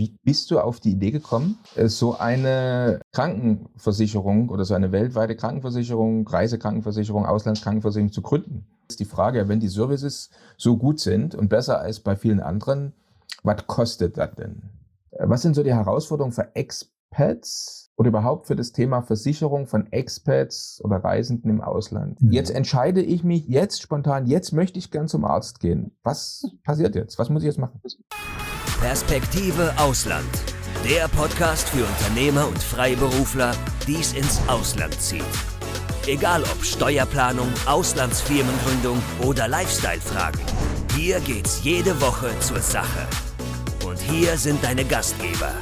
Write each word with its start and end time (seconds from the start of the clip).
Wie 0.00 0.16
bist 0.24 0.50
du 0.50 0.58
auf 0.60 0.80
die 0.80 0.92
Idee 0.92 1.10
gekommen, 1.10 1.58
äh, 1.76 1.86
so 1.88 2.16
eine 2.16 3.00
Krankenversicherung 3.12 4.48
oder 4.48 4.64
so 4.64 4.72
eine 4.72 4.92
weltweite 4.92 5.36
Krankenversicherung, 5.36 6.26
Reisekrankenversicherung, 6.26 7.26
Auslandskrankenversicherung 7.26 8.10
zu 8.10 8.22
gründen? 8.22 8.64
Das 8.88 8.94
ist 8.94 9.00
die 9.00 9.04
Frage, 9.04 9.46
wenn 9.48 9.60
die 9.60 9.68
Services 9.68 10.30
so 10.56 10.78
gut 10.78 11.00
sind 11.00 11.34
und 11.34 11.50
besser 11.50 11.82
als 11.82 12.00
bei 12.00 12.16
vielen 12.16 12.40
anderen, 12.40 12.94
was 13.42 13.66
kostet 13.66 14.16
das 14.16 14.34
denn? 14.36 14.62
Äh, 15.10 15.28
was 15.28 15.42
sind 15.42 15.54
so 15.54 15.62
die 15.62 15.74
Herausforderungen 15.74 16.32
für 16.32 16.56
Expats 16.56 17.90
oder 17.98 18.08
überhaupt 18.08 18.46
für 18.46 18.56
das 18.56 18.72
Thema 18.72 19.02
Versicherung 19.02 19.66
von 19.66 19.92
Expats 19.92 20.80
oder 20.82 20.96
Reisenden 21.04 21.50
im 21.50 21.60
Ausland? 21.60 22.22
Mhm. 22.22 22.32
Jetzt 22.32 22.52
entscheide 22.52 23.02
ich 23.02 23.22
mich 23.22 23.48
jetzt 23.48 23.82
spontan, 23.82 24.26
jetzt 24.26 24.52
möchte 24.54 24.78
ich 24.78 24.90
gern 24.90 25.08
zum 25.08 25.26
Arzt 25.26 25.60
gehen. 25.60 25.94
Was 26.02 26.46
passiert 26.64 26.94
jetzt? 26.94 27.18
Was 27.18 27.28
muss 27.28 27.42
ich 27.42 27.48
jetzt 27.48 27.58
machen? 27.58 27.82
Perspektive 28.80 29.74
Ausland. 29.76 30.24
Der 30.88 31.06
Podcast 31.08 31.68
für 31.68 31.84
Unternehmer 31.84 32.48
und 32.48 32.58
Freiberufler, 32.58 33.52
die 33.86 33.96
es 33.96 34.14
ins 34.14 34.40
Ausland 34.48 34.98
zieht. 34.98 35.22
Egal 36.06 36.42
ob 36.44 36.64
Steuerplanung, 36.64 37.52
Auslandsfirmengründung 37.66 39.02
oder 39.22 39.48
Lifestyle-Fragen. 39.48 40.40
Hier 40.96 41.20
geht's 41.20 41.60
jede 41.62 42.00
Woche 42.00 42.30
zur 42.40 42.60
Sache. 42.60 43.06
Und 43.86 43.98
hier 43.98 44.38
sind 44.38 44.64
deine 44.64 44.86
Gastgeber, 44.86 45.52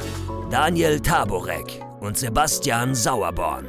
Daniel 0.49 1.01
Taborek 1.01 1.81
und 1.99 2.17
Sebastian 2.17 2.95
Sauerborn. 2.95 3.65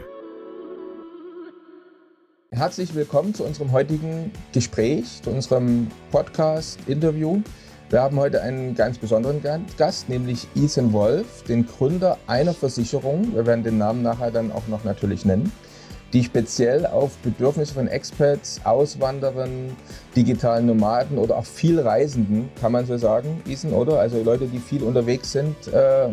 Herzlich 2.52 2.95
willkommen 2.95 3.34
zu 3.34 3.42
unserem 3.42 3.73
heutigen 3.73 4.30
Gespräch, 4.52 5.20
zu 5.24 5.30
unserem 5.30 5.88
Podcast-Interview. 6.12 7.42
Wir 7.90 8.02
haben 8.02 8.20
heute 8.20 8.40
einen 8.40 8.76
ganz 8.76 8.98
besonderen 8.98 9.42
Gast, 9.76 10.08
nämlich 10.08 10.46
Ethan 10.54 10.92
Wolf, 10.92 11.42
den 11.42 11.66
Gründer 11.66 12.18
einer 12.28 12.54
Versicherung. 12.54 13.34
Wir 13.34 13.44
werden 13.46 13.64
den 13.64 13.78
Namen 13.78 14.02
nachher 14.02 14.30
dann 14.30 14.52
auch 14.52 14.68
noch 14.68 14.84
natürlich 14.84 15.24
nennen 15.24 15.52
die 16.12 16.24
speziell 16.24 16.87
auf 16.87 17.16
Bedürfnisse 17.18 17.74
von 17.74 17.87
Expats, 17.87 18.60
Auswanderern, 18.65 19.76
digitalen 20.16 20.66
Nomaden 20.66 21.18
oder 21.18 21.37
auch 21.37 21.45
viel 21.45 21.78
Reisenden, 21.78 22.48
kann 22.60 22.73
man 22.73 22.84
so 22.84 22.96
sagen, 22.96 23.40
Isen, 23.46 23.73
oder? 23.73 24.00
Also 24.00 24.20
Leute, 24.22 24.46
die 24.46 24.59
viel 24.59 24.82
unterwegs 24.82 25.30
sind 25.32 25.54
äh, 25.68 26.09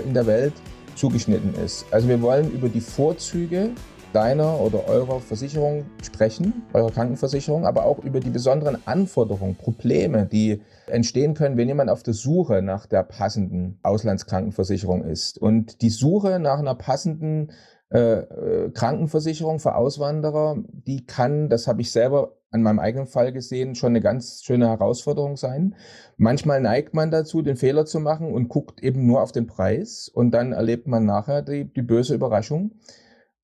in 0.00 0.14
der 0.14 0.26
Welt, 0.26 0.54
zugeschnitten 0.96 1.54
ist. 1.64 1.86
Also 1.92 2.08
wir 2.08 2.20
wollen 2.20 2.50
über 2.50 2.68
die 2.68 2.80
Vorzüge 2.80 3.70
deiner 4.12 4.60
oder 4.60 4.86
eurer 4.88 5.20
Versicherung 5.20 5.84
sprechen, 6.02 6.62
eurer 6.72 6.90
Krankenversicherung, 6.90 7.66
aber 7.66 7.84
auch 7.84 7.98
über 8.00 8.20
die 8.20 8.30
besonderen 8.30 8.78
Anforderungen, 8.86 9.56
Probleme, 9.56 10.26
die 10.26 10.62
entstehen 10.86 11.34
können, 11.34 11.56
wenn 11.56 11.68
jemand 11.68 11.90
auf 11.90 12.02
der 12.02 12.14
Suche 12.14 12.62
nach 12.62 12.86
der 12.86 13.02
passenden 13.02 13.78
Auslandskrankenversicherung 13.82 15.04
ist. 15.04 15.38
Und 15.38 15.82
die 15.82 15.90
Suche 15.90 16.38
nach 16.38 16.58
einer 16.58 16.74
passenden 16.74 17.52
äh, 17.92 18.20
äh, 18.20 18.70
Krankenversicherung 18.70 19.58
für 19.58 19.74
Auswanderer, 19.74 20.56
die 20.68 21.06
kann, 21.06 21.48
das 21.48 21.66
habe 21.66 21.80
ich 21.80 21.90
selber 21.90 22.36
an 22.52 22.62
meinem 22.62 22.80
eigenen 22.80 23.06
Fall 23.06 23.32
gesehen, 23.32 23.74
schon 23.74 23.90
eine 23.90 24.00
ganz 24.00 24.42
schöne 24.42 24.68
Herausforderung 24.68 25.36
sein. 25.36 25.76
Manchmal 26.16 26.60
neigt 26.60 26.94
man 26.94 27.10
dazu, 27.10 27.42
den 27.42 27.56
Fehler 27.56 27.86
zu 27.86 28.00
machen 28.00 28.32
und 28.32 28.48
guckt 28.48 28.82
eben 28.82 29.06
nur 29.06 29.22
auf 29.22 29.32
den 29.32 29.46
Preis 29.46 30.10
und 30.12 30.32
dann 30.32 30.52
erlebt 30.52 30.88
man 30.88 31.04
nachher 31.04 31.42
die, 31.42 31.64
die 31.64 31.82
böse 31.82 32.14
Überraschung. 32.14 32.72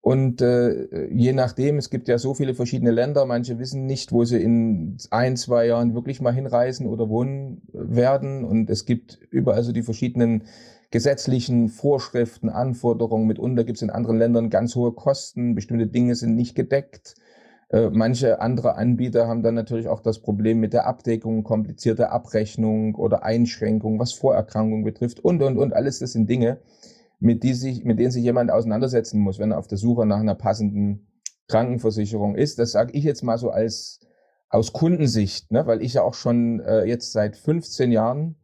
Und 0.07 0.41
äh, 0.41 1.09
je 1.09 1.33
nachdem, 1.33 1.79
es 1.79 1.91
gibt 1.91 2.07
ja 2.07 2.17
so 2.17 2.33
viele 2.33 2.55
verschiedene 2.55 2.93
Länder, 2.93 3.27
manche 3.27 3.59
wissen 3.59 3.87
nicht, 3.87 4.13
wo 4.13 4.25
sie 4.25 4.41
in 4.41 4.99
ein, 5.11 5.37
zwei 5.37 5.67
Jahren 5.67 5.97
wirklich 5.97 6.21
mal 6.21 6.33
hinreisen 6.33 6.87
oder 6.87 7.09
wohnen 7.09 7.63
werden. 7.73 8.45
Und 8.45 8.71
es 8.71 8.85
gibt 8.85 9.19
überall 9.33 9.65
so 9.65 9.73
die 9.73 9.83
verschiedenen 9.83 10.45
gesetzlichen 10.93 11.69
Vorschriften, 11.69 12.51
Anforderungen. 12.51 13.27
Mitunter 13.27 13.65
gibt 13.65 13.79
es 13.79 13.83
in 13.83 13.91
anderen 13.91 14.17
Ländern 14.17 14.49
ganz 14.49 14.77
hohe 14.77 14.93
Kosten, 14.93 15.57
bestimmte 15.57 15.89
Dinge 15.89 16.15
sind 16.15 16.37
nicht 16.37 16.55
gedeckt. 16.55 17.17
Äh, 17.71 17.91
manche 17.91 18.41
andere 18.41 18.77
Anbieter 18.77 19.27
haben 19.27 19.43
dann 19.43 19.57
natürlich 19.57 19.89
auch 19.89 19.99
das 19.99 20.21
Problem 20.21 20.61
mit 20.61 20.73
der 20.73 20.87
Abdeckung, 20.87 21.43
komplizierte 21.43 22.11
Abrechnung 22.13 22.95
oder 22.95 23.25
Einschränkung, 23.25 23.99
was 23.99 24.13
Vorerkrankungen 24.13 24.85
betrifft 24.85 25.19
und, 25.19 25.43
und, 25.43 25.59
und. 25.59 25.73
Alles 25.73 25.99
das 25.99 26.13
sind 26.13 26.31
Dinge, 26.31 26.59
mit, 27.19 27.43
die 27.43 27.55
sich, 27.55 27.85
mit 27.85 27.99
denen 27.99 28.11
sich 28.11 28.25
jemand 28.25 28.51
auseinandersetzen 28.51 29.21
muss, 29.21 29.39
wenn 29.39 29.53
er 29.53 29.59
auf 29.59 29.67
der 29.67 29.79
Suche 29.79 30.07
nach 30.07 30.21
einer 30.21 30.35
passenden 30.35 31.09
Krankenversicherung 31.49 32.35
ist. 32.37 32.59
Das 32.59 32.73
sage 32.73 32.93
ich 32.93 33.05
jetzt 33.05 33.23
mal 33.23 33.39
so 33.39 33.51
als 33.51 34.01
aus 34.49 34.73
Kundensicht, 34.73 35.51
ne? 35.51 35.67
weil 35.67 35.83
ich 35.83 35.95
ja 35.95 36.03
auch 36.03 36.15
schon 36.15 36.61
äh, 36.61 36.85
jetzt 36.85 37.13
seit 37.13 37.37
15 37.37 37.91
Jahren 37.91 38.37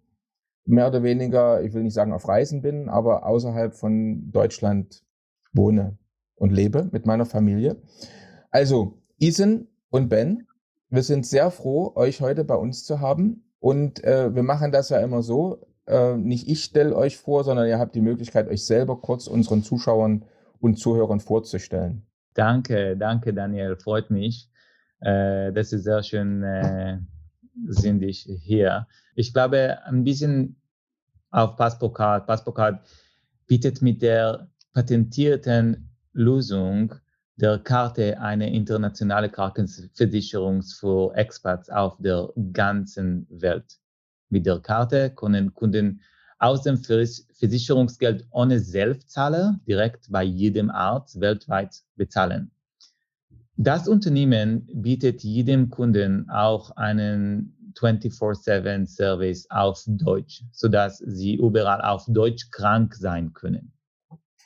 mehr 0.64 0.88
oder 0.88 1.02
weniger, 1.02 1.62
ich 1.62 1.74
will 1.74 1.82
nicht 1.82 1.94
sagen 1.94 2.12
auf 2.12 2.28
Reisen 2.28 2.62
bin, 2.62 2.88
aber 2.88 3.26
außerhalb 3.26 3.74
von 3.74 4.30
Deutschland 4.30 5.02
wohne 5.52 5.98
und 6.34 6.50
lebe 6.50 6.88
mit 6.92 7.06
meiner 7.06 7.26
Familie. 7.26 7.76
Also, 8.50 9.02
Ethan 9.18 9.68
und 9.90 10.08
Ben, 10.08 10.46
wir 10.88 11.02
sind 11.02 11.26
sehr 11.26 11.50
froh, 11.50 11.92
euch 11.94 12.20
heute 12.20 12.44
bei 12.44 12.54
uns 12.54 12.84
zu 12.84 13.00
haben. 13.00 13.44
Und 13.60 14.02
äh, 14.04 14.34
wir 14.34 14.42
machen 14.42 14.72
das 14.72 14.88
ja 14.88 14.98
immer 14.98 15.22
so, 15.22 15.64
äh, 15.86 16.16
nicht 16.16 16.48
ich 16.48 16.64
stelle 16.64 16.94
euch 16.94 17.16
vor, 17.16 17.44
sondern 17.44 17.68
ihr 17.68 17.78
habt 17.78 17.94
die 17.94 18.00
Möglichkeit, 18.00 18.48
euch 18.48 18.64
selber 18.64 19.00
kurz 19.00 19.26
unseren 19.26 19.62
Zuschauern 19.62 20.24
und 20.60 20.78
Zuhörern 20.78 21.20
vorzustellen. 21.20 22.06
Danke, 22.34 22.96
danke 22.96 23.34
Daniel, 23.34 23.76
freut 23.76 24.10
mich. 24.10 24.48
Äh, 25.00 25.52
das 25.52 25.72
ist 25.72 25.84
sehr 25.84 26.02
schön, 26.02 26.42
äh, 26.42 26.98
sind 27.66 28.02
ich 28.02 28.28
hier. 28.42 28.86
Ich 29.14 29.32
glaube, 29.32 29.78
ein 29.84 30.04
bisschen 30.04 30.56
auf 31.30 31.56
Passpocard. 31.56 32.26
Passpocard 32.26 32.80
bietet 33.46 33.82
mit 33.82 34.00
der 34.02 34.48
patentierten 34.72 35.90
Lösung 36.12 36.94
der 37.36 37.58
Karte 37.58 38.20
eine 38.20 38.52
internationale 38.54 39.28
Krankenversicherung 39.28 40.62
für 40.62 41.14
Expats 41.14 41.68
auf 41.70 41.96
der 41.98 42.30
ganzen 42.52 43.26
Welt. 43.30 43.81
Mit 44.32 44.46
der 44.46 44.60
Karte 44.60 45.10
können 45.10 45.52
Kunden 45.52 46.00
aus 46.38 46.62
dem 46.62 46.78
Versicherungsgeld 46.78 48.26
ohne 48.30 48.60
Selbstzahler 48.60 49.60
direkt 49.68 50.10
bei 50.10 50.24
jedem 50.24 50.70
Arzt 50.70 51.20
weltweit 51.20 51.82
bezahlen. 51.96 52.50
Das 53.56 53.86
Unternehmen 53.86 54.66
bietet 54.72 55.22
jedem 55.22 55.68
Kunden 55.68 56.30
auch 56.30 56.70
einen 56.76 57.74
24-7 57.78 58.86
Service 58.86 59.46
auf 59.50 59.82
Deutsch, 59.86 60.42
sodass 60.50 60.96
sie 60.98 61.34
überall 61.34 61.82
auf 61.82 62.06
Deutsch 62.08 62.50
krank 62.50 62.94
sein 62.94 63.34
können. 63.34 63.74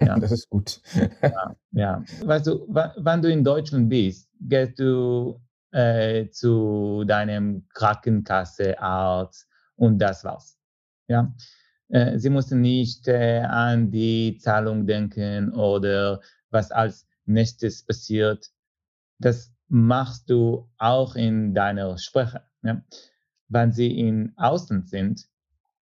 Ja. 0.01 0.19
Das 0.21 0.33
ist 0.33 0.51
gut. 0.51 0.81
ja, 1.23 1.57
ja. 1.71 2.05
Weißt 2.25 2.49
du, 2.49 2.67
wenn 2.69 3.23
du 3.23 3.31
in 3.31 3.45
Deutschland 3.45 3.89
bist, 3.89 4.29
gehst 4.41 4.81
du 4.81 5.41
äh, 5.71 6.29
zu 6.31 7.05
deinem 7.07 7.69
Krankenkasse, 7.73 8.79
Arzt 8.81 9.47
und 9.77 9.99
das 9.99 10.25
war's. 10.25 10.59
Ja. 11.09 11.35
Äh, 11.89 12.19
sie 12.19 12.31
mussten 12.31 12.61
nicht 12.61 13.07
äh, 13.09 13.41
an 13.41 13.91
die 13.91 14.39
Zahlung 14.39 14.87
denken 14.87 15.53
oder 15.53 16.21
was 16.51 16.71
als 16.73 17.07
nächstes 17.25 17.85
passiert. 17.85 18.51
Das 19.19 19.53
machst 19.69 20.29
du 20.31 20.69
auch 20.79 21.15
in 21.15 21.55
deiner 21.55 21.97
Sprache. 21.99 22.43
Ja 22.63 22.83
wenn 23.49 23.73
sie 23.73 23.99
im 24.01 24.33
Ausland 24.37 24.89
sind, 24.89 25.27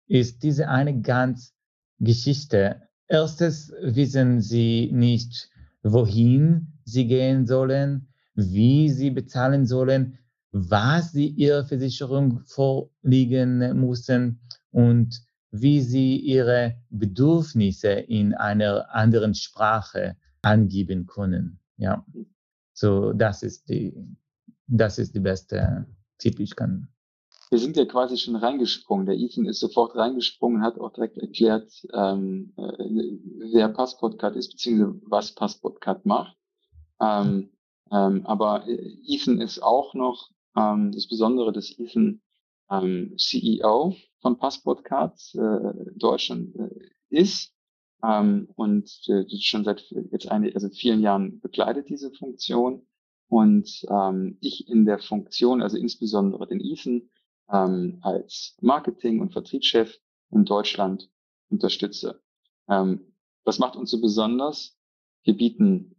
ist 0.07 0.43
diese 0.43 0.69
eine 0.69 1.01
ganz 1.01 1.55
Geschichte. 1.99 2.83
Erstens 3.07 3.73
wissen 3.83 4.41
sie 4.41 4.91
nicht, 4.93 5.51
wohin 5.83 6.73
sie 6.85 7.07
gehen 7.07 7.47
sollen, 7.47 8.09
wie 8.35 8.89
sie 8.89 9.11
bezahlen 9.11 9.67
sollen, 9.67 10.19
was 10.53 11.13
sie 11.13 11.29
ihrer 11.29 11.65
Versicherung 11.65 12.41
vorliegen 12.47 13.59
müssen 13.81 14.41
und 14.71 15.23
wie 15.51 15.81
sie 15.81 16.17
ihre 16.17 16.77
Bedürfnisse 16.91 17.91
in 17.91 18.35
einer 18.35 18.93
anderen 18.95 19.35
Sprache 19.35 20.17
angeben 20.43 21.07
können. 21.07 21.59
Ja, 21.77 22.05
so 22.73 23.13
das 23.13 23.43
ist 23.43 23.69
die, 23.69 23.95
das 24.67 24.99
ist 24.99 25.15
die 25.15 25.21
beste 25.21 25.87
Tipp, 26.19 26.39
ich 26.41 26.55
kann 26.55 26.89
wir 27.51 27.59
sind 27.59 27.77
ja 27.77 27.85
quasi 27.85 28.17
schon 28.17 28.37
reingesprungen. 28.37 29.07
Der 29.07 29.17
Ethan 29.17 29.45
ist 29.45 29.59
sofort 29.59 29.97
reingesprungen, 29.97 30.63
hat 30.63 30.79
auch 30.79 30.93
direkt 30.93 31.19
erklärt, 31.19 31.85
ähm, 31.93 32.53
äh, 32.57 32.85
wer 33.53 33.69
Passportcard 33.71 34.37
ist, 34.37 34.51
beziehungsweise 34.51 35.01
was 35.07 35.35
Passportcard 35.35 36.07
macht. 36.07 36.37
Ähm, 37.01 37.51
ähm, 37.91 38.25
aber 38.25 38.69
äh, 38.69 38.97
Ethan 39.05 39.41
ist 39.41 39.61
auch 39.65 39.95
noch 39.95 40.31
ähm, 40.57 40.93
das 40.93 41.09
Besondere, 41.09 41.53
dass 41.53 41.71
Ethan 41.79 42.23
ähm, 42.71 43.15
CEO 43.17 43.97
von 44.21 44.39
Passportcards 44.39 45.35
äh, 45.35 45.75
Deutschland 45.97 46.55
äh, 46.57 46.69
ist 47.09 47.53
ähm, 48.03 48.49
und 48.55 48.91
äh, 49.09 49.25
schon 49.41 49.65
seit 49.65 49.85
jetzt 50.11 50.31
eine, 50.31 50.55
also 50.55 50.69
vielen 50.71 51.01
Jahren 51.01 51.41
begleitet 51.41 51.89
diese 51.89 52.13
Funktion. 52.13 52.87
Und 53.29 53.87
ähm, 53.89 54.39
ich 54.41 54.69
in 54.69 54.85
der 54.85 54.99
Funktion, 54.99 55.63
also 55.63 55.77
insbesondere 55.77 56.47
den 56.49 56.61
Ethan, 56.61 57.11
ähm, 57.51 57.99
als 58.03 58.57
Marketing- 58.61 59.21
und 59.21 59.33
Vertriebschef 59.33 59.99
in 60.31 60.45
Deutschland 60.45 61.11
unterstütze. 61.49 62.21
Ähm, 62.69 63.15
was 63.45 63.59
macht 63.59 63.77
uns 63.77 63.91
so 63.91 64.01
besonders? 64.01 64.77
Wir 65.23 65.37
bieten 65.37 65.97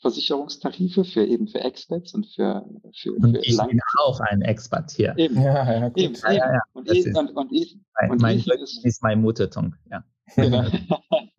Vollkostenversicherungstarife 0.00 1.04
für 1.04 1.24
eben 1.24 1.48
für 1.48 1.60
Expats 1.60 2.14
und 2.14 2.26
für 2.26 2.64
für, 2.94 3.12
Und 3.14 3.32
für 3.36 3.40
ich 3.42 3.56
bin 3.56 3.80
auch 3.98 4.20
ein 4.20 4.42
Expert 4.42 4.90
hier. 4.90 5.14
Eben, 5.16 5.36
Ja, 5.42 5.72
ja, 5.80 5.88
gut. 5.88 5.98
eben, 5.98 6.14
Ja, 6.14 6.32
ja, 6.32 6.52
ja. 6.54 6.60
Und, 6.74 6.88
Das 6.88 6.96
e- 6.96 7.00
ist- 7.00 7.16
und, 7.18 7.30
und, 7.30 7.52
e- 7.52 7.66
Mein, 8.00 8.10
Und 8.10 8.22
mein 8.22 8.38
Ethan 8.38 8.58
Deutsch 8.58 8.62
ist- 8.62 8.84
ist 8.84 9.02
mein 9.02 9.20
Muttertongue. 9.22 9.72
Ja. 9.90 10.04
Genau. 10.36 10.64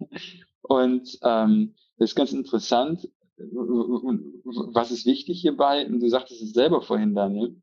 und 0.64 1.20
ähm, 1.24 1.76
das 1.98 2.12
ist 2.12 2.16
ganz 2.16 2.32
interessant. 2.34 3.08
Was 3.38 4.92
ist 4.92 5.06
wichtig 5.06 5.42
hierbei? 5.42 5.86
Und 5.86 6.00
du 6.00 6.10
sagtest 6.10 6.42
es 6.42 6.54
selber 6.54 6.82
vorhin, 6.82 7.14
Daniel. 7.14 7.56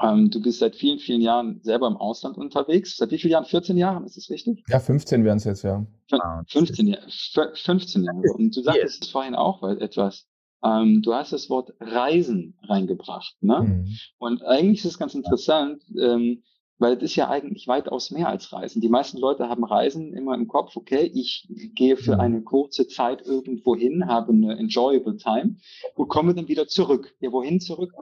Ähm, 0.00 0.30
du 0.30 0.40
bist 0.42 0.58
seit 0.58 0.74
vielen, 0.74 0.98
vielen 0.98 1.20
Jahren 1.20 1.60
selber 1.62 1.86
im 1.86 1.96
Ausland 1.96 2.36
unterwegs. 2.36 2.96
Seit 2.96 3.10
wie 3.12 3.18
vielen 3.18 3.32
Jahren? 3.32 3.44
14 3.44 3.76
Jahren, 3.76 4.04
ist 4.04 4.16
das 4.16 4.28
richtig? 4.30 4.64
Ja, 4.68 4.80
15 4.80 5.24
wären 5.24 5.36
es 5.38 5.44
jetzt, 5.44 5.62
ja. 5.62 5.86
Wow, 6.10 6.20
das 6.42 6.52
15 6.52 6.86
Jahre. 6.88 7.06
F- 7.06 7.58
15 7.62 8.02
Jahre. 8.04 8.18
Und 8.34 8.56
du 8.56 8.62
sagtest 8.62 9.04
es 9.04 9.10
vorhin 9.10 9.34
auch 9.34 9.62
weil 9.62 9.80
etwas. 9.80 10.26
Ähm, 10.64 11.02
du 11.02 11.14
hast 11.14 11.32
das 11.32 11.48
Wort 11.50 11.72
Reisen 11.78 12.58
reingebracht. 12.62 13.36
Ne? 13.40 13.60
Mhm. 13.60 13.96
Und 14.18 14.42
eigentlich 14.44 14.80
ist 14.84 14.92
es 14.92 14.98
ganz 14.98 15.14
interessant, 15.14 15.82
ähm, 15.98 16.42
weil 16.78 16.96
es 16.96 17.02
ist 17.04 17.16
ja 17.16 17.28
eigentlich 17.30 17.68
weitaus 17.68 18.10
mehr 18.10 18.28
als 18.28 18.52
Reisen. 18.52 18.80
Die 18.80 18.88
meisten 18.88 19.18
Leute 19.18 19.48
haben 19.48 19.62
Reisen 19.62 20.12
immer 20.12 20.34
im 20.34 20.48
Kopf, 20.48 20.74
okay, 20.76 21.08
ich 21.14 21.46
gehe 21.74 21.96
für 21.96 22.14
Mhm. 22.14 22.20
eine 22.20 22.42
kurze 22.42 22.88
Zeit 22.88 23.22
irgendwo 23.22 23.76
hin, 23.76 24.06
habe 24.08 24.32
eine 24.32 24.58
enjoyable 24.58 25.16
time 25.18 25.56
und 25.94 26.08
komme 26.08 26.34
dann 26.34 26.48
wieder 26.48 26.66
zurück. 26.66 27.14
Ja, 27.20 27.30
wohin 27.30 27.60
zurück? 27.60 27.92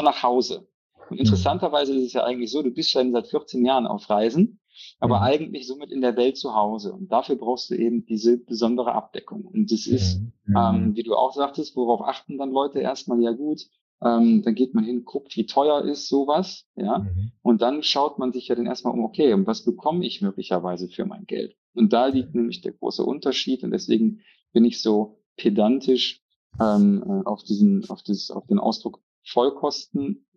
Nach 0.00 0.22
Hause. 0.22 0.66
Und 1.10 1.18
interessanterweise 1.18 1.94
ist 1.94 2.06
es 2.06 2.12
ja 2.14 2.24
eigentlich 2.24 2.50
so, 2.50 2.62
du 2.62 2.70
bist 2.70 2.90
schon 2.90 3.12
seit 3.12 3.28
14 3.28 3.64
Jahren 3.64 3.86
auf 3.86 4.08
Reisen, 4.08 4.60
aber 4.98 5.18
Mhm. 5.18 5.22
eigentlich 5.24 5.66
somit 5.66 5.90
in 5.90 6.00
der 6.00 6.16
Welt 6.16 6.36
zu 6.36 6.54
Hause. 6.54 6.92
Und 6.92 7.10
dafür 7.12 7.36
brauchst 7.36 7.70
du 7.70 7.74
eben 7.74 8.06
diese 8.06 8.38
besondere 8.38 8.92
Abdeckung. 8.94 9.44
Und 9.44 9.70
das 9.70 9.86
ist, 9.86 10.20
Mhm. 10.46 10.56
ähm, 10.56 10.96
wie 10.96 11.02
du 11.02 11.14
auch 11.14 11.34
sagtest, 11.34 11.76
worauf 11.76 12.00
achten 12.02 12.38
dann 12.38 12.50
Leute 12.50 12.80
erstmal? 12.80 13.20
Ja 13.22 13.32
gut, 13.32 13.66
ähm, 14.04 14.42
dann 14.42 14.54
geht 14.54 14.74
man 14.74 14.84
hin, 14.84 15.04
guckt, 15.04 15.36
wie 15.36 15.46
teuer 15.46 15.84
ist 15.84 16.08
sowas, 16.08 16.66
ja. 16.76 16.98
Mhm. 17.00 17.32
Und 17.42 17.62
dann 17.62 17.82
schaut 17.82 18.18
man 18.18 18.32
sich 18.32 18.48
ja 18.48 18.54
dann 18.54 18.66
erstmal 18.66 18.94
um, 18.94 19.04
okay, 19.04 19.32
und 19.32 19.46
was 19.46 19.64
bekomme 19.64 20.04
ich 20.06 20.22
möglicherweise 20.22 20.88
für 20.88 21.04
mein 21.04 21.24
Geld? 21.26 21.54
Und 21.74 21.92
da 21.92 22.06
liegt 22.06 22.34
nämlich 22.34 22.62
der 22.62 22.72
große 22.72 23.04
Unterschied. 23.04 23.62
Und 23.64 23.70
deswegen 23.70 24.20
bin 24.52 24.64
ich 24.64 24.80
so 24.82 25.20
pedantisch 25.36 26.20
ähm, 26.60 27.02
äh, 27.06 27.26
auf 27.26 27.42
diesen, 27.44 27.88
auf 27.88 28.02
das, 28.02 28.30
auf 28.30 28.46
den 28.46 28.58
Ausdruck 28.58 29.00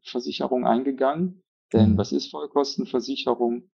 Vollkostenversicherung 0.05 0.65
eingegangen. 0.65 1.43
Denn 1.73 1.93
Mhm. 1.93 1.97
was 1.97 2.11
ist 2.11 2.29
Vollkostenversicherung? 2.31 3.69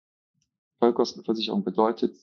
Vollkostenversicherung 0.78 1.64
bedeutet, 1.64 2.16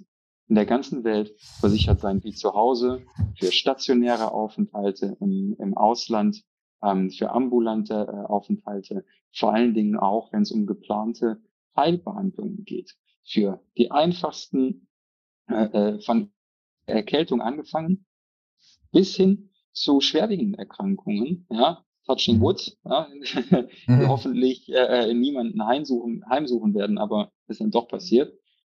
in 0.49 0.55
der 0.55 0.65
ganzen 0.65 1.03
Welt 1.03 1.35
versichert 1.59 1.99
sein 1.99 2.23
wie 2.23 2.33
zu 2.33 2.53
Hause, 2.53 3.05
für 3.37 3.51
stationäre 3.51 4.31
Aufenthalte 4.31 5.17
im, 5.19 5.55
im 5.59 5.77
Ausland, 5.77 6.43
ähm, 6.81 7.11
für 7.11 7.31
ambulante 7.31 7.93
äh, 7.93 8.25
Aufenthalte, 8.25 9.05
vor 9.33 9.53
allen 9.53 9.73
Dingen 9.73 9.97
auch, 9.97 10.31
wenn 10.31 10.43
es 10.43 10.51
um 10.51 10.65
geplante 10.65 11.41
Heilbehandlungen 11.75 12.63
geht. 12.63 12.95
Für 13.25 13.61
die 13.77 13.91
einfachsten 13.91 14.87
äh, 15.49 15.65
äh, 15.65 16.01
von 16.01 16.31
Erkältung 16.85 17.41
angefangen 17.41 18.05
bis 18.91 19.15
hin 19.17 19.49
zu 19.73 19.99
schwerwiegenden 19.99 20.55
Erkrankungen, 20.55 21.45
ja, 21.51 21.83
touching 22.07 22.37
Mhm. 22.37 22.41
wood, 22.41 22.77
ja, 22.85 23.07
die 23.87 23.91
Mhm. 23.91 24.07
hoffentlich 24.07 24.69
äh, 24.69 25.09
äh, 25.09 25.13
niemanden 25.13 25.65
heimsuchen, 25.65 26.23
heimsuchen 26.29 26.73
werden, 26.73 26.97
aber 26.97 27.31
es 27.47 27.59
dann 27.59 27.71
doch 27.71 27.87
passiert, 27.87 28.33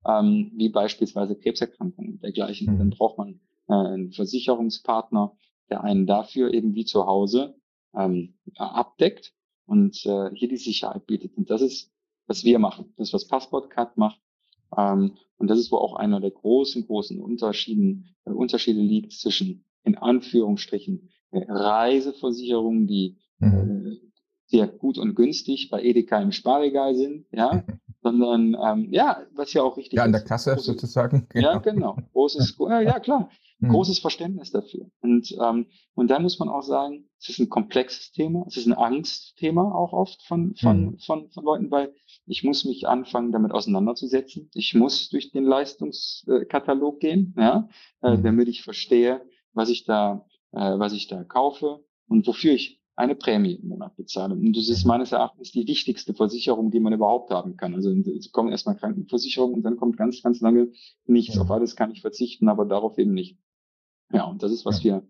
ähm, 0.07 0.53
wie 0.57 0.69
beispielsweise 0.69 1.37
Krebserkrankungen 1.37 2.15
und 2.15 2.23
dergleichen. 2.23 2.73
Mhm. 2.75 2.79
Dann 2.79 2.91
braucht 2.91 3.19
man 3.19 3.41
äh, 3.69 3.73
einen 3.75 4.13
Versicherungspartner, 4.13 5.37
der 5.71 5.85
einen 5.85 6.07
dafür 6.07 6.53
eben 6.53 6.75
wie 6.75 6.85
zu 6.85 7.07
Hause 7.07 7.57
ähm, 7.95 8.35
abdeckt 8.57 9.33
und 9.67 10.05
äh, 10.07 10.31
hier 10.35 10.49
die 10.49 10.57
Sicherheit 10.57 11.07
bietet. 11.07 11.37
Und 11.37 11.51
das 11.51 11.63
ist, 11.63 11.93
was 12.27 12.45
wir 12.45 12.59
machen. 12.59 12.93
Das 12.97 13.09
ist, 13.09 13.15
was 13.15 13.29
Passport-Card 13.29 13.97
macht. 13.97 14.21
Ähm, 14.77 15.17
und 15.39 15.49
das 15.49 15.59
ist, 15.59 15.73
wo 15.73 15.77
auch 15.77 15.95
einer 15.95 16.21
der 16.21 16.31
großen, 16.31 16.87
großen 16.87 17.21
Unterschieden, 17.21 18.15
äh, 18.25 18.31
Unterschiede 18.31 18.81
liegt 18.81 19.13
zwischen, 19.13 19.65
in 19.85 19.97
Anführungsstrichen, 19.97 21.11
Reiseversicherungen, 21.33 22.87
die 22.87 23.17
Mhm. 23.39 23.87
äh, 23.87 24.11
sehr 24.47 24.67
gut 24.67 24.99
und 24.99 25.15
günstig 25.15 25.69
bei 25.71 25.83
Edeka 25.83 26.21
im 26.21 26.33
Sparregal 26.33 26.95
sind, 26.95 27.25
ja, 27.33 27.65
sondern 28.03 28.57
ähm, 28.63 28.89
ja, 28.93 29.23
was 29.35 29.53
ja 29.55 29.63
auch 29.63 29.77
richtig 29.77 29.97
Ja, 29.97 30.05
an 30.05 30.13
der 30.13 30.23
ist. 30.23 30.29
Kasse 30.29 30.55
Große- 30.55 30.61
sozusagen. 30.61 31.27
Ja, 31.35 31.59
genau. 31.59 31.97
Großes, 32.13 32.57
ja, 32.69 32.81
ja, 32.81 32.99
klar. 33.01 33.31
Mhm. 33.61 33.69
Großes 33.71 33.99
Verständnis 34.01 34.51
dafür. 34.51 34.91
Und, 35.01 35.33
ähm, 35.41 35.67
und 35.95 36.11
da 36.11 36.19
muss 36.19 36.39
man 36.39 36.49
auch 36.49 36.63
sagen, 36.63 37.09
es 37.21 37.29
ist 37.29 37.39
ein 37.39 37.49
komplexes 37.49 38.11
Thema, 38.11 38.45
es 38.49 38.57
ist 38.57 38.67
ein 38.67 38.73
Angstthema 38.73 39.71
auch 39.73 39.93
oft 39.93 40.21
von, 40.27 40.55
von, 40.57 40.85
Mhm. 40.93 40.99
von, 40.99 41.31
von 41.31 41.45
Leuten, 41.45 41.71
weil 41.71 41.95
ich 42.27 42.43
muss 42.43 42.65
mich 42.65 42.89
anfangen, 42.89 43.33
damit 43.33 43.53
auseinanderzusetzen. 43.53 44.51
Ich 44.55 44.75
muss 44.75 45.09
durch 45.11 45.31
den 45.31 45.45
Leistungskatalog 45.45 47.01
gehen, 47.01 47.35
ja, 47.39 47.69
äh, 48.03 48.17
Mhm. 48.17 48.23
damit 48.25 48.49
ich 48.49 48.63
verstehe, 48.63 49.21
was 49.53 49.69
ich 49.69 49.85
da, 49.85 50.25
äh, 50.53 50.79
was 50.79 50.93
ich 50.93 51.07
da 51.09 51.25
kaufe 51.25 51.85
und 52.09 52.27
wofür 52.27 52.53
ich 52.53 52.81
eine 52.97 53.15
Prämie 53.15 53.55
im 53.55 53.69
Monat 53.69 53.97
bezahle. 53.97 54.35
Und 54.35 54.55
das 54.57 54.69
ist 54.69 54.85
Mhm. 54.85 54.89
meines 54.89 55.13
Erachtens 55.13 55.53
die 55.53 55.67
wichtigste 55.67 56.13
Versicherung, 56.13 56.71
die 56.71 56.81
man 56.81 56.93
überhaupt 56.93 57.31
haben 57.31 57.57
kann. 57.57 57.75
Also 57.75 57.91
es 57.91 58.31
kommt 58.31 58.51
erstmal 58.51 58.77
Krankenversicherung 58.77 59.55
und 59.55 59.63
dann 59.63 59.77
kommt 59.77 59.97
ganz, 59.97 60.23
ganz 60.23 60.41
lange 60.41 60.73
nichts. 61.07 61.37
Mhm. 61.37 61.43
Auf 61.43 61.51
alles 61.51 61.77
kann 61.77 61.91
ich 61.93 62.03
verzichten, 62.03 62.49
aber 62.49 62.67
darauf 62.67 62.99
eben 62.99 63.15
nicht. 63.15 63.39
Ja, 64.13 64.25
und 64.25 64.43
das 64.43 64.53
ist, 64.53 64.67
was 64.67 64.85
wir 64.85 65.07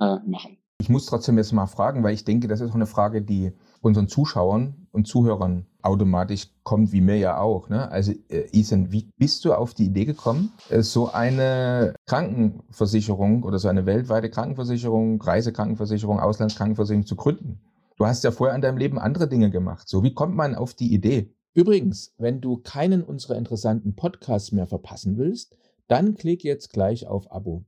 äh, 0.00 0.18
machen. 0.26 0.58
Ich 0.84 0.90
muss 0.90 1.06
trotzdem 1.06 1.38
jetzt 1.38 1.54
mal 1.54 1.66
fragen, 1.66 2.02
weil 2.02 2.12
ich 2.12 2.26
denke, 2.26 2.46
das 2.46 2.60
ist 2.60 2.70
auch 2.70 2.74
eine 2.74 2.84
Frage, 2.84 3.22
die 3.22 3.52
unseren 3.80 4.06
Zuschauern 4.06 4.86
und 4.92 5.08
Zuhörern 5.08 5.64
automatisch 5.80 6.50
kommt, 6.62 6.92
wie 6.92 7.00
mir 7.00 7.16
ja 7.16 7.38
auch. 7.38 7.70
Ne? 7.70 7.90
Also, 7.90 8.12
äh, 8.28 8.50
Ethan, 8.52 8.92
wie 8.92 9.08
bist 9.16 9.46
du 9.46 9.54
auf 9.54 9.72
die 9.72 9.86
Idee 9.86 10.04
gekommen, 10.04 10.52
äh, 10.68 10.82
so 10.82 11.10
eine 11.10 11.94
Krankenversicherung 12.04 13.44
oder 13.44 13.58
so 13.58 13.68
eine 13.68 13.86
weltweite 13.86 14.28
Krankenversicherung, 14.28 15.22
Reisekrankenversicherung, 15.22 16.20
Auslandskrankenversicherung 16.20 17.06
zu 17.06 17.16
gründen? 17.16 17.60
Du 17.96 18.04
hast 18.04 18.22
ja 18.22 18.30
vorher 18.30 18.54
in 18.54 18.60
deinem 18.60 18.76
Leben 18.76 18.98
andere 18.98 19.26
Dinge 19.26 19.50
gemacht. 19.50 19.88
So, 19.88 20.02
wie 20.02 20.12
kommt 20.12 20.36
man 20.36 20.54
auf 20.54 20.74
die 20.74 20.92
Idee? 20.92 21.34
Übrigens, 21.54 22.12
wenn 22.18 22.42
du 22.42 22.58
keinen 22.58 23.02
unserer 23.02 23.38
interessanten 23.38 23.96
Podcasts 23.96 24.52
mehr 24.52 24.66
verpassen 24.66 25.16
willst, 25.16 25.56
dann 25.88 26.14
klick 26.14 26.44
jetzt 26.44 26.74
gleich 26.74 27.06
auf 27.06 27.32
Abo 27.32 27.64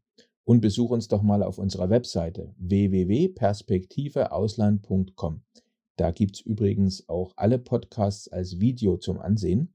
und 0.46 0.60
besuch 0.60 0.90
uns 0.90 1.08
doch 1.08 1.22
mal 1.22 1.42
auf 1.42 1.58
unserer 1.58 1.90
Webseite 1.90 2.54
www.perspektiveausland.com. 2.58 5.42
Da 5.96 6.12
gibt's 6.12 6.40
übrigens 6.40 7.08
auch 7.08 7.32
alle 7.36 7.58
Podcasts 7.58 8.28
als 8.28 8.60
Video 8.60 8.96
zum 8.96 9.20
Ansehen 9.20 9.74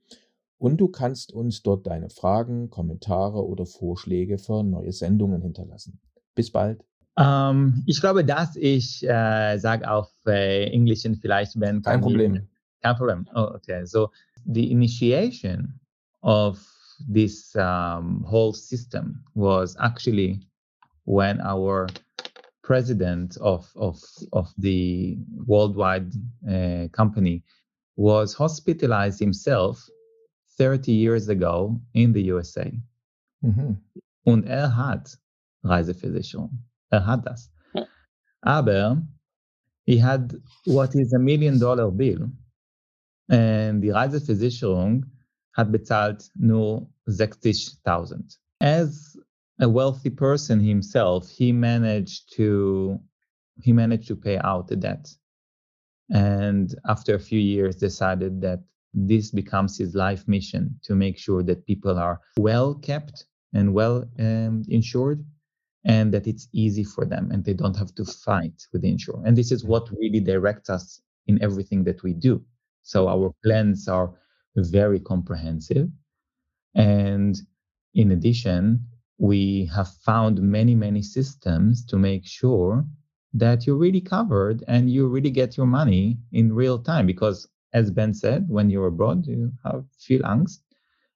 und 0.58 0.78
du 0.78 0.88
kannst 0.88 1.34
uns 1.34 1.62
dort 1.62 1.88
deine 1.88 2.10
Fragen, 2.10 2.70
Kommentare 2.70 3.46
oder 3.46 3.66
Vorschläge 3.66 4.38
für 4.38 4.64
neue 4.64 4.94
Sendungen 4.94 5.42
hinterlassen. 5.42 6.00
Bis 6.36 6.50
bald. 6.50 6.86
Ähm, 7.18 7.84
ich 7.86 8.00
glaube, 8.00 8.24
dass 8.24 8.56
ich 8.56 9.04
äh, 9.04 9.58
sage 9.58 9.92
auf 9.92 10.10
äh, 10.26 10.72
Englisch 10.72 11.04
vielleicht 11.20 11.60
Ben. 11.60 11.82
Kein 11.82 12.00
Problem. 12.00 12.48
Kein 12.82 12.96
Problem. 12.96 13.28
Oh, 13.36 13.50
okay. 13.56 13.86
So 13.86 14.10
the 14.46 14.72
initiation 14.72 15.78
of 16.22 16.66
this 17.12 17.54
um, 17.56 18.24
whole 18.26 18.54
system 18.54 19.26
was 19.34 19.76
actually 19.78 20.40
when 21.06 21.40
our 21.42 21.88
president 22.64 23.38
of 23.38 23.70
of 23.76 24.00
of 24.34 24.54
the 24.58 25.18
worldwide 25.46 26.12
uh, 26.50 26.88
company 26.92 27.44
was 27.96 28.34
hospitalized 28.34 29.20
himself 29.20 29.88
30 30.58 30.92
years 30.92 31.30
ago 31.30 31.80
in 31.94 32.14
the 32.14 32.24
USA. 32.32 32.72
Mhm. 33.44 33.78
Und 34.26 34.46
er 34.46 34.70
hat 34.76 35.18
Reiseversicherung. 35.64 36.64
Er 36.92 37.06
hat 37.06 37.26
das. 37.26 37.50
Aber 38.42 39.02
he 39.86 39.98
had 39.98 40.36
what 40.66 40.96
is 40.96 41.14
a 41.14 41.20
million 41.20 41.60
dollar 41.60 41.92
bill. 41.92 42.30
And 43.30 43.82
die 43.82 43.92
Reiseversicherung 43.92 45.06
hat 45.54 45.72
bezahlt 45.72 46.30
nur 46.36 46.88
60.000. 47.08 48.38
As 48.60 49.18
a 49.62 49.70
wealthy 49.70 50.10
person 50.10 50.60
himself, 50.60 51.30
he 51.30 51.52
managed 51.52 52.34
to 52.34 53.00
he 53.62 53.72
managed 53.72 54.08
to 54.08 54.16
pay 54.16 54.40
out 54.40 54.68
the 54.68 54.76
debt. 54.76 55.08
And 56.10 56.74
after 56.90 57.14
a 57.14 57.20
few 57.20 57.40
years 57.40 57.76
decided 57.76 58.42
that 58.42 58.60
this 58.94 59.30
becomes 59.30 59.78
his 59.78 59.94
life 59.94 60.28
mission 60.28 60.80
to 60.84 60.96
make 60.96 61.18
sure 61.18 61.44
that 61.44 61.66
people 61.66 61.98
are 61.98 62.20
well 62.38 62.74
kept 62.74 63.26
and 63.54 63.74
well 63.74 64.04
um, 64.20 64.64
insured 64.68 65.24
and 65.86 66.12
that 66.14 66.28
it's 66.28 66.48
easy 66.54 66.84
for 66.84 67.06
them 67.06 67.30
and 67.32 67.46
they 67.46 67.54
don't 67.54 67.78
have 67.78 67.94
to 67.96 68.06
fight 68.06 68.66
with 68.74 68.82
the 68.82 68.90
insurer. 68.90 69.22
And 69.26 69.38
this 69.38 69.52
is 69.52 69.64
what 69.64 69.90
really 69.92 70.20
directs 70.20 70.70
us 70.70 71.02
in 71.28 71.42
everything 71.42 71.84
that 71.86 72.04
we 72.04 72.14
do. 72.14 72.44
So 72.82 73.08
our 73.08 73.34
plans 73.44 73.88
are 73.88 74.12
very 74.56 75.00
comprehensive. 75.00 75.88
And 76.76 77.38
in 77.94 78.12
addition, 78.12 78.88
we 79.22 79.70
have 79.72 79.88
found 80.04 80.42
many, 80.42 80.74
many 80.74 81.04
systems 81.04 81.86
to 81.86 81.96
make 81.96 82.26
sure 82.26 82.84
that 83.36 83.68
you're 83.68 83.78
really 83.78 84.02
covered 84.02 84.64
and 84.68 84.90
you 84.90 85.08
really 85.08 85.30
get 85.30 85.56
your 85.56 85.68
money 85.68 86.18
in 86.32 86.52
real 86.52 86.80
time. 86.80 87.06
Because 87.06 87.48
as 87.72 87.92
Ben 87.92 88.16
said, 88.16 88.50
when 88.50 88.72
you're 88.72 88.88
abroad, 88.88 89.28
you 89.28 89.52
have 89.64 89.86
feel 90.00 90.24
angst. 90.24 90.62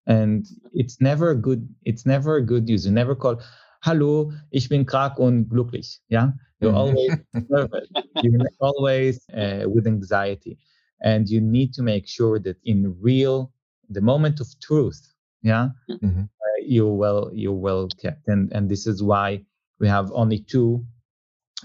And 0.05 0.45
it's 0.71 1.01
never 1.01 1.31
a 1.31 1.35
good, 1.35 1.67
it's 1.83 2.05
never 2.05 2.35
a 2.35 2.45
good 2.45 2.65
news. 2.65 2.85
You 2.85 2.91
never 2.91 3.15
call, 3.15 3.41
Hallo, 3.81 4.31
ich 4.51 4.69
bin 4.69 4.85
krank 4.85 5.17
und 5.17 5.49
glücklich. 5.49 5.97
Yeah. 6.07 6.29
You're 6.59 6.73
mm-hmm. 6.73 6.77
always 6.77 7.49
nervous. 7.49 7.87
You're 8.21 8.49
always 8.59 9.19
uh, 9.35 9.65
with 9.67 9.87
anxiety. 9.87 10.59
And 11.01 11.27
you 11.27 11.41
need 11.41 11.73
to 11.73 11.81
make 11.81 12.07
sure 12.07 12.37
that 12.39 12.57
in 12.65 12.95
real, 13.01 13.51
the 13.89 14.01
moment 14.01 14.39
of 14.39 14.47
truth, 14.61 15.01
yeah, 15.45 15.69
mm-hmm. 15.89 16.23
Uh, 16.59 16.63
you're 16.65 16.93
well, 16.93 17.31
you're 17.33 17.53
well 17.53 17.87
kept. 18.01 18.27
And, 18.27 18.51
and 18.53 18.69
this 18.69 18.87
is 18.87 19.01
why 19.01 19.41
we 19.79 19.87
have 19.87 20.11
only 20.13 20.39
two 20.39 20.85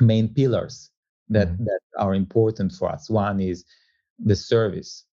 main 0.00 0.28
pillars 0.28 0.90
that, 1.28 1.48
mm-hmm. 1.48 1.64
that 1.64 1.80
are 1.98 2.14
important 2.14 2.72
for 2.72 2.90
us. 2.90 3.10
One 3.10 3.40
is 3.40 3.64
the 4.18 4.36
service. 4.36 5.04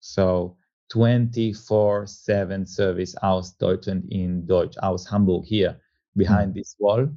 So 0.00 0.56
24 0.90 2.06
7 2.06 2.66
service 2.66 3.14
aus 3.22 3.52
Deutschland 3.52 4.04
in 4.10 4.46
Deutsch, 4.46 4.76
aus 4.82 5.06
Hamburg 5.08 5.44
here 5.44 5.76
behind 6.16 6.50
mm-hmm. 6.50 6.58
this 6.58 6.76
wall. 6.78 7.08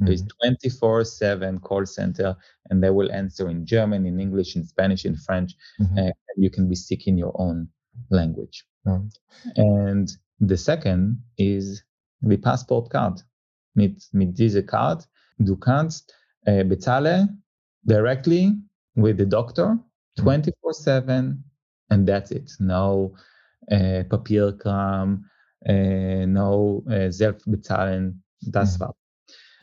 There 0.00 0.12
is 0.12 0.24
24 0.42 1.00
mm-hmm. 1.00 1.06
7 1.06 1.60
call 1.60 1.86
center, 1.86 2.36
and 2.68 2.82
they 2.82 2.90
will 2.90 3.12
answer 3.12 3.48
in 3.48 3.64
German, 3.64 4.06
in 4.06 4.18
English, 4.18 4.56
in 4.56 4.64
Spanish, 4.64 5.04
in 5.04 5.16
French. 5.16 5.54
Mm-hmm. 5.80 5.98
And 5.98 6.14
you 6.36 6.50
can 6.50 6.68
be 6.68 6.74
sick 6.74 7.06
in 7.06 7.16
your 7.16 7.32
own 7.40 7.68
language. 8.10 8.64
And 9.56 10.10
the 10.40 10.56
second 10.56 11.22
is 11.38 11.82
the 12.22 12.36
passport 12.36 12.90
card. 12.90 13.20
Mit, 13.74 14.02
mit 14.12 14.38
dieser 14.38 14.62
Card, 14.62 15.08
du 15.38 15.56
kannst 15.56 16.14
äh, 16.46 16.64
bezahle 16.64 17.28
directly 17.82 18.56
with 18.94 19.18
the 19.18 19.26
doctor 19.26 19.78
24 20.16 20.72
7 20.72 21.44
and 21.90 22.06
that's 22.06 22.30
it 22.30 22.52
no 22.60 23.14
uh, 23.70 24.04
papierkram 24.08 25.24
uh, 25.68 26.26
no 26.26 26.82
uh, 26.88 27.10
self-bezahlen 27.10 28.22
das 28.40 28.78
war 28.78 28.94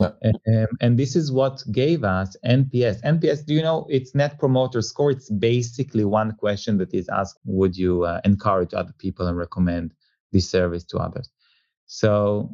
um, 0.02 0.68
and 0.82 0.98
this 0.98 1.16
is 1.16 1.32
what 1.32 1.64
gave 1.72 2.04
us 2.04 2.36
NPS. 2.44 3.04
NPS, 3.04 3.46
do 3.46 3.54
you 3.54 3.62
know 3.62 3.86
it's 3.88 4.16
Net 4.16 4.40
Promoter 4.40 4.82
Score? 4.82 5.12
It's 5.12 5.30
basically 5.30 6.06
one 6.06 6.32
question 6.32 6.80
that 6.80 6.92
is 6.92 7.08
asked 7.10 7.40
Would 7.46 7.78
you 7.78 8.06
uh, 8.06 8.20
encourage 8.26 8.74
other 8.74 8.94
people 8.98 9.28
and 9.28 9.38
recommend 9.38 9.94
this 10.32 10.50
service 10.50 10.84
to 10.86 10.98
others? 10.98 11.30
So, 11.86 12.50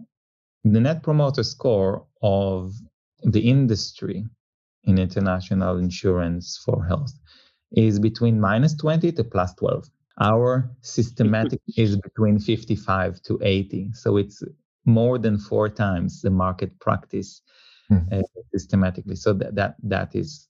the 0.63 0.79
Net 0.79 1.03
Promoter 1.03 1.43
Score 1.43 2.05
of 2.21 2.73
the 3.23 3.41
industry 3.41 4.25
in 4.83 4.97
international 4.97 5.77
insurance 5.77 6.59
for 6.63 6.85
health 6.85 7.13
is 7.71 7.99
between 7.99 8.39
minus 8.39 8.73
20 8.75 9.11
to 9.11 9.23
plus 9.23 9.53
12. 9.55 9.89
Our 10.19 10.69
systematic 10.81 11.61
is 11.77 11.97
between 11.97 12.39
55 12.39 13.21
to 13.23 13.39
80. 13.41 13.89
So 13.93 14.17
it's 14.17 14.43
more 14.85 15.17
than 15.17 15.37
four 15.37 15.69
times 15.69 16.21
the 16.21 16.29
market 16.29 16.79
practice 16.79 17.41
mm. 17.91 18.11
uh, 18.11 18.23
systematically. 18.51 19.15
So 19.15 19.33
that, 19.33 19.55
that, 19.55 19.75
that 19.83 20.15
is, 20.15 20.47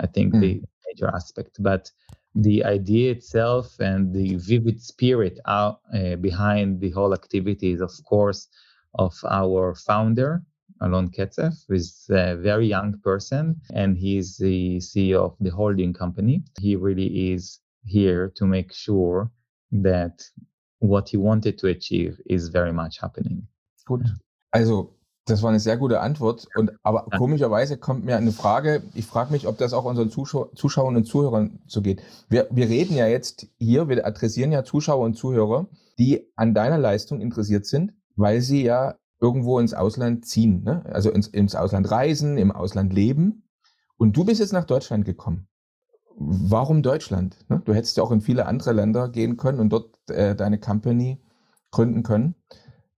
I 0.00 0.06
think, 0.06 0.34
mm. 0.34 0.40
the 0.40 0.62
major 0.86 1.08
aspect. 1.14 1.56
But 1.58 1.90
the 2.34 2.64
idea 2.64 3.12
itself 3.12 3.78
and 3.80 4.12
the 4.12 4.36
vivid 4.36 4.82
spirit 4.82 5.38
out, 5.46 5.80
uh, 5.94 6.16
behind 6.16 6.80
the 6.80 6.90
whole 6.90 7.14
activity 7.14 7.72
is, 7.72 7.80
of 7.80 7.92
course, 8.04 8.48
of 8.94 9.14
our 9.28 9.74
founder, 9.74 10.42
Alon 10.80 11.08
Ketzef, 11.08 11.54
who 11.68 11.74
is 11.74 12.06
a 12.10 12.36
very 12.36 12.66
young 12.66 12.98
person, 13.00 13.60
and 13.72 13.96
he's 13.96 14.36
the 14.36 14.78
CEO 14.78 15.24
of 15.24 15.36
the 15.40 15.50
holding 15.50 15.92
company. 15.92 16.42
He 16.60 16.76
really 16.76 17.32
is 17.32 17.60
here 17.84 18.32
to 18.36 18.46
make 18.46 18.72
sure 18.72 19.30
that 19.70 20.24
what 20.80 21.08
he 21.08 21.16
wanted 21.16 21.58
to 21.58 21.68
achieve 21.68 22.20
is 22.26 22.48
very 22.48 22.72
much 22.72 22.98
happening. 23.00 23.46
Gut. 23.86 24.00
Also, 24.52 24.93
das 25.26 25.42
war 25.42 25.50
eine 25.50 25.60
sehr 25.60 25.76
gute 25.76 26.00
Antwort. 26.00 26.46
Und 26.54 26.72
aber 26.82 27.06
komischerweise 27.16 27.76
kommt 27.78 28.04
mir 28.04 28.16
eine 28.16 28.32
Frage, 28.32 28.82
ich 28.94 29.06
frage 29.06 29.32
mich, 29.32 29.46
ob 29.46 29.58
das 29.58 29.72
auch 29.72 29.84
unseren 29.84 30.10
Zuschau 30.10 30.50
Zuschauern 30.54 30.96
und 30.96 31.06
Zuhörern 31.06 31.60
so 31.66 31.82
geht. 31.82 32.02
Wir, 32.28 32.48
wir 32.50 32.68
reden 32.68 32.96
ja 32.96 33.06
jetzt 33.06 33.46
hier, 33.58 33.88
wir 33.88 34.06
adressieren 34.06 34.52
ja 34.52 34.64
Zuschauer 34.64 35.04
und 35.04 35.14
Zuhörer, 35.14 35.66
die 35.98 36.30
an 36.36 36.54
deiner 36.54 36.78
Leistung 36.78 37.20
interessiert 37.20 37.66
sind, 37.66 37.94
weil 38.16 38.40
sie 38.40 38.64
ja 38.64 38.96
irgendwo 39.20 39.58
ins 39.58 39.72
Ausland 39.72 40.26
ziehen, 40.26 40.62
ne? 40.64 40.84
also 40.86 41.10
ins, 41.10 41.28
ins 41.28 41.54
Ausland 41.54 41.90
reisen, 41.90 42.36
im 42.36 42.52
Ausland 42.52 42.92
leben. 42.92 43.48
Und 43.96 44.16
du 44.16 44.24
bist 44.24 44.40
jetzt 44.40 44.52
nach 44.52 44.64
Deutschland 44.64 45.04
gekommen. 45.04 45.48
Warum 46.16 46.82
Deutschland? 46.82 47.38
Ne? 47.48 47.62
Du 47.64 47.72
hättest 47.72 47.96
ja 47.96 48.02
auch 48.02 48.12
in 48.12 48.20
viele 48.20 48.46
andere 48.46 48.72
Länder 48.72 49.08
gehen 49.08 49.36
können 49.36 49.60
und 49.60 49.70
dort 49.70 49.96
äh, 50.10 50.36
deine 50.36 50.58
Company 50.58 51.22
gründen 51.70 52.02
können. 52.02 52.34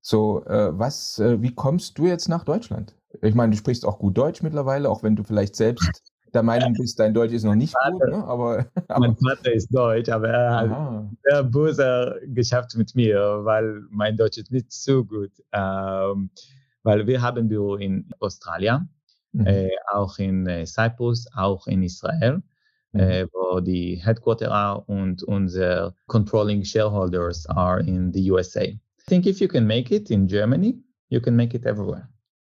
So, 0.09 0.45
äh, 0.45 0.71
was, 0.79 1.19
äh, 1.19 1.43
wie 1.43 1.53
kommst 1.53 1.99
du 1.99 2.07
jetzt 2.07 2.29
nach 2.29 2.45
Deutschland? 2.45 2.95
Ich 3.23 3.35
meine, 3.35 3.51
du 3.51 3.59
sprichst 3.59 3.85
auch 3.85 3.99
gut 3.99 4.17
Deutsch 4.17 4.41
mittlerweile, 4.41 4.89
auch 4.89 5.03
wenn 5.03 5.17
du 5.17 5.25
vielleicht 5.25 5.57
selbst 5.57 6.13
der 6.33 6.45
Meinung 6.45 6.75
bist, 6.75 7.01
dein 7.01 7.13
Deutsch 7.13 7.33
ist 7.33 7.43
noch 7.43 7.57
nicht 7.57 7.73
Vater, 7.73 7.91
gut, 7.91 8.09
ne? 8.11 8.25
aber, 8.25 8.67
aber, 8.87 9.01
Mein 9.01 9.17
Vater 9.17 9.53
ist 9.53 9.75
Deutsch, 9.75 10.09
aber 10.09 10.29
er 10.29 10.57
hat 10.59 11.09
sehr 11.25 11.43
böse 11.43 12.21
geschafft 12.27 12.77
mit 12.77 12.95
mir, 12.95 13.41
weil 13.43 13.83
mein 13.91 14.17
Deutsch 14.17 14.39
ist 14.39 14.53
nicht 14.53 14.71
so 14.71 15.05
gut. 15.05 15.33
Ähm, 15.51 16.31
weil 16.85 17.05
wir 17.09 17.21
haben 17.21 17.49
Büro 17.49 17.75
in 17.75 18.09
Australien, 18.21 18.89
mhm. 19.33 19.45
äh, 19.45 19.71
auch 19.93 20.21
in 20.21 20.47
äh, 20.47 20.67
Cyprus, 20.67 21.27
auch 21.35 21.67
in 21.67 21.83
Israel, 21.83 22.45
mhm. 22.93 23.01
äh, 23.01 23.27
wo 23.33 23.59
die 23.59 23.97
Headquarter 23.97 24.53
are 24.53 24.83
und 24.83 25.25
unsere 25.25 25.97
Controlling 26.07 26.63
Shareholders 26.63 27.45
are 27.49 27.81
in 27.81 28.13
the 28.13 28.31
USA. 28.31 28.67
I 29.07 29.11
think 29.11 29.27
if 29.27 29.41
you 29.41 29.47
can 29.47 29.67
make 29.67 29.93
it 29.93 30.11
in 30.11 30.27
Germany, 30.27 30.81
you 31.11 31.21
can 31.21 31.37
make 31.37 31.55
it 31.55 31.65
everywhere. 31.65 32.09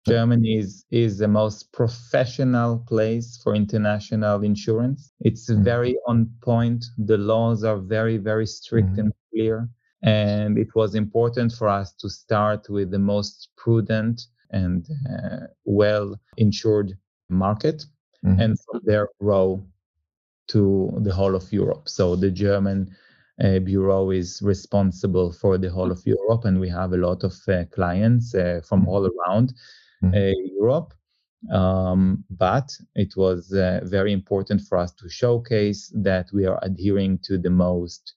Germany 0.05 0.57
is, 0.57 0.83
is 0.91 1.17
the 1.17 1.27
most 1.27 1.71
professional 1.71 2.79
place 2.87 3.39
for 3.41 3.55
international 3.55 4.43
insurance. 4.43 5.13
It's 5.21 5.49
mm-hmm. 5.49 5.63
very 5.63 5.95
on 6.07 6.29
point. 6.41 6.83
The 6.97 7.17
laws 7.17 7.63
are 7.63 7.77
very, 7.77 8.17
very 8.17 8.45
strict 8.45 8.89
mm-hmm. 8.89 8.99
and 8.99 9.13
clear. 9.31 9.69
And 10.03 10.57
it 10.57 10.75
was 10.75 10.95
important 10.95 11.53
for 11.53 11.69
us 11.69 11.93
to 12.01 12.09
start 12.09 12.67
with 12.67 12.91
the 12.91 12.99
most 12.99 13.49
prudent 13.55 14.23
and 14.49 14.85
uh, 15.09 15.45
well 15.63 16.19
insured 16.37 16.97
market 17.29 17.85
mm-hmm. 18.25 18.41
and 18.41 18.57
from 18.65 18.81
there 18.83 19.07
grow 19.21 19.63
to 20.47 20.91
the 21.03 21.13
whole 21.13 21.35
of 21.35 21.53
Europe. 21.53 21.87
So 21.87 22.15
the 22.15 22.31
German 22.31 22.93
uh, 23.43 23.59
bureau 23.59 24.11
is 24.11 24.41
responsible 24.41 25.31
for 25.31 25.57
the 25.57 25.69
whole 25.69 25.91
of 25.91 26.05
Europe, 26.05 26.45
and 26.45 26.59
we 26.59 26.69
have 26.69 26.93
a 26.93 26.97
lot 26.97 27.23
of 27.23 27.33
uh, 27.47 27.65
clients 27.71 28.35
uh, 28.35 28.61
from 28.67 28.81
mm-hmm. 28.81 28.89
all 28.89 29.09
around 29.11 29.53
mm-hmm. 30.03 30.55
Europe. 30.59 30.93
Um, 31.51 32.23
but 32.29 32.69
it 32.93 33.15
was 33.17 33.51
uh, 33.51 33.79
very 33.83 34.13
important 34.13 34.61
for 34.61 34.77
us 34.77 34.93
to 34.93 35.09
showcase 35.09 35.91
that 35.95 36.29
we 36.31 36.45
are 36.45 36.59
adhering 36.61 37.17
to 37.23 37.39
the 37.39 37.49
most 37.49 38.13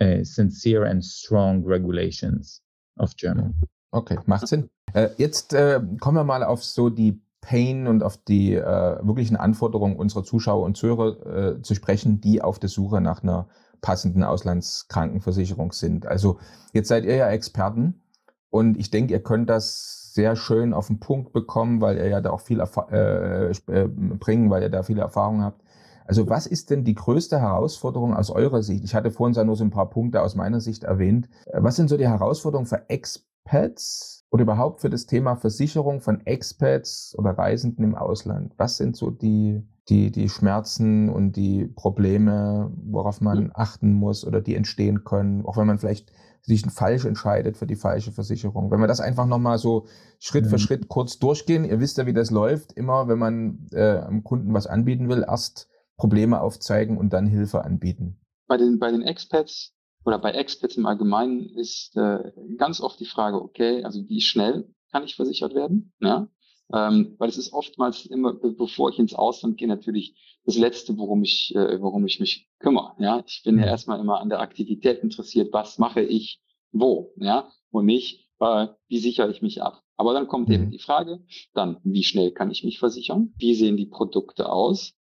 uh, 0.00 0.22
sincere 0.24 0.84
and 0.84 1.02
strong 1.02 1.64
regulations 1.64 2.60
of 2.98 3.16
Germany. 3.16 3.54
Okay, 3.92 4.18
macht 4.26 4.46
Sinn. 4.46 4.68
Äh, 4.92 5.08
jetzt 5.16 5.54
äh, 5.54 5.80
kommen 6.00 6.16
wir 6.16 6.24
mal 6.24 6.42
auf 6.42 6.62
so 6.62 6.90
die 6.90 7.20
Pain 7.40 7.86
und 7.86 8.02
auf 8.02 8.18
die 8.18 8.54
äh, 8.54 8.98
wirklichen 9.02 9.36
Anforderungen 9.36 9.96
unserer 9.96 10.24
Zuschauer 10.24 10.64
und 10.64 10.76
Zuhörer 10.76 11.62
zu 11.62 11.74
sprechen, 11.74 12.20
die 12.20 12.42
auf 12.42 12.58
der 12.58 12.68
Suche 12.68 13.00
nach 13.00 13.22
einer 13.22 13.48
passenden 13.80 14.24
Auslandskrankenversicherung 14.24 15.72
sind. 15.72 16.06
Also 16.06 16.38
jetzt 16.72 16.88
seid 16.88 17.04
ihr 17.04 17.16
ja 17.16 17.28
Experten 17.30 18.02
und 18.50 18.78
ich 18.78 18.90
denke, 18.90 19.12
ihr 19.12 19.22
könnt 19.22 19.48
das 19.48 20.12
sehr 20.12 20.36
schön 20.36 20.72
auf 20.72 20.88
den 20.88 21.00
Punkt 21.00 21.32
bekommen, 21.32 21.80
weil 21.80 21.96
ihr 21.96 22.08
ja 22.08 22.20
da 22.20 22.30
auch 22.30 22.40
viel 22.40 22.60
äh, 22.60 23.50
äh, 23.50 23.88
bringen, 23.88 24.50
weil 24.50 24.62
ihr 24.62 24.70
da 24.70 24.82
viele 24.82 25.02
Erfahrungen 25.02 25.42
habt. 25.42 25.62
Also 26.04 26.28
was 26.28 26.46
ist 26.48 26.70
denn 26.70 26.82
die 26.82 26.96
größte 26.96 27.40
Herausforderung 27.40 28.16
aus 28.16 28.30
eurer 28.30 28.64
Sicht? 28.64 28.82
Ich 28.82 28.96
hatte 28.96 29.12
vorhin 29.12 29.46
nur 29.46 29.54
so 29.54 29.62
ein 29.62 29.70
paar 29.70 29.90
Punkte 29.90 30.22
aus 30.22 30.34
meiner 30.34 30.60
Sicht 30.60 30.82
erwähnt. 30.82 31.28
Was 31.52 31.76
sind 31.76 31.88
so 31.88 31.96
die 31.96 32.08
Herausforderungen 32.08 32.66
für 32.66 32.88
Expats 32.88 34.24
oder 34.30 34.42
überhaupt 34.42 34.80
für 34.80 34.90
das 34.90 35.06
Thema 35.06 35.36
Versicherung 35.36 36.00
von 36.00 36.26
Expats 36.26 37.14
oder 37.16 37.38
Reisenden 37.38 37.84
im 37.84 37.94
Ausland? 37.94 38.54
Was 38.56 38.76
sind 38.76 38.96
so 38.96 39.12
die, 39.12 39.62
die, 39.90 40.10
die 40.10 40.28
Schmerzen 40.28 41.08
und 41.08 41.36
die 41.36 41.66
Probleme, 41.66 42.72
worauf 42.84 43.20
man 43.20 43.50
achten 43.54 43.92
muss 43.92 44.24
oder 44.24 44.40
die 44.40 44.54
entstehen 44.54 45.04
können, 45.04 45.44
auch 45.44 45.56
wenn 45.56 45.66
man 45.66 45.78
vielleicht 45.78 46.12
sich 46.42 46.64
falsch 46.66 47.04
entscheidet 47.04 47.56
für 47.56 47.66
die 47.66 47.76
falsche 47.76 48.12
Versicherung. 48.12 48.70
Wenn 48.70 48.80
wir 48.80 48.86
das 48.86 49.00
einfach 49.00 49.26
nochmal 49.26 49.58
so 49.58 49.86
Schritt 50.18 50.46
für 50.46 50.54
mhm. 50.54 50.60
Schritt 50.60 50.88
kurz 50.88 51.18
durchgehen, 51.18 51.64
ihr 51.64 51.80
wisst 51.80 51.98
ja, 51.98 52.06
wie 52.06 52.14
das 52.14 52.30
läuft, 52.30 52.72
immer 52.72 53.08
wenn 53.08 53.18
man 53.18 53.66
äh, 53.72 53.98
am 53.98 54.24
Kunden 54.24 54.54
was 54.54 54.66
anbieten 54.66 55.08
will, 55.08 55.24
erst 55.26 55.68
Probleme 55.96 56.40
aufzeigen 56.40 56.96
und 56.96 57.12
dann 57.12 57.26
Hilfe 57.26 57.62
anbieten. 57.64 58.18
Bei 58.46 58.56
den, 58.56 58.78
bei 58.78 58.90
den 58.90 59.02
Expats 59.02 59.74
oder 60.04 60.18
bei 60.18 60.30
Experts 60.30 60.76
im 60.76 60.86
Allgemeinen 60.86 61.50
ist 61.56 61.94
äh, 61.96 62.32
ganz 62.56 62.80
oft 62.80 62.98
die 63.00 63.06
Frage, 63.06 63.40
okay, 63.40 63.84
also 63.84 64.00
wie 64.08 64.22
schnell 64.22 64.72
kann 64.92 65.04
ich 65.04 65.16
versichert 65.16 65.54
werden? 65.54 65.92
Ja? 66.00 66.28
Ähm, 66.72 67.16
weil 67.18 67.28
es 67.28 67.38
ist 67.38 67.52
oftmals 67.52 68.06
immer, 68.06 68.34
bevor 68.34 68.90
ich 68.90 68.98
ins 68.98 69.14
Ausland 69.14 69.58
gehe, 69.58 69.66
natürlich 69.66 70.14
das 70.44 70.56
Letzte, 70.56 70.96
worum 70.98 71.22
ich, 71.22 71.54
äh, 71.54 71.80
worum 71.80 72.06
ich 72.06 72.20
mich 72.20 72.48
kümmere. 72.58 72.94
Ja, 72.98 73.22
ich 73.26 73.42
bin 73.44 73.56
ja 73.56 73.62
mhm. 73.62 73.68
erstmal 73.68 74.00
immer 74.00 74.20
an 74.20 74.28
der 74.28 74.40
Aktivität 74.40 75.02
interessiert. 75.02 75.52
Was 75.52 75.78
mache 75.78 76.02
ich 76.02 76.40
wo? 76.72 77.12
Ja, 77.16 77.50
und 77.70 77.86
nicht, 77.86 78.28
äh, 78.38 78.68
wie 78.88 78.98
sichere 78.98 79.30
ich 79.30 79.42
mich 79.42 79.62
ab? 79.62 79.82
Aber 79.96 80.14
dann 80.14 80.28
kommt 80.28 80.48
mhm. 80.48 80.54
eben 80.54 80.70
die 80.70 80.78
Frage, 80.78 81.24
dann, 81.52 81.78
wie 81.84 82.04
schnell 82.04 82.30
kann 82.30 82.50
ich 82.50 82.64
mich 82.64 82.78
versichern? 82.78 83.34
Wie 83.36 83.54
sehen 83.54 83.76
die 83.76 83.86
Produkte 83.86 84.50
aus? 84.50 84.94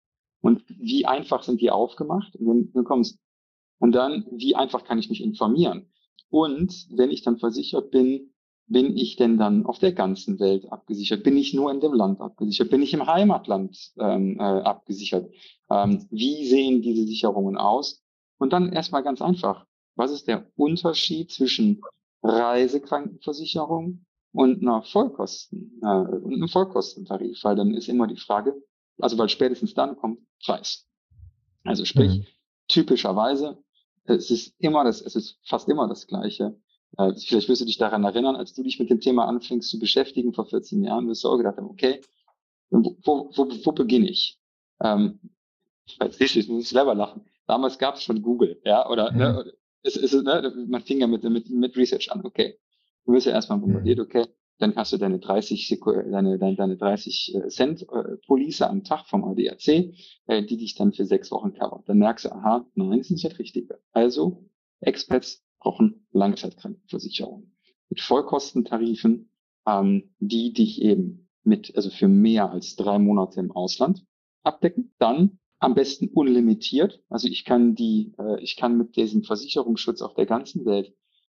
Und 0.40 0.62
wie 0.68 1.06
einfach 1.06 1.42
sind 1.42 1.60
die 1.60 1.70
aufgemacht? 1.70 2.36
Und 2.36 2.46
dann, 2.46 2.72
dann 2.72 2.84
kommst, 2.84 3.18
und 3.78 3.92
dann, 3.92 4.26
wie 4.30 4.54
einfach 4.54 4.84
kann 4.84 4.98
ich 4.98 5.10
mich 5.10 5.22
informieren? 5.22 5.90
Und 6.30 6.86
wenn 6.90 7.10
ich 7.10 7.22
dann 7.22 7.38
versichert 7.38 7.90
bin, 7.90 8.32
bin 8.68 8.96
ich 8.96 9.16
denn 9.16 9.38
dann 9.38 9.64
auf 9.64 9.78
der 9.78 9.92
ganzen 9.92 10.40
Welt 10.40 10.70
abgesichert? 10.72 11.22
Bin 11.22 11.36
ich 11.36 11.54
nur 11.54 11.70
in 11.70 11.80
dem 11.80 11.92
Land 11.92 12.20
abgesichert? 12.20 12.70
Bin 12.70 12.82
ich 12.82 12.92
im 12.94 13.06
Heimatland 13.06 13.92
ähm, 13.98 14.38
äh, 14.38 14.42
abgesichert? 14.42 15.30
Ähm, 15.70 16.06
wie 16.10 16.46
sehen 16.46 16.82
diese 16.82 17.06
Sicherungen 17.06 17.56
aus? 17.56 18.02
Und 18.38 18.52
dann 18.52 18.72
erstmal 18.72 19.02
ganz 19.02 19.22
einfach. 19.22 19.66
Was 19.94 20.10
ist 20.10 20.26
der 20.28 20.50
Unterschied 20.56 21.30
zwischen 21.30 21.80
Reisekrankenversicherung 22.22 24.04
und 24.32 24.62
einer 24.62 24.82
Vollkosten, 24.82 25.80
äh, 25.82 25.86
und 25.86 26.34
einem 26.34 26.48
Vollkostentarif? 26.48 27.42
Weil 27.44 27.56
dann 27.56 27.72
ist 27.72 27.88
immer 27.88 28.06
die 28.06 28.16
Frage, 28.16 28.54
also 28.98 29.16
weil 29.16 29.28
spätestens 29.28 29.74
dann 29.74 29.96
kommt 29.96 30.20
Preis. 30.44 30.86
Also 31.64 31.84
sprich, 31.84 32.18
mhm. 32.18 32.26
typischerweise, 32.68 33.58
es 34.04 34.30
ist 34.30 34.54
immer 34.58 34.84
das, 34.84 35.00
es 35.00 35.16
ist 35.16 35.38
fast 35.44 35.68
immer 35.68 35.88
das 35.88 36.06
Gleiche. 36.06 36.56
Äh, 36.98 37.12
vielleicht 37.14 37.48
wirst 37.48 37.60
du 37.60 37.66
dich 37.66 37.78
daran 37.78 38.04
erinnern, 38.04 38.36
als 38.36 38.54
du 38.54 38.62
dich 38.62 38.78
mit 38.78 38.90
dem 38.90 39.00
Thema 39.00 39.26
anfängst 39.26 39.68
zu 39.68 39.78
beschäftigen 39.78 40.32
vor 40.32 40.46
14 40.46 40.82
Jahren, 40.82 41.08
wirst 41.08 41.24
du 41.24 41.28
auch 41.28 41.36
gedacht 41.36 41.56
haben, 41.56 41.68
okay, 41.68 42.00
wo, 42.70 42.96
wo, 43.04 43.30
wo, 43.34 43.48
wo 43.64 43.72
beginne 43.72 44.08
ich? 44.08 44.38
Ähm, 44.82 45.20
jetzt 46.02 46.18
siehst 46.18 46.34
du, 46.34 46.40
ich 46.40 46.48
muss 46.48 46.68
selber 46.68 46.94
lachen. 46.94 47.24
Damals 47.46 47.78
gab 47.78 47.96
es 47.96 48.02
schon 48.02 48.22
Google, 48.22 48.60
ja, 48.64 48.88
oder 48.88 49.12
mhm. 49.12 49.18
ne, 49.18 49.52
es, 49.82 49.96
es, 49.96 50.12
ne, 50.12 50.66
man 50.68 50.82
fing 50.82 51.00
ja 51.00 51.06
mit, 51.06 51.22
mit, 51.22 51.48
mit 51.48 51.76
Research 51.76 52.10
an, 52.10 52.24
okay. 52.24 52.58
Du 53.04 53.12
wirst 53.12 53.26
ja 53.26 53.32
erstmal 53.32 53.58
bombardiert, 53.58 54.00
okay, 54.00 54.26
dann 54.58 54.74
hast 54.74 54.92
du 54.92 54.96
deine 54.96 55.18
30, 55.18 55.80
deine, 56.10 56.38
deine, 56.38 56.56
deine 56.56 56.76
30 56.76 57.34
äh, 57.34 57.48
Cent 57.48 57.82
äh, 57.82 58.16
Police 58.26 58.62
am 58.62 58.84
Tag 58.84 59.06
vom 59.06 59.24
ADAC, 59.24 59.68
äh, 60.26 60.42
die 60.42 60.56
dich 60.56 60.74
dann 60.74 60.92
für 60.92 61.04
sechs 61.04 61.30
Wochen 61.30 61.52
covert. 61.52 61.88
Dann 61.88 61.98
merkst 61.98 62.24
du, 62.24 62.32
aha, 62.32 62.66
nein, 62.74 62.98
das 62.98 63.06
ist 63.06 63.10
nicht 63.10 63.24
das 63.24 63.38
Richtige. 63.38 63.78
Also, 63.92 64.48
Experts 64.80 65.45
brauchen 65.58 66.06
Langzeitkrankenversicherung 66.12 67.52
mit 67.88 68.00
Vollkostentarifen, 68.00 69.30
ähm, 69.66 70.14
die 70.18 70.52
dich 70.52 70.82
eben 70.82 71.28
mit, 71.44 71.74
also 71.76 71.90
für 71.90 72.08
mehr 72.08 72.50
als 72.50 72.76
drei 72.76 72.98
Monate 72.98 73.40
im 73.40 73.52
Ausland 73.52 74.04
abdecken. 74.42 74.94
Dann 74.98 75.38
am 75.58 75.74
besten 75.74 76.08
unlimitiert. 76.08 77.02
Also 77.08 77.28
ich 77.28 77.44
kann 77.44 77.74
die, 77.74 78.12
äh, 78.18 78.40
ich 78.42 78.56
kann 78.56 78.76
mit 78.76 78.96
diesem 78.96 79.22
Versicherungsschutz 79.22 80.02
auf 80.02 80.14
der 80.14 80.26
ganzen 80.26 80.64
Welt 80.64 80.94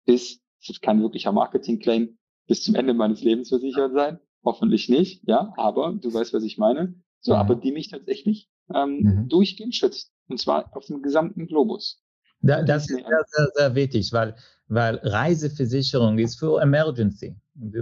bis, 0.06 0.42
das 0.62 0.70
ist 0.70 0.82
kein 0.82 1.02
wirklicher 1.02 1.32
Marketing-Claim, 1.32 2.18
bis 2.48 2.64
zum 2.64 2.76
Ende 2.76 2.94
meines 2.94 3.22
Lebens 3.22 3.50
versichert 3.50 3.94
sein. 3.94 4.20
Hoffentlich 4.44 4.88
nicht, 4.90 5.28
ja, 5.28 5.54
aber 5.58 5.94
du 5.94 6.14
weißt, 6.14 6.34
was 6.34 6.44
ich 6.44 6.58
meine. 6.58 6.96
So, 7.20 7.34
mhm. 7.34 7.40
aber 7.40 7.56
die 7.56 7.72
mich 7.72 7.90
tatsächlich 7.90 8.50
ähm, 8.74 9.02
mhm. 9.02 9.30
durchgehend 9.30 9.76
schützt. 9.76 10.14
Und 10.28 10.40
zwar 10.40 10.76
auf 10.76 10.86
dem 10.86 11.02
gesamten 11.02 11.48
Globus. 11.48 12.02
Da, 12.42 12.64
das 12.64 12.90
ist 12.90 12.98
sehr, 12.98 13.26
sehr, 13.28 13.48
sehr 13.56 13.76
wichtig, 13.76 14.14
weil, 14.14 14.36
weil 14.68 14.96
Reiseversicherung 15.04 16.18
ist 16.20 16.40
für 16.40 16.62
Emergency. 16.62 17.36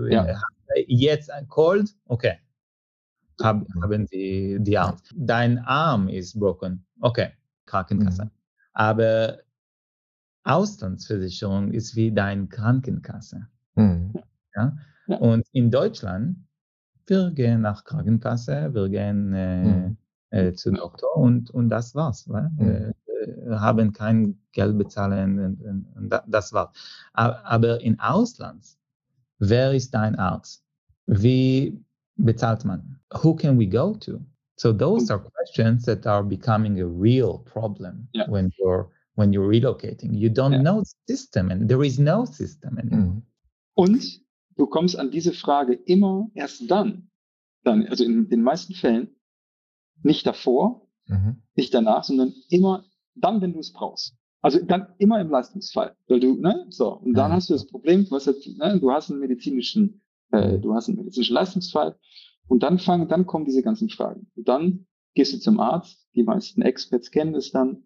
Ja. 0.10 0.28
Jetzt 0.88 1.32
ein 1.32 1.48
Cold, 1.48 1.90
okay. 2.06 2.40
Hab, 3.42 3.66
haben 3.82 4.08
Sie 4.08 4.58
die 4.62 4.78
Arzt. 4.78 5.14
Dein 5.16 5.60
Arm 5.60 6.08
ist 6.08 6.40
broken, 6.40 6.86
okay, 7.02 7.32
Krankenkasse. 7.66 8.26
Mhm. 8.26 8.32
Aber 8.74 9.40
Auslandsversicherung 10.46 11.72
ist 11.72 11.96
wie 11.96 12.12
deine 12.12 12.48
Krankenkasse. 12.48 13.48
Mhm. 13.76 14.14
Ja? 14.56 14.78
ja? 15.08 15.18
Und 15.18 15.46
in 15.52 15.70
Deutschland, 15.70 16.38
wir 17.08 17.32
gehen 17.32 17.62
nach 17.62 17.84
Krankenkasse, 17.84 18.74
wir 18.74 18.90
gehen 18.90 19.34
äh, 19.34 19.64
mhm. 19.66 19.98
äh, 20.30 20.54
zu 20.54 20.72
Doktor 20.72 21.18
und, 21.18 21.50
und 21.52 21.70
das 21.70 21.94
war's. 21.94 22.30
Weil, 22.30 22.50
mhm. 22.58 22.70
äh, 22.70 22.94
haben 23.52 23.94
kein 23.94 24.38
Geld 24.52 24.78
bezahlen 24.78 25.40
und, 25.40 25.62
und, 25.62 25.86
und 25.96 26.22
das 26.28 26.54
war's. 26.54 26.70
Aber 27.14 27.82
in 27.82 28.00
Ausland, 28.00 28.66
wer 29.40 29.74
ist 29.74 29.94
dein 29.94 30.16
Arzt? 30.16 30.64
Wie 31.08 31.80
bezahlt 32.16 32.66
man? 32.66 33.00
Who 33.24 33.36
can 33.36 33.60
we 33.60 33.68
go 33.68 33.96
to? 33.96 34.20
So 34.58 34.72
those 34.72 35.12
are 35.12 35.20
questions 35.20 35.86
that 35.86 36.08
are 36.08 36.24
becoming 36.24 36.80
a 36.80 36.86
real 36.86 37.40
problem 37.40 38.08
yeah. 38.14 38.26
when 38.30 38.52
you're 38.58 38.90
when 39.16 39.34
you're 39.34 39.48
relocating. 39.48 40.14
You 40.14 40.30
don't 40.30 40.54
yeah. 40.54 40.62
know 40.62 40.82
the 40.82 40.94
system 41.08 41.52
and 41.52 41.70
there 41.70 41.84
is 41.86 42.00
no 42.00 42.26
system 42.26 42.78
anymore. 42.78 43.16
Mhm. 43.16 43.24
Und 43.76 44.22
du 44.56 44.68
kommst 44.68 44.98
an 44.98 45.12
diese 45.12 45.34
Frage 45.34 45.74
immer 45.74 46.30
erst 46.34 46.70
dann, 46.70 47.10
dann 47.64 47.88
also 47.88 48.04
in 48.06 48.30
den 48.30 48.42
meisten 48.42 48.74
Fällen 48.74 49.10
nicht 50.04 50.26
davor, 50.26 50.88
mhm. 51.08 51.42
nicht 51.56 51.74
danach, 51.74 52.04
sondern 52.04 52.34
immer 52.50 52.86
dann, 53.16 53.42
wenn 53.42 53.54
du 53.54 53.60
es 53.60 53.74
brauchst. 53.74 54.16
Also 54.42 54.64
dann 54.64 54.94
immer 55.00 55.20
im 55.20 55.30
Leistungsfall, 55.30 55.96
weil 56.08 56.20
du, 56.20 56.36
ne, 56.36 56.68
so, 56.70 56.94
und 56.94 57.14
dann 57.16 57.32
hast 57.32 57.50
du 57.50 57.54
das 57.54 57.66
Problem, 57.66 58.06
was 58.12 58.26
jetzt, 58.26 58.48
ne, 58.48 58.80
du 58.80 58.92
hast 58.92 59.10
einen 59.10 59.20
medizinischen, 59.20 60.02
äh, 60.32 60.60
du 60.60 60.76
hast 60.76 60.88
einen 60.88 60.98
medizinischen 61.00 61.34
Leistungsfall 61.34 61.98
und 62.48 62.62
dann 62.62 62.78
fangen, 62.78 63.08
dann 63.08 63.26
kommen 63.26 63.46
diese 63.46 63.64
ganzen 63.64 63.90
Fragen. 63.90 64.28
Und 64.36 64.48
dann 64.48 64.86
gehst 65.16 65.34
du 65.34 65.40
zum 65.40 65.60
Arzt, 65.60 66.08
die 66.14 66.22
meisten 66.22 66.62
Experts 66.62 67.10
kennen 67.10 67.34
es 67.34 67.52
dann, 67.52 67.86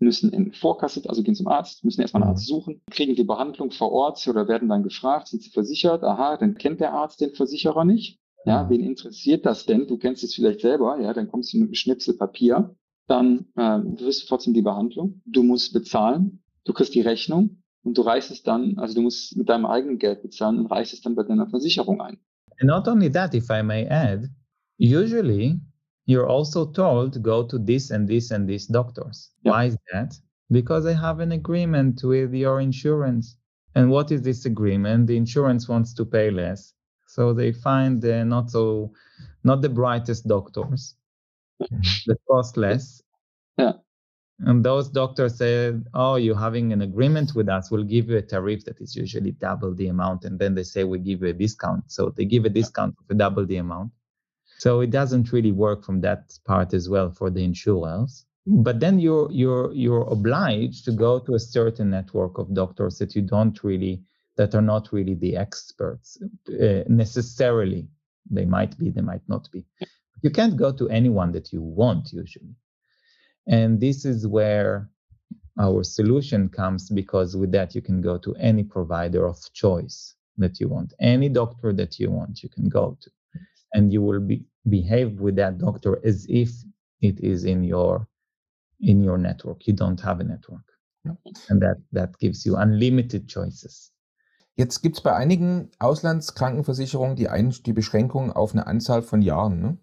müssen 0.00 0.32
in 0.32 0.52
Vorkasse, 0.52 1.02
also 1.08 1.22
gehen 1.22 1.34
zum 1.34 1.48
Arzt, 1.48 1.84
müssen 1.84 2.00
erstmal 2.00 2.22
einen 2.22 2.30
Arzt 2.30 2.46
suchen, 2.46 2.82
kriegen 2.90 3.14
die 3.14 3.24
Behandlung 3.24 3.70
vor 3.70 3.92
Ort 3.92 4.26
oder 4.26 4.48
werden 4.48 4.68
dann 4.68 4.82
gefragt, 4.82 5.28
sind 5.28 5.42
sie 5.42 5.50
versichert? 5.50 6.02
Aha, 6.02 6.36
dann 6.36 6.54
kennt 6.54 6.80
der 6.80 6.92
Arzt 6.92 7.20
den 7.20 7.34
Versicherer 7.34 7.84
nicht. 7.84 8.18
Ja, 8.44 8.68
wen 8.70 8.80
interessiert 8.80 9.44
das 9.44 9.66
denn? 9.66 9.86
Du 9.86 9.98
kennst 9.98 10.24
es 10.24 10.34
vielleicht 10.34 10.60
selber, 10.60 11.00
ja, 11.00 11.12
dann 11.12 11.28
kommst 11.28 11.52
du 11.52 11.58
mit 11.58 11.68
einem 11.68 11.74
Schnipsel 11.74 12.16
Papier 12.16 12.76
dann 13.08 13.46
äh, 13.56 13.80
wirst 14.00 14.22
du 14.22 14.26
trotzdem 14.28 14.54
die 14.54 14.62
Behandlung. 14.62 15.20
Du 15.26 15.42
musst 15.42 15.72
bezahlen, 15.72 16.42
du 16.64 16.72
kriegst 16.72 16.94
die 16.94 17.00
Rechnung 17.00 17.62
und 17.82 17.96
du 17.96 18.02
reichst 18.02 18.30
es 18.30 18.42
dann, 18.42 18.78
also 18.78 18.94
du 18.94 19.02
musst 19.02 19.36
mit 19.36 19.48
deinem 19.48 19.66
eigenen 19.66 19.98
Geld 19.98 20.22
bezahlen 20.22 20.58
und 20.60 20.66
reichst 20.66 20.92
es 20.92 21.00
dann 21.00 21.14
bei 21.14 21.22
deiner 21.22 21.48
Versicherung 21.48 22.00
ein. 22.00 22.18
And 22.60 22.68
not 22.68 22.86
only 22.86 23.10
that, 23.10 23.34
if 23.34 23.50
I 23.50 23.62
may 23.62 23.86
add, 23.88 24.28
usually 24.78 25.58
you're 26.06 26.28
also 26.28 26.66
told 26.66 27.14
to 27.14 27.20
go 27.20 27.42
to 27.42 27.58
this 27.58 27.90
and 27.90 28.08
this 28.08 28.30
and 28.30 28.48
these 28.48 28.70
doctors. 28.70 29.32
Yeah. 29.42 29.52
Why 29.52 29.66
is 29.68 29.76
that? 29.92 30.14
Because 30.50 30.84
they 30.84 30.94
have 30.94 31.20
an 31.20 31.32
agreement 31.32 32.02
with 32.02 32.34
your 32.34 32.60
insurance. 32.60 33.36
And 33.74 33.90
what 33.90 34.10
is 34.10 34.22
this 34.22 34.44
agreement? 34.44 35.06
The 35.06 35.16
insurance 35.16 35.68
wants 35.68 35.94
to 35.94 36.04
pay 36.04 36.30
less. 36.30 36.74
So 37.06 37.32
they 37.32 37.52
find 37.52 38.02
the 38.02 38.24
not 38.24 38.50
so, 38.50 38.92
not 39.44 39.62
the 39.62 39.68
brightest 39.68 40.26
doctors 40.26 40.97
the 42.06 42.16
cost 42.28 42.56
less. 42.56 43.02
Yeah. 43.56 43.72
And 44.40 44.64
those 44.64 44.88
doctors 44.88 45.36
said, 45.36 45.84
"Oh, 45.94 46.14
you're 46.14 46.38
having 46.38 46.72
an 46.72 46.82
agreement 46.82 47.34
with 47.34 47.48
us. 47.48 47.70
We'll 47.70 47.82
give 47.82 48.08
you 48.08 48.18
a 48.18 48.22
tariff 48.22 48.64
that 48.66 48.80
is 48.80 48.94
usually 48.94 49.32
double 49.32 49.74
the 49.74 49.88
amount." 49.88 50.24
And 50.24 50.38
then 50.38 50.54
they 50.54 50.62
say, 50.62 50.84
"We 50.84 51.00
give 51.00 51.22
you 51.22 51.28
a 51.28 51.32
discount." 51.32 51.90
So 51.90 52.10
they 52.10 52.24
give 52.24 52.44
a 52.44 52.48
discount 52.48 52.94
for 53.06 53.14
double 53.14 53.44
the 53.46 53.56
amount. 53.56 53.92
So 54.58 54.80
it 54.80 54.90
doesn't 54.90 55.32
really 55.32 55.52
work 55.52 55.84
from 55.84 56.00
that 56.02 56.38
part 56.44 56.72
as 56.72 56.88
well 56.88 57.10
for 57.10 57.30
the 57.30 57.42
insurers. 57.42 58.26
But 58.46 58.78
then 58.80 59.00
you're 59.00 59.30
you're 59.32 59.72
you're 59.72 60.06
obliged 60.08 60.84
to 60.84 60.92
go 60.92 61.18
to 61.18 61.34
a 61.34 61.40
certain 61.40 61.90
network 61.90 62.38
of 62.38 62.54
doctors 62.54 62.98
that 62.98 63.16
you 63.16 63.22
don't 63.22 63.62
really 63.64 64.02
that 64.36 64.54
are 64.54 64.62
not 64.62 64.92
really 64.92 65.14
the 65.14 65.36
experts 65.36 66.16
uh, 66.48 66.84
necessarily. 66.88 67.88
They 68.30 68.44
might 68.44 68.78
be, 68.78 68.90
they 68.90 69.00
might 69.00 69.26
not 69.28 69.50
be 69.50 69.64
you 70.22 70.30
can't 70.30 70.56
go 70.56 70.72
to 70.72 70.88
anyone 70.88 71.32
that 71.32 71.52
you 71.52 71.62
want 71.62 72.12
usually. 72.12 72.54
And 73.46 73.80
this 73.80 74.04
is 74.04 74.26
where 74.26 74.88
our 75.58 75.82
solution 75.82 76.48
comes 76.48 76.90
because 76.90 77.36
with 77.36 77.52
that 77.52 77.74
you 77.74 77.82
can 77.82 78.00
go 78.00 78.18
to 78.18 78.34
any 78.36 78.62
provider 78.62 79.26
of 79.26 79.38
choice 79.52 80.14
that 80.36 80.60
you 80.60 80.68
want, 80.68 80.94
any 81.00 81.28
doctor 81.28 81.72
that 81.72 81.98
you 81.98 82.10
want, 82.10 82.42
you 82.42 82.48
can 82.48 82.68
go 82.68 82.96
to. 83.00 83.10
And 83.74 83.92
you 83.92 84.02
will 84.02 84.20
be, 84.20 84.44
behave 84.68 85.20
with 85.20 85.36
that 85.36 85.58
doctor 85.58 86.00
as 86.04 86.26
if 86.28 86.50
it 87.00 87.20
is 87.20 87.44
in 87.44 87.64
your 87.64 88.06
in 88.80 89.02
your 89.02 89.18
network. 89.18 89.66
You 89.66 89.72
don't 89.72 90.00
have 90.00 90.20
a 90.20 90.24
network. 90.24 90.62
And 91.48 91.60
that, 91.62 91.78
that 91.92 92.18
gives 92.18 92.44
you 92.44 92.56
unlimited 92.56 93.28
choices. 93.28 93.92
Jetzt 94.56 94.82
gibt 94.82 94.96
es 94.96 95.02
bei 95.02 95.14
einigen 95.14 95.70
Auslandskrankenversicherungen 95.78 97.14
die, 97.14 97.28
Ein 97.28 97.54
die 97.64 97.72
Beschränkung 97.72 98.32
auf 98.32 98.52
eine 98.52 98.66
Anzahl 98.66 99.02
von 99.02 99.22
Jahren. 99.22 99.60
Ne? 99.60 99.78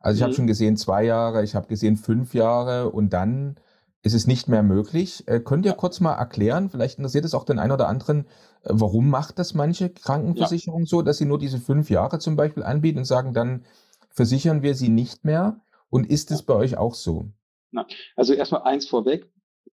Also 0.00 0.16
ich 0.16 0.20
mhm. 0.20 0.24
habe 0.24 0.34
schon 0.34 0.46
gesehen 0.46 0.76
zwei 0.76 1.04
Jahre, 1.04 1.42
ich 1.42 1.54
habe 1.54 1.68
gesehen 1.68 1.96
fünf 1.96 2.34
Jahre 2.34 2.90
und 2.90 3.12
dann 3.12 3.56
ist 4.02 4.14
es 4.14 4.26
nicht 4.26 4.48
mehr 4.48 4.62
möglich. 4.62 5.24
Äh, 5.26 5.40
könnt 5.40 5.66
ihr 5.66 5.72
kurz 5.72 6.00
mal 6.00 6.14
erklären, 6.14 6.70
vielleicht 6.70 6.98
interessiert 6.98 7.24
es 7.24 7.34
auch 7.34 7.44
den 7.44 7.58
einen 7.58 7.72
oder 7.72 7.88
anderen, 7.88 8.26
äh, 8.62 8.70
warum 8.70 9.10
macht 9.10 9.38
das 9.38 9.54
manche 9.54 9.90
Krankenversicherungen 9.90 10.86
ja. 10.86 10.90
so, 10.90 11.02
dass 11.02 11.18
sie 11.18 11.26
nur 11.26 11.38
diese 11.38 11.58
fünf 11.58 11.90
Jahre 11.90 12.18
zum 12.18 12.36
Beispiel 12.36 12.62
anbieten 12.62 12.98
und 12.98 13.04
sagen, 13.04 13.34
dann 13.34 13.64
versichern 14.10 14.62
wir 14.62 14.74
sie 14.74 14.88
nicht 14.88 15.24
mehr? 15.24 15.60
Und 15.90 16.08
ist 16.10 16.30
es 16.30 16.42
bei 16.42 16.54
euch 16.54 16.76
auch 16.76 16.94
so? 16.94 17.30
Na, 17.70 17.86
also 18.14 18.34
erstmal 18.34 18.62
eins 18.62 18.86
vorweg, 18.86 19.30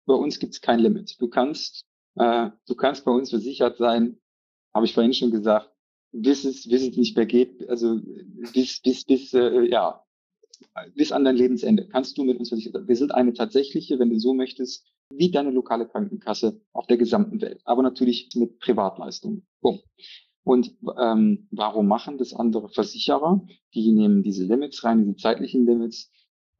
bei 0.05 0.13
uns 0.13 0.39
gibt 0.39 0.53
es 0.53 0.61
kein 0.61 0.79
Limit. 0.79 1.19
Du 1.19 1.27
kannst, 1.27 1.85
äh, 2.15 2.49
du 2.67 2.75
kannst 2.75 3.03
bei 3.03 3.11
uns 3.11 3.29
versichert 3.31 3.77
sein, 3.77 4.17
habe 4.73 4.85
ich 4.85 4.93
vorhin 4.93 5.13
schon 5.13 5.31
gesagt, 5.31 5.69
bis 6.11 6.45
es, 6.45 6.67
bis 6.67 6.83
es 6.83 6.95
nicht 6.95 7.15
mehr 7.15 7.25
geht, 7.25 7.67
also 7.67 7.99
bis, 8.53 8.79
bis, 8.81 9.05
bis, 9.05 9.33
äh, 9.33 9.69
ja, 9.69 10.02
bis 10.95 11.11
an 11.11 11.23
dein 11.23 11.35
Lebensende 11.35 11.87
kannst 11.87 12.17
du 12.17 12.23
mit 12.23 12.39
uns 12.39 12.49
versichert. 12.49 12.87
Wir 12.87 12.95
sind 12.95 13.13
eine 13.13 13.33
tatsächliche, 13.33 13.99
wenn 13.99 14.09
du 14.09 14.19
so 14.19 14.33
möchtest, 14.33 14.85
wie 15.09 15.31
deine 15.31 15.51
lokale 15.51 15.87
Krankenkasse 15.87 16.61
auf 16.71 16.87
der 16.87 16.97
gesamten 16.97 17.41
Welt, 17.41 17.61
aber 17.65 17.83
natürlich 17.83 18.29
mit 18.35 18.59
Privatleistungen. 18.59 19.45
Boom. 19.61 19.79
Und 20.43 20.75
ähm, 20.99 21.47
warum 21.51 21.87
machen 21.87 22.17
das 22.17 22.33
andere 22.33 22.69
Versicherer? 22.69 23.45
Die 23.73 23.91
nehmen 23.91 24.23
diese 24.23 24.43
Limits 24.43 24.83
rein, 24.83 24.99
diese 24.99 25.15
zeitlichen 25.15 25.65
Limits, 25.65 26.11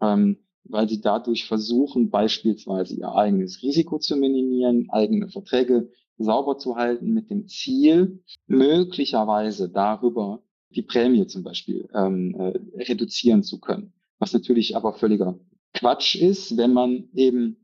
ähm, 0.01 0.37
weil 0.63 0.87
sie 0.87 1.01
dadurch 1.01 1.45
versuchen, 1.45 2.09
beispielsweise 2.09 2.95
ihr 2.95 3.13
eigenes 3.13 3.61
Risiko 3.61 3.99
zu 3.99 4.15
minimieren, 4.15 4.87
eigene 4.89 5.27
Verträge 5.27 5.91
sauber 6.17 6.57
zu 6.57 6.75
halten, 6.75 7.13
mit 7.13 7.29
dem 7.29 7.47
Ziel, 7.47 8.23
möglicherweise 8.47 9.69
darüber 9.69 10.43
die 10.75 10.81
Prämie 10.81 11.27
zum 11.27 11.43
Beispiel 11.43 11.88
ähm, 11.93 12.36
äh, 12.36 12.59
reduzieren 12.83 13.43
zu 13.43 13.59
können. 13.59 13.93
Was 14.19 14.33
natürlich 14.33 14.75
aber 14.75 14.93
völliger 14.93 15.39
Quatsch 15.73 16.15
ist, 16.15 16.57
wenn 16.57 16.73
man 16.73 17.09
eben 17.13 17.57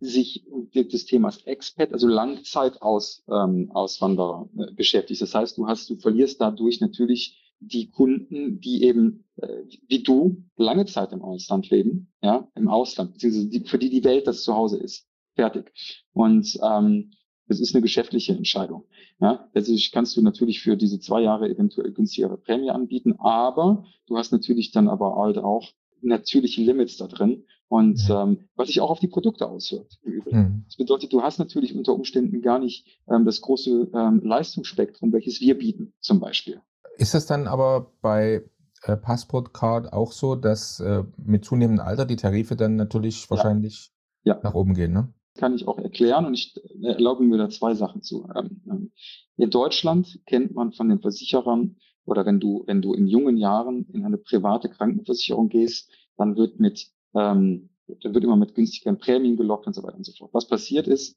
sich 0.00 0.44
des 0.74 1.04
Themas 1.06 1.42
Expat, 1.44 1.92
also 1.92 2.08
Langzeitauswanderer 2.08 4.48
ähm, 4.52 4.60
äh, 4.60 4.72
beschäftigt. 4.72 5.22
Das 5.22 5.32
heißt, 5.34 5.56
du 5.56 5.68
hast, 5.68 5.88
du 5.90 5.96
verlierst 5.96 6.40
dadurch 6.40 6.80
natürlich 6.80 7.38
die 7.60 7.90
Kunden, 7.90 8.60
die 8.60 8.82
eben 8.82 9.24
äh, 9.36 9.62
wie 9.86 10.02
du 10.02 10.42
lange 10.56 10.86
Zeit 10.86 11.12
im 11.12 11.22
Ausland 11.22 11.70
leben, 11.70 12.12
ja, 12.20 12.48
im 12.56 12.66
Ausland, 12.68 13.12
beziehungsweise 13.12 13.48
die, 13.48 13.60
für 13.60 13.78
die 13.78 13.90
die 13.90 14.02
Welt 14.04 14.26
das 14.26 14.42
Zuhause 14.42 14.78
ist. 14.78 15.06
Fertig. 15.34 15.72
Und 16.12 16.58
ähm, 16.62 17.12
das 17.52 17.60
ist 17.60 17.74
eine 17.74 17.82
geschäftliche 17.82 18.32
Entscheidung. 18.32 18.84
Ja, 19.20 19.48
letztlich 19.52 19.92
kannst 19.92 20.16
du 20.16 20.22
natürlich 20.22 20.62
für 20.62 20.76
diese 20.76 20.98
zwei 21.00 21.20
Jahre 21.20 21.50
eventuell 21.50 21.92
günstigere 21.92 22.38
Prämie 22.38 22.70
anbieten, 22.70 23.16
aber 23.18 23.84
du 24.06 24.16
hast 24.16 24.32
natürlich 24.32 24.72
dann 24.72 24.88
aber 24.88 25.16
halt 25.16 25.36
auch 25.36 25.68
natürliche 26.00 26.62
Limits 26.62 26.96
da 26.96 27.06
drin 27.06 27.44
und 27.68 28.08
ähm, 28.10 28.48
was 28.56 28.68
sich 28.68 28.80
auch 28.80 28.90
auf 28.90 29.00
die 29.00 29.08
Produkte 29.08 29.46
auswirkt. 29.48 29.98
Mhm. 30.04 30.64
Das 30.66 30.76
bedeutet, 30.76 31.12
du 31.12 31.22
hast 31.22 31.38
natürlich 31.38 31.74
unter 31.74 31.92
Umständen 31.92 32.40
gar 32.40 32.58
nicht 32.58 32.86
ähm, 33.08 33.26
das 33.26 33.42
große 33.42 33.90
ähm, 33.94 34.20
Leistungsspektrum, 34.24 35.12
welches 35.12 35.40
wir 35.40 35.56
bieten, 35.58 35.92
zum 36.00 36.20
Beispiel. 36.20 36.60
Ist 36.96 37.14
das 37.14 37.26
dann 37.26 37.46
aber 37.46 37.92
bei 38.00 38.44
äh, 38.82 38.96
Passport 38.96 39.52
Card 39.52 39.92
auch 39.92 40.12
so, 40.12 40.36
dass 40.36 40.80
äh, 40.80 41.04
mit 41.16 41.44
zunehmendem 41.44 41.84
Alter 41.84 42.06
die 42.06 42.16
Tarife 42.16 42.56
dann 42.56 42.76
natürlich 42.76 43.30
wahrscheinlich 43.30 43.92
ja. 44.24 44.34
Ja. 44.34 44.40
nach 44.42 44.54
oben 44.54 44.74
gehen? 44.74 44.92
Ne? 44.92 45.12
Kann 45.36 45.54
ich 45.54 45.66
auch 45.66 45.78
erklären 45.78 46.26
und 46.26 46.34
ich 46.34 46.54
erlaube 46.82 47.24
mir 47.24 47.38
da 47.38 47.48
zwei 47.48 47.74
Sachen 47.74 48.02
zu. 48.02 48.28
Ähm, 48.34 48.62
ähm, 48.68 48.92
in 49.36 49.50
Deutschland 49.50 50.20
kennt 50.26 50.54
man 50.54 50.72
von 50.72 50.88
den 50.88 51.00
Versicherern 51.00 51.76
oder 52.04 52.26
wenn 52.26 52.40
du, 52.40 52.64
wenn 52.66 52.82
du 52.82 52.94
in 52.94 53.06
jungen 53.06 53.36
Jahren 53.36 53.86
in 53.92 54.04
eine 54.04 54.18
private 54.18 54.68
Krankenversicherung 54.68 55.48
gehst, 55.48 55.90
dann 56.16 56.36
wird 56.36 56.60
mit, 56.60 56.88
ähm, 57.14 57.70
dann 57.86 58.14
wird 58.14 58.24
immer 58.24 58.36
mit 58.36 58.54
günstigeren 58.54 58.98
Prämien 58.98 59.36
gelockt 59.36 59.66
und 59.66 59.74
so 59.74 59.82
weiter 59.82 59.96
und 59.96 60.04
so 60.04 60.12
fort. 60.12 60.34
Was 60.34 60.46
passiert 60.46 60.86
ist, 60.86 61.16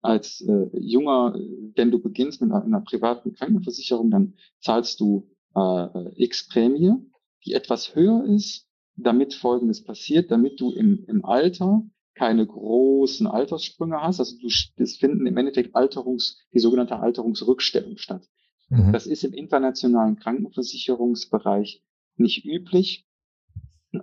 als 0.00 0.40
äh, 0.40 0.68
junger, 0.78 1.38
wenn 1.76 1.90
du 1.90 2.00
beginnst 2.00 2.40
mit 2.40 2.50
einer, 2.50 2.64
einer 2.64 2.80
privaten 2.80 3.32
Krankenversicherung, 3.32 4.10
dann 4.10 4.34
zahlst 4.60 4.98
du 5.00 5.30
äh, 5.54 6.22
X 6.22 6.48
Prämie, 6.48 6.94
die 7.44 7.52
etwas 7.52 7.94
höher 7.94 8.24
ist, 8.24 8.66
damit 8.96 9.34
Folgendes 9.34 9.84
passiert, 9.84 10.30
damit 10.30 10.60
du 10.60 10.72
im, 10.72 11.04
im 11.06 11.24
Alter 11.24 11.82
keine 12.14 12.46
großen 12.46 13.26
Alterssprünge 13.26 14.00
hast. 14.00 14.20
Also 14.20 14.36
du, 14.38 14.48
das 14.76 14.96
finden 14.96 15.26
im 15.26 15.36
Endeffekt 15.36 15.74
Alterungs, 15.74 16.38
die 16.52 16.58
sogenannte 16.58 16.98
Alterungsrückstellung 16.98 17.96
statt. 17.96 18.28
Mhm. 18.68 18.92
Das 18.92 19.06
ist 19.06 19.24
im 19.24 19.32
internationalen 19.32 20.16
Krankenversicherungsbereich 20.16 21.82
nicht 22.16 22.44
üblich 22.44 23.06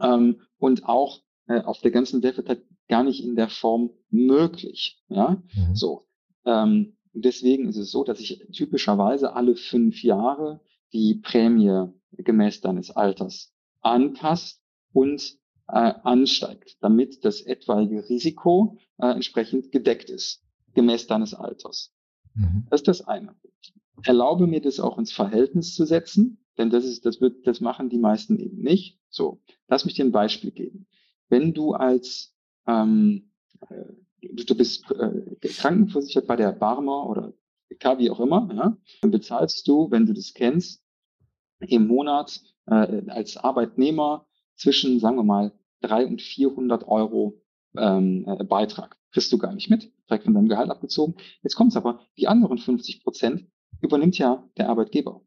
ähm, 0.02 0.42
und 0.58 0.86
auch 0.86 1.22
äh, 1.48 1.62
auf 1.62 1.80
der 1.82 1.92
ganzen 1.92 2.24
Welt 2.24 2.48
halt 2.48 2.66
gar 2.88 3.04
nicht 3.04 3.24
in 3.24 3.36
der 3.36 3.50
Form 3.50 3.92
möglich. 4.10 5.02
Ja, 5.10 5.42
mhm. 5.54 5.76
so. 5.76 6.08
Ähm, 6.46 6.98
deswegen 7.14 7.68
ist 7.68 7.78
es 7.78 7.92
so, 7.92 8.04
dass 8.04 8.20
ich 8.20 8.46
typischerweise 8.52 9.34
alle 9.34 9.56
fünf 9.56 10.04
Jahre 10.04 10.62
die 10.94 11.16
Prämie 11.16 11.92
gemäß 12.12 12.62
deines 12.62 12.92
Alters 12.92 13.54
anpasst 13.82 14.62
und 14.94 15.38
äh, 15.72 15.94
ansteigt, 16.04 16.78
damit 16.82 17.24
das 17.26 17.42
etwaige 17.42 18.08
Risiko 18.10 18.78
äh, 18.98 19.12
entsprechend 19.12 19.72
gedeckt 19.72 20.10
ist, 20.10 20.44
gemäß 20.74 21.08
deines 21.08 21.34
Alters. 21.34 21.94
Mhm. 22.36 22.66
Das 22.70 22.82
ist 22.82 22.88
das 22.88 23.08
eine. 23.08 23.36
Erlaube 24.04 24.48
mir 24.48 24.62
das 24.62 24.80
auch 24.80 24.98
ins 24.98 25.12
Verhältnis 25.12 25.76
zu 25.76 25.86
setzen, 25.86 26.46
denn 26.58 26.70
das 26.70 26.86
ist, 26.86 27.06
das 27.06 27.22
wird, 27.22 27.46
das 27.46 27.62
machen 27.62 27.90
die 27.90 27.98
meisten 27.98 28.38
eben 28.38 28.62
nicht. 28.62 29.00
So, 29.10 29.42
lass 29.68 29.86
mich 29.86 29.96
dir 29.96 30.06
ein 30.06 30.12
Beispiel 30.12 30.52
geben. 30.52 30.88
Wenn 31.30 31.54
du 31.54 31.74
als 31.74 32.34
ähm, 32.68 33.32
äh, 33.70 33.86
du 34.22 34.56
bist 34.56 34.90
äh, 34.92 35.36
krankenversichert 35.42 36.28
bei 36.28 36.36
der 36.36 36.52
Barmer 36.52 37.08
oder 37.08 37.34
K, 37.80 37.98
wie 38.00 38.10
auch 38.10 38.20
immer, 38.20 38.50
ja, 38.54 38.78
dann 39.02 39.12
bezahlst 39.12 39.68
du, 39.68 39.92
wenn 39.92 40.06
du 40.06 40.14
das 40.14 40.34
kennst, 40.34 40.84
im 41.60 41.88
Monat 41.88 42.42
äh, 42.68 43.10
als 43.10 43.38
Arbeitnehmer 43.38 44.26
zwischen, 44.56 45.00
sagen 45.00 45.18
wir 45.18 45.24
mal, 45.24 45.52
300 45.82 46.12
und 46.12 46.22
400 46.22 46.88
Euro 46.88 47.42
ähm, 47.78 48.26
äh, 48.28 48.44
Beitrag. 48.44 48.98
Kriegst 49.12 49.32
du 49.32 49.38
gar 49.38 49.54
nicht 49.54 49.70
mit, 49.70 49.92
direkt 50.08 50.26
von 50.26 50.34
deinem 50.34 50.50
Gehalt 50.50 50.70
abgezogen. 50.70 51.16
Jetzt 51.42 51.56
kommt's 51.56 51.76
aber, 51.76 52.02
die 52.18 52.28
anderen 52.28 52.58
50 52.58 53.04
Prozent 53.04 53.48
übernimmt 53.82 54.18
ja 54.18 54.48
der 54.58 54.70
Arbeitgeber. 54.70 55.22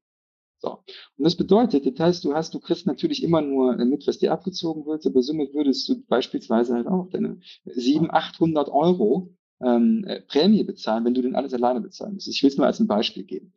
So. 0.58 0.78
Und 1.16 1.24
das 1.24 1.36
bedeutet, 1.36 1.86
das 1.86 1.98
heißt, 1.98 2.24
du 2.24 2.34
hast, 2.34 2.54
du 2.54 2.60
kriegst 2.60 2.86
natürlich 2.86 3.24
immer 3.24 3.40
nur 3.40 3.76
mit, 3.76 4.06
was 4.06 4.18
dir 4.18 4.32
abgezogen 4.32 4.86
wird, 4.86 5.04
aber 5.04 5.20
somit 5.22 5.52
würdest 5.54 5.88
du 5.88 6.04
beispielsweise 6.06 6.74
halt 6.74 6.86
auch 6.86 7.08
deine 7.10 7.40
700, 7.64 8.14
800 8.14 8.68
Euro 8.68 9.34
ähm, 9.60 10.04
äh, 10.06 10.20
Prämie 10.20 10.62
bezahlen, 10.62 11.04
wenn 11.04 11.14
du 11.14 11.22
den 11.22 11.34
alles 11.34 11.52
alleine 11.52 11.80
bezahlen 11.80 12.14
müsstest. 12.14 12.36
Ich 12.36 12.42
will 12.44 12.50
es 12.50 12.56
nur 12.56 12.66
als 12.66 12.78
ein 12.78 12.86
Beispiel 12.86 13.24
geben. 13.24 13.52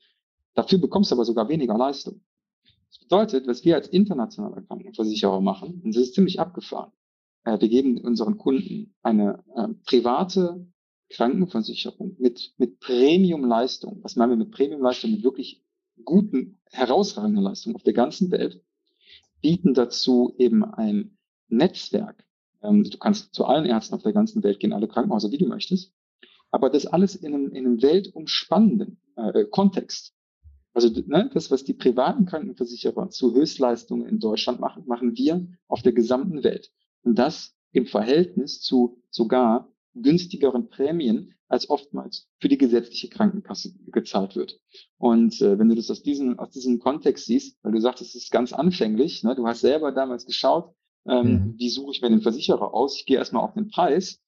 Dafür 0.56 0.80
bekommst 0.80 1.12
du 1.12 1.16
aber 1.16 1.26
sogar 1.26 1.48
weniger 1.48 1.78
Leistung. 1.78 2.22
Das 2.96 3.08
bedeutet, 3.10 3.48
was 3.48 3.66
wir 3.66 3.76
als 3.76 3.90
internationaler 3.90 4.62
Krankenversicherer 4.62 5.42
machen, 5.42 5.82
und 5.84 5.94
das 5.96 6.04
ist 6.04 6.16
ziemlich 6.16 6.40
abgefahren, 6.40 6.94
äh, 7.44 7.60
wir 7.60 7.68
geben 7.68 8.00
unseren 8.00 8.38
Kunden 8.38 8.96
eine 9.04 9.44
äh, 9.54 9.68
private 9.86 10.66
Krankenversicherung 11.10 12.16
mit, 12.20 12.54
mit 12.58 12.80
Premium-Leistung. 12.80 14.00
Was 14.02 14.16
meinen 14.16 14.32
wir 14.32 14.38
mit 14.38 14.52
Premium-Leistung? 14.52 15.12
Mit 15.12 15.24
wirklich 15.24 15.62
guten, 16.04 16.60
herausragenden 16.72 17.44
Leistungen 17.44 17.76
auf 17.76 17.84
der 17.84 17.94
ganzen 17.94 18.32
Welt. 18.32 18.64
Bieten 19.42 19.74
dazu 19.74 20.34
eben 20.38 20.64
ein 20.64 21.18
Netzwerk. 21.50 22.26
Ähm, 22.64 22.84
du 22.84 22.98
kannst 22.98 23.34
zu 23.34 23.46
allen 23.46 23.66
Ärzten 23.66 23.96
auf 23.96 24.04
der 24.04 24.14
ganzen 24.14 24.42
Welt 24.44 24.60
gehen, 24.60 24.74
alle 24.74 24.88
Krankenhäuser, 24.88 25.30
die 25.30 25.38
du 25.38 25.48
möchtest. 25.48 25.94
Aber 26.50 26.70
das 26.70 26.86
alles 26.86 27.16
in 27.16 27.34
einem, 27.34 27.52
in 27.52 27.66
einem 27.66 27.82
weltumspannenden 27.82 29.02
äh, 29.18 29.44
Kontext. 29.46 30.15
Also 30.76 30.90
ne, 30.90 31.30
das, 31.34 31.50
was 31.52 31.64
die 31.64 31.74
privaten 31.74 32.26
Krankenversicherer 32.26 33.10
zu 33.10 33.34
Höchstleistungen 33.34 34.08
in 34.08 34.20
Deutschland 34.20 34.60
machen, 34.60 34.84
machen 34.86 35.16
wir 35.16 35.48
auf 35.68 35.82
der 35.82 35.94
gesamten 35.94 36.44
Welt. 36.44 36.70
Und 37.04 37.18
das 37.18 37.56
im 37.72 37.86
Verhältnis 37.88 38.60
zu 38.62 39.02
sogar 39.10 39.72
günstigeren 39.94 40.68
Prämien, 40.68 41.34
als 41.48 41.70
oftmals 41.70 42.28
für 42.40 42.50
die 42.50 42.58
gesetzliche 42.58 43.08
Krankenkasse 43.08 43.74
gezahlt 43.88 44.36
wird. 44.36 44.60
Und 44.98 45.40
äh, 45.42 45.58
wenn 45.58 45.70
du 45.70 45.76
das 45.76 45.90
aus 45.90 46.04
diesem, 46.04 46.38
aus 46.40 46.50
diesem 46.50 46.80
Kontext 46.80 47.26
siehst, 47.26 47.58
weil 47.64 47.72
du 47.72 47.80
sagst, 47.80 48.02
es 48.02 48.14
ist 48.14 48.32
ganz 48.32 48.52
anfänglich, 48.52 49.24
ne, 49.24 49.34
du 49.34 49.48
hast 49.48 49.62
selber 49.62 49.94
damals 49.94 50.26
geschaut, 50.26 50.74
ähm, 51.08 51.28
mhm. 51.28 51.56
wie 51.58 51.70
suche 51.70 51.92
ich 51.92 52.02
mir 52.02 52.10
den 52.10 52.22
Versicherer 52.22 52.74
aus? 52.74 52.98
Ich 52.98 53.06
gehe 53.06 53.18
erstmal 53.18 53.44
auf 53.44 53.54
den 53.54 53.70
Preis, 53.70 54.22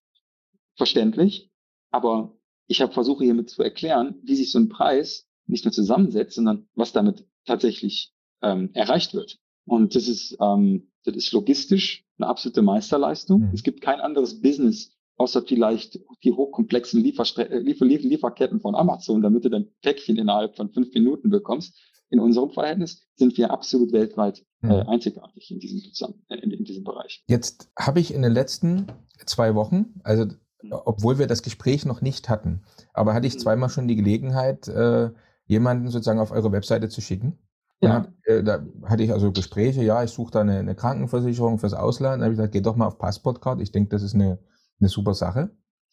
verständlich, 0.75 1.51
aber 1.91 2.37
ich 2.67 2.81
habe 2.81 2.93
versuche 2.93 3.25
hiermit 3.25 3.49
zu 3.49 3.63
erklären, 3.63 4.15
wie 4.23 4.35
sich 4.35 4.51
so 4.51 4.59
ein 4.59 4.69
Preis 4.69 5.26
nicht 5.47 5.65
nur 5.65 5.71
zusammensetzt, 5.71 6.35
sondern 6.35 6.67
was 6.75 6.93
damit 6.93 7.25
tatsächlich 7.45 8.13
ähm, 8.41 8.69
erreicht 8.73 9.13
wird. 9.13 9.39
Und 9.65 9.95
das 9.95 10.07
ist, 10.07 10.37
ähm, 10.39 10.91
das 11.03 11.15
ist 11.15 11.31
logistisch 11.31 12.05
eine 12.17 12.27
absolute 12.27 12.61
Meisterleistung. 12.61 13.41
Mhm. 13.41 13.51
Es 13.53 13.63
gibt 13.63 13.81
kein 13.81 13.99
anderes 13.99 14.41
Business, 14.41 14.91
außer 15.17 15.43
vielleicht 15.43 15.99
die 16.23 16.31
hochkomplexen 16.31 17.01
Lieferstre 17.01 17.49
äh, 17.49 17.59
Liefer 17.59 17.85
Liefer 17.85 18.07
Lieferketten 18.07 18.61
von 18.61 18.75
Amazon, 18.75 19.21
damit 19.21 19.45
du 19.45 19.49
dein 19.49 19.67
Päckchen 19.81 20.17
innerhalb 20.17 20.55
von 20.55 20.69
fünf 20.69 20.93
Minuten 20.93 21.29
bekommst. 21.29 21.77
In 22.09 22.21
unserem 22.21 22.51
Verhältnis 22.51 23.05
sind 23.15 23.37
wir 23.37 23.51
absolut 23.51 23.91
weltweit 23.91 24.45
äh, 24.63 24.67
mhm. 24.67 24.89
einzigartig 24.89 25.51
in 25.51 25.59
diesem, 25.59 25.81
in, 26.29 26.51
in 26.51 26.63
diesem 26.63 26.85
Bereich. 26.85 27.23
Jetzt 27.27 27.69
habe 27.77 27.99
ich 27.99 28.13
in 28.13 28.21
den 28.21 28.31
letzten 28.31 28.87
zwei 29.25 29.55
Wochen, 29.55 29.99
also 30.03 30.25
obwohl 30.71 31.19
wir 31.19 31.27
das 31.27 31.43
Gespräch 31.43 31.85
noch 31.85 32.01
nicht 32.01 32.29
hatten. 32.29 32.63
Aber 32.93 33.13
hatte 33.13 33.27
ich 33.27 33.35
mhm. 33.35 33.39
zweimal 33.39 33.69
schon 33.69 33.89
die 33.89 33.97
Gelegenheit, 33.97 34.69
äh, 34.69 35.11
jemanden 35.47 35.89
sozusagen 35.89 36.19
auf 36.19 36.31
eure 36.31 36.51
Webseite 36.51 36.89
zu 36.89 37.01
schicken. 37.01 37.39
Ja. 37.81 37.93
Hab, 37.93 38.13
äh, 38.25 38.43
da 38.43 38.65
hatte 38.83 39.03
ich 39.03 39.11
also 39.11 39.31
Gespräche, 39.31 39.83
ja, 39.83 40.03
ich 40.03 40.11
suche 40.11 40.31
da 40.31 40.41
eine, 40.41 40.59
eine, 40.59 40.75
Krankenversicherung 40.75 41.59
fürs 41.59 41.73
Ausland. 41.73 42.21
Da 42.21 42.25
habe 42.25 42.33
ich 42.33 42.37
gesagt, 42.37 42.53
geh 42.53 42.61
doch 42.61 42.75
mal 42.75 42.87
auf 42.87 42.97
Passportcard. 42.97 43.61
Ich 43.61 43.71
denke, 43.71 43.89
das 43.89 44.03
ist 44.03 44.15
eine, 44.15 44.39
eine 44.79 44.89
super 44.89 45.13
Sache. 45.13 45.51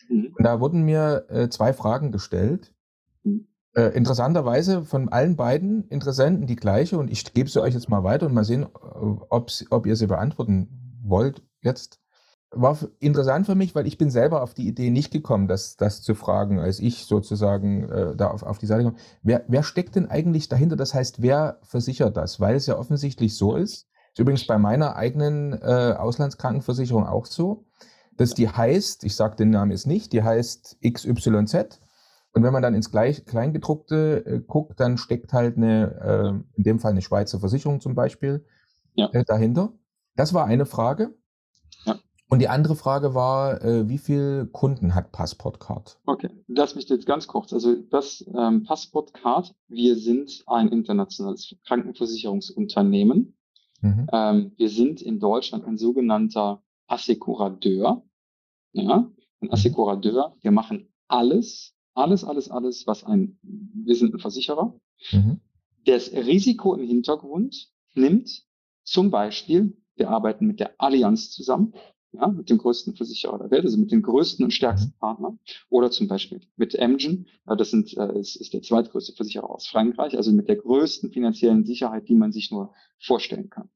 Mhm. 0.08 0.34
Und 0.36 0.44
da 0.44 0.60
wurden 0.60 0.82
mir 0.82 1.26
äh, 1.28 1.48
zwei 1.48 1.72
Fragen 1.72 2.10
gestellt. 2.10 2.74
Mhm. 3.22 3.48
Äh, 3.74 3.88
interessanterweise 3.96 4.84
von 4.84 5.08
allen 5.08 5.36
beiden 5.36 5.88
Interessenten 5.88 6.46
die 6.46 6.56
gleiche 6.56 6.96
und 6.96 7.10
ich 7.10 7.34
gebe 7.34 7.50
sie 7.50 7.60
euch 7.60 7.74
jetzt 7.74 7.88
mal 7.88 8.04
weiter 8.04 8.26
und 8.26 8.34
mal 8.34 8.44
sehen, 8.44 8.66
ob 8.72 9.86
ihr 9.86 9.96
sie 9.96 10.06
beantworten 10.06 11.00
wollt 11.02 11.42
jetzt 11.60 12.00
war 12.56 12.78
interessant 13.00 13.46
für 13.46 13.54
mich, 13.54 13.74
weil 13.74 13.86
ich 13.86 13.98
bin 13.98 14.10
selber 14.10 14.42
auf 14.42 14.54
die 14.54 14.66
Idee 14.66 14.90
nicht 14.90 15.12
gekommen, 15.12 15.48
das, 15.48 15.76
das 15.76 16.02
zu 16.02 16.14
fragen, 16.14 16.58
als 16.58 16.80
ich 16.80 17.04
sozusagen 17.06 17.88
äh, 17.90 18.16
da 18.16 18.28
auf, 18.28 18.42
auf 18.42 18.58
die 18.58 18.66
Seite 18.66 18.84
kam. 18.84 18.96
Wer, 19.22 19.44
wer 19.48 19.62
steckt 19.62 19.96
denn 19.96 20.10
eigentlich 20.10 20.48
dahinter? 20.48 20.76
Das 20.76 20.94
heißt, 20.94 21.22
wer 21.22 21.58
versichert 21.62 22.16
das? 22.16 22.40
Weil 22.40 22.56
es 22.56 22.66
ja 22.66 22.78
offensichtlich 22.78 23.36
so 23.36 23.56
ist, 23.56 23.88
ist 24.12 24.18
übrigens 24.18 24.46
bei 24.46 24.58
meiner 24.58 24.96
eigenen 24.96 25.52
äh, 25.54 25.94
Auslandskrankenversicherung 25.98 27.06
auch 27.06 27.26
so, 27.26 27.66
dass 28.16 28.34
die 28.34 28.48
heißt, 28.48 29.04
ich 29.04 29.16
sage 29.16 29.36
den 29.36 29.50
Namen 29.50 29.72
jetzt 29.72 29.86
nicht, 29.86 30.12
die 30.12 30.22
heißt 30.22 30.78
XYZ. 30.86 31.80
Und 32.32 32.42
wenn 32.42 32.52
man 32.52 32.62
dann 32.62 32.74
ins 32.74 32.90
Gleich, 32.90 33.24
Kleingedruckte 33.26 34.24
äh, 34.26 34.40
guckt, 34.40 34.78
dann 34.80 34.98
steckt 34.98 35.32
halt 35.32 35.56
eine, 35.56 36.42
äh, 36.54 36.56
in 36.56 36.62
dem 36.62 36.78
Fall 36.80 36.92
eine 36.92 37.02
Schweizer 37.02 37.40
Versicherung 37.40 37.80
zum 37.80 37.94
Beispiel 37.94 38.44
ja. 38.94 39.08
äh, 39.12 39.24
dahinter. 39.24 39.72
Das 40.16 40.32
war 40.32 40.44
eine 40.44 40.66
Frage. 40.66 41.14
Und 42.30 42.40
die 42.40 42.48
andere 42.48 42.74
Frage 42.74 43.14
war, 43.14 43.62
äh, 43.62 43.88
wie 43.88 43.98
viele 43.98 44.46
Kunden 44.46 44.94
hat 44.94 45.12
Passportcard? 45.12 45.98
Okay, 46.06 46.30
lass 46.48 46.74
mich 46.74 46.88
jetzt 46.88 47.06
ganz 47.06 47.26
kurz. 47.26 47.52
Also 47.52 47.74
das 47.74 48.24
ähm, 48.34 48.64
Passportcard, 48.64 49.54
wir 49.68 49.96
sind 49.96 50.42
ein 50.46 50.68
internationales 50.68 51.54
Krankenversicherungsunternehmen. 51.66 53.36
Mhm. 53.82 54.06
Ähm, 54.12 54.52
wir 54.56 54.70
sind 54.70 55.02
in 55.02 55.20
Deutschland 55.20 55.64
ein 55.64 55.76
sogenannter 55.76 56.62
Assekuradeur. 56.86 58.02
Ja, 58.72 58.96
ein 58.96 59.12
mhm. 59.40 59.52
Assekuradeur. 59.52 60.34
Wir 60.40 60.50
machen 60.50 60.88
alles, 61.08 61.74
alles, 61.94 62.24
alles, 62.24 62.50
alles, 62.50 62.86
was 62.86 63.04
ein, 63.04 63.38
wir 63.42 63.94
sind 63.94 64.14
ein 64.14 64.20
Versicherer. 64.20 64.74
Mhm. 65.12 65.40
Das 65.84 66.10
Risiko 66.12 66.74
im 66.74 66.86
Hintergrund 66.86 67.70
nimmt 67.94 68.44
zum 68.82 69.10
Beispiel, 69.10 69.76
wir 69.96 70.10
arbeiten 70.10 70.46
mit 70.46 70.58
der 70.58 70.74
Allianz 70.78 71.30
zusammen 71.30 71.74
ja, 72.14 72.28
mit 72.28 72.50
dem 72.50 72.58
größten 72.58 72.94
Versicherer 72.94 73.38
der 73.38 73.50
Welt, 73.50 73.64
also 73.64 73.76
mit 73.78 73.90
dem 73.92 74.02
größten 74.02 74.44
und 74.44 74.50
stärksten 74.52 74.92
mhm. 74.96 75.00
Partner. 75.00 75.38
Oder 75.68 75.90
zum 75.90 76.08
Beispiel 76.08 76.40
mit 76.56 76.78
Amgen, 76.78 77.26
das 77.46 77.70
sind, 77.70 77.96
äh, 77.96 78.18
ist, 78.18 78.36
ist 78.36 78.52
der 78.52 78.62
zweitgrößte 78.62 79.14
Versicherer 79.14 79.50
aus 79.50 79.66
Frankreich, 79.66 80.16
also 80.16 80.32
mit 80.32 80.48
der 80.48 80.56
größten 80.56 81.10
finanziellen 81.12 81.64
Sicherheit, 81.64 82.08
die 82.08 82.14
man 82.14 82.32
sich 82.32 82.50
nur 82.50 82.72
vorstellen 82.98 83.50
kann. 83.50 83.68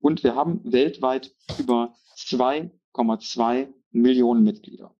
Und 0.00 0.22
wir 0.22 0.34
haben 0.34 0.60
weltweit 0.64 1.34
über 1.58 1.94
2,2 2.16 3.68
Millionen 3.90 4.42
Mitglieder 4.44 4.94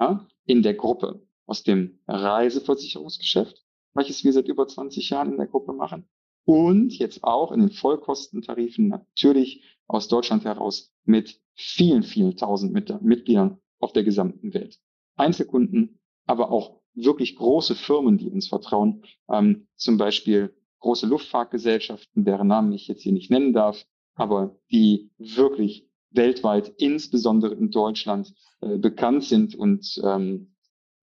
ja, 0.00 0.26
in 0.44 0.62
der 0.62 0.74
Gruppe 0.74 1.26
aus 1.46 1.62
dem 1.62 1.98
Reiseversicherungsgeschäft, 2.08 3.64
welches 3.94 4.24
wir 4.24 4.32
seit 4.32 4.48
über 4.48 4.66
20 4.66 5.10
Jahren 5.10 5.32
in 5.32 5.38
der 5.38 5.46
Gruppe 5.46 5.72
machen. 5.72 6.08
Und 6.44 6.92
jetzt 6.98 7.24
auch 7.24 7.52
in 7.52 7.60
den 7.60 7.70
Vollkostentarifen 7.70 8.88
natürlich 8.88 9.64
aus 9.86 10.08
Deutschland 10.08 10.44
heraus 10.44 10.92
mit 11.04 11.40
vielen, 11.54 12.02
vielen 12.02 12.36
tausend 12.36 12.72
Mitgliedern 13.02 13.58
auf 13.78 13.92
der 13.92 14.04
gesamten 14.04 14.52
Welt. 14.54 14.78
Einzelkunden, 15.16 15.98
aber 16.26 16.50
auch 16.50 16.80
wirklich 16.94 17.36
große 17.36 17.74
Firmen, 17.74 18.18
die 18.18 18.28
uns 18.28 18.48
vertrauen, 18.48 19.02
ähm, 19.30 19.66
zum 19.76 19.98
Beispiel 19.98 20.54
große 20.80 21.06
Luftfahrtgesellschaften, 21.06 22.24
deren 22.24 22.48
Namen 22.48 22.72
ich 22.72 22.88
jetzt 22.88 23.02
hier 23.02 23.12
nicht 23.12 23.30
nennen 23.30 23.52
darf, 23.52 23.84
aber 24.14 24.56
die 24.70 25.10
wirklich 25.18 25.88
weltweit, 26.10 26.72
insbesondere 26.78 27.54
in 27.54 27.70
Deutschland, 27.70 28.34
äh, 28.60 28.78
bekannt 28.78 29.24
sind 29.24 29.54
und 29.54 30.00
ähm, 30.04 30.53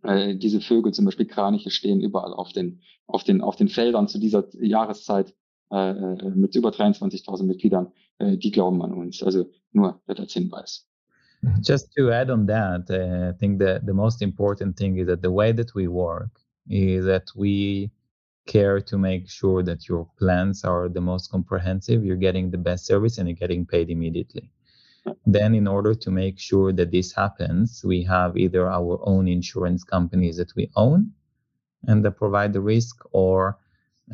äh, 0.03 0.35
diese 0.35 0.61
Vögel, 0.61 0.93
zum 0.93 1.05
Beispiel 1.05 1.25
Kraniche, 1.25 1.69
stehen 1.69 2.01
überall 2.01 2.33
auf 2.33 2.53
den, 2.53 2.81
auf 3.07 3.23
den, 3.23 3.41
auf 3.41 3.55
den 3.55 3.67
Feldern 3.67 4.07
zu 4.07 4.19
dieser 4.19 4.45
Jahreszeit 4.61 5.33
äh, 5.71 5.91
äh 5.91 6.29
mit 6.35 6.55
über 6.55 6.69
23.000 6.69 7.43
Mitgliedern 7.43 7.91
äh, 8.19 8.37
die 8.37 8.51
glauben 8.51 8.81
an 8.81 8.93
uns. 8.93 9.23
Also 9.23 9.49
nur 9.71 10.01
das 10.07 10.19
als 10.19 10.33
Hinweis. 10.33 10.87
Just 11.63 11.91
to 11.95 12.11
add 12.11 12.31
on 12.31 12.45
that, 12.47 12.89
uh, 12.89 13.29
I 13.29 13.33
think 13.37 13.59
that 13.59 13.83
the 13.85 13.93
most 13.93 14.21
important 14.21 14.77
thing 14.77 14.97
is 14.97 15.07
that 15.07 15.21
the 15.23 15.31
way 15.31 15.51
that 15.53 15.73
we 15.73 15.87
work 15.87 16.29
is 16.69 17.05
that 17.05 17.31
we 17.35 17.89
care 18.45 18.79
to 18.79 18.97
make 18.97 19.27
sure 19.27 19.63
that 19.63 19.87
your 19.89 20.07
plans 20.19 20.63
are 20.63 20.87
the 20.87 21.01
most 21.01 21.31
comprehensive, 21.31 22.05
you're 22.05 22.15
getting 22.15 22.51
the 22.51 22.57
best 22.59 22.85
service, 22.85 23.17
and 23.17 23.27
you're 23.27 23.35
getting 23.35 23.65
paid 23.65 23.89
immediately. 23.89 24.51
Then, 25.25 25.55
in 25.55 25.67
order 25.67 25.93
to 25.95 26.11
make 26.11 26.39
sure 26.39 26.71
that 26.73 26.91
this 26.91 27.11
happens, 27.11 27.83
we 27.83 28.03
have 28.03 28.37
either 28.37 28.69
our 28.69 28.99
own 29.03 29.27
insurance 29.27 29.83
companies 29.83 30.37
that 30.37 30.55
we 30.55 30.69
own 30.75 31.11
and 31.87 32.05
that 32.05 32.17
provide 32.17 32.53
the 32.53 32.61
risk, 32.61 32.97
or 33.11 33.57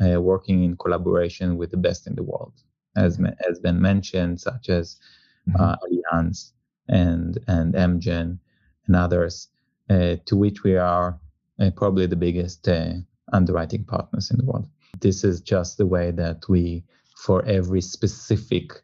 uh, 0.02 0.20
working 0.20 0.64
in 0.64 0.76
collaboration 0.76 1.56
with 1.56 1.70
the 1.70 1.76
best 1.76 2.06
in 2.06 2.14
the 2.14 2.22
world 2.22 2.54
as 2.98 3.20
has 3.46 3.58
been 3.60 3.80
mentioned, 3.80 4.40
such 4.40 4.68
as 4.68 4.96
mm-hmm. 5.48 5.60
uh, 5.60 5.76
Allianz 5.84 6.52
and 6.88 7.38
and 7.46 7.74
Amgen 7.74 8.38
and 8.86 8.96
others, 8.96 9.48
uh, 9.90 10.16
to 10.26 10.36
which 10.36 10.62
we 10.62 10.76
are 10.76 11.18
uh, 11.60 11.70
probably 11.76 12.06
the 12.06 12.16
biggest 12.16 12.68
uh, 12.68 12.94
underwriting 13.32 13.84
partners 13.84 14.30
in 14.30 14.38
the 14.38 14.44
world. 14.44 14.68
This 15.00 15.24
is 15.24 15.40
just 15.40 15.78
the 15.78 15.86
way 15.86 16.10
that 16.12 16.48
we, 16.48 16.84
for 17.16 17.44
every 17.44 17.80
specific 17.80 18.82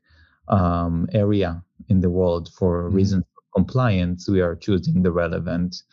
um, 0.48 1.08
area 1.12 1.63
in 1.88 2.00
the 2.00 2.08
world, 2.08 2.48
for 2.48 2.84
mm-hmm. 2.84 2.96
reasons 2.96 3.24
of 3.36 3.44
compliance, 3.52 4.28
we 4.28 4.42
are 4.42 4.56
choosing 4.56 5.02
the 5.02 5.10
relevant 5.10 5.84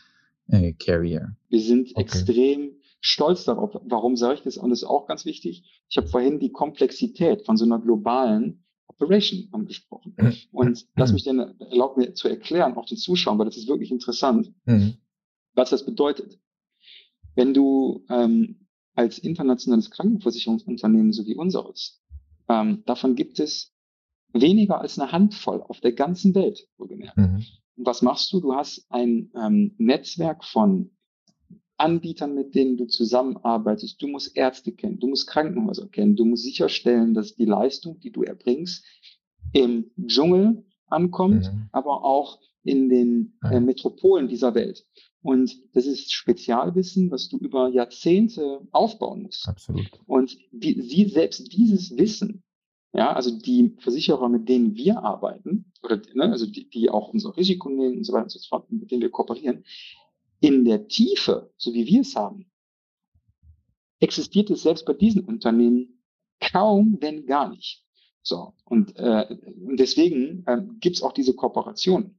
uh, 0.53 0.71
carrier. 0.79 1.35
Wir 1.49 1.61
sind 1.61 1.91
okay. 1.95 2.01
extrem 2.01 2.71
stolz 3.01 3.45
darauf. 3.45 3.75
Warum 3.83 4.15
sage 4.15 4.35
ich 4.35 4.41
das? 4.43 4.57
Und 4.57 4.69
das 4.69 4.79
ist 4.79 4.87
auch 4.87 5.07
ganz 5.07 5.25
wichtig. 5.25 5.63
Ich 5.89 5.97
habe 5.97 6.07
vorhin 6.07 6.39
die 6.39 6.51
Komplexität 6.51 7.45
von 7.45 7.57
so 7.57 7.65
einer 7.65 7.79
globalen 7.79 8.63
Operation 8.87 9.47
angesprochen. 9.51 10.13
Mhm. 10.17 10.33
Und 10.51 10.87
lass 10.95 11.09
mhm. 11.09 11.13
mich 11.13 11.23
denn, 11.23 11.39
erlaubt 11.39 11.97
mir 11.97 12.13
zu 12.13 12.27
erklären, 12.27 12.75
auch 12.75 12.85
den 12.85 12.97
Zuschauern, 12.97 13.39
weil 13.39 13.45
das 13.45 13.57
ist 13.57 13.67
wirklich 13.67 13.91
interessant, 13.91 14.53
mhm. 14.65 14.95
was 15.53 15.71
das 15.71 15.85
bedeutet. 15.85 16.39
Wenn 17.35 17.53
du 17.53 18.05
ähm, 18.09 18.67
als 18.93 19.17
internationales 19.17 19.89
Krankenversicherungsunternehmen, 19.89 21.13
so 21.13 21.25
wie 21.25 21.35
unseres, 21.35 22.01
ähm, 22.49 22.83
davon 22.85 23.15
gibt 23.15 23.39
es 23.39 23.70
weniger 24.33 24.81
als 24.81 24.99
eine 24.99 25.11
Handvoll 25.11 25.61
auf 25.61 25.79
der 25.79 25.93
ganzen 25.93 26.35
Welt, 26.35 26.67
wohlgemerkt. 26.77 27.17
Mhm. 27.17 27.45
Und 27.75 27.85
was 27.85 28.01
machst 28.01 28.31
du? 28.33 28.39
Du 28.39 28.53
hast 28.53 28.85
ein 28.89 29.31
ähm, 29.35 29.75
Netzwerk 29.77 30.43
von 30.45 30.91
Anbietern, 31.77 32.35
mit 32.35 32.53
denen 32.53 32.77
du 32.77 32.85
zusammenarbeitest. 32.85 34.01
Du 34.01 34.07
musst 34.07 34.37
Ärzte 34.37 34.71
kennen, 34.71 34.99
du 34.99 35.07
musst 35.07 35.27
Krankenhäuser 35.27 35.87
kennen, 35.87 36.15
du 36.15 36.25
musst 36.25 36.43
sicherstellen, 36.43 37.13
dass 37.13 37.35
die 37.35 37.45
Leistung, 37.45 37.99
die 37.99 38.11
du 38.11 38.23
erbringst, 38.23 38.85
im 39.53 39.91
Dschungel 40.05 40.63
ankommt, 40.87 41.51
mhm. 41.51 41.69
aber 41.71 42.05
auch 42.05 42.39
in 42.63 42.89
den 42.89 43.33
äh, 43.43 43.59
Metropolen 43.59 44.27
dieser 44.27 44.53
Welt. 44.53 44.85
Und 45.23 45.55
das 45.73 45.85
ist 45.85 46.13
Spezialwissen, 46.13 47.11
was 47.11 47.29
du 47.29 47.37
über 47.37 47.69
Jahrzehnte 47.69 48.67
aufbauen 48.71 49.23
musst. 49.23 49.47
Absolut. 49.47 49.89
Und 50.05 50.37
die, 50.51 50.81
sie, 50.81 51.05
selbst 51.05 51.51
dieses 51.53 51.97
Wissen, 51.97 52.43
ja, 52.93 53.13
also 53.13 53.31
die 53.31 53.75
Versicherer, 53.79 54.29
mit 54.29 54.49
denen 54.49 54.75
wir 54.75 55.03
arbeiten, 55.03 55.65
oder 55.83 56.01
ne, 56.13 56.31
also 56.31 56.45
die, 56.45 56.69
die 56.69 56.89
auch 56.89 57.09
unser 57.09 57.35
Risiko 57.37 57.69
nehmen 57.69 57.97
und 57.97 58.03
so 58.03 58.13
weiter 58.13 58.23
und 58.23 58.31
so 58.31 58.39
fort, 58.47 58.71
mit 58.71 58.91
denen 58.91 59.01
wir 59.01 59.09
kooperieren, 59.09 59.63
in 60.39 60.65
der 60.65 60.87
Tiefe, 60.87 61.51
so 61.57 61.73
wie 61.73 61.85
wir 61.85 62.01
es 62.01 62.15
haben, 62.15 62.45
existiert 63.99 64.49
es 64.49 64.63
selbst 64.63 64.85
bei 64.85 64.93
diesen 64.93 65.23
Unternehmen 65.23 66.03
kaum, 66.39 66.97
wenn 66.99 67.25
gar 67.25 67.49
nicht. 67.49 67.83
So 68.23 68.53
und, 68.65 68.95
äh, 68.97 69.37
und 69.65 69.79
deswegen 69.79 70.43
äh, 70.45 70.61
gibt 70.79 70.97
es 70.97 71.03
auch 71.03 71.13
diese 71.13 71.33
Kooperation. 71.33 72.17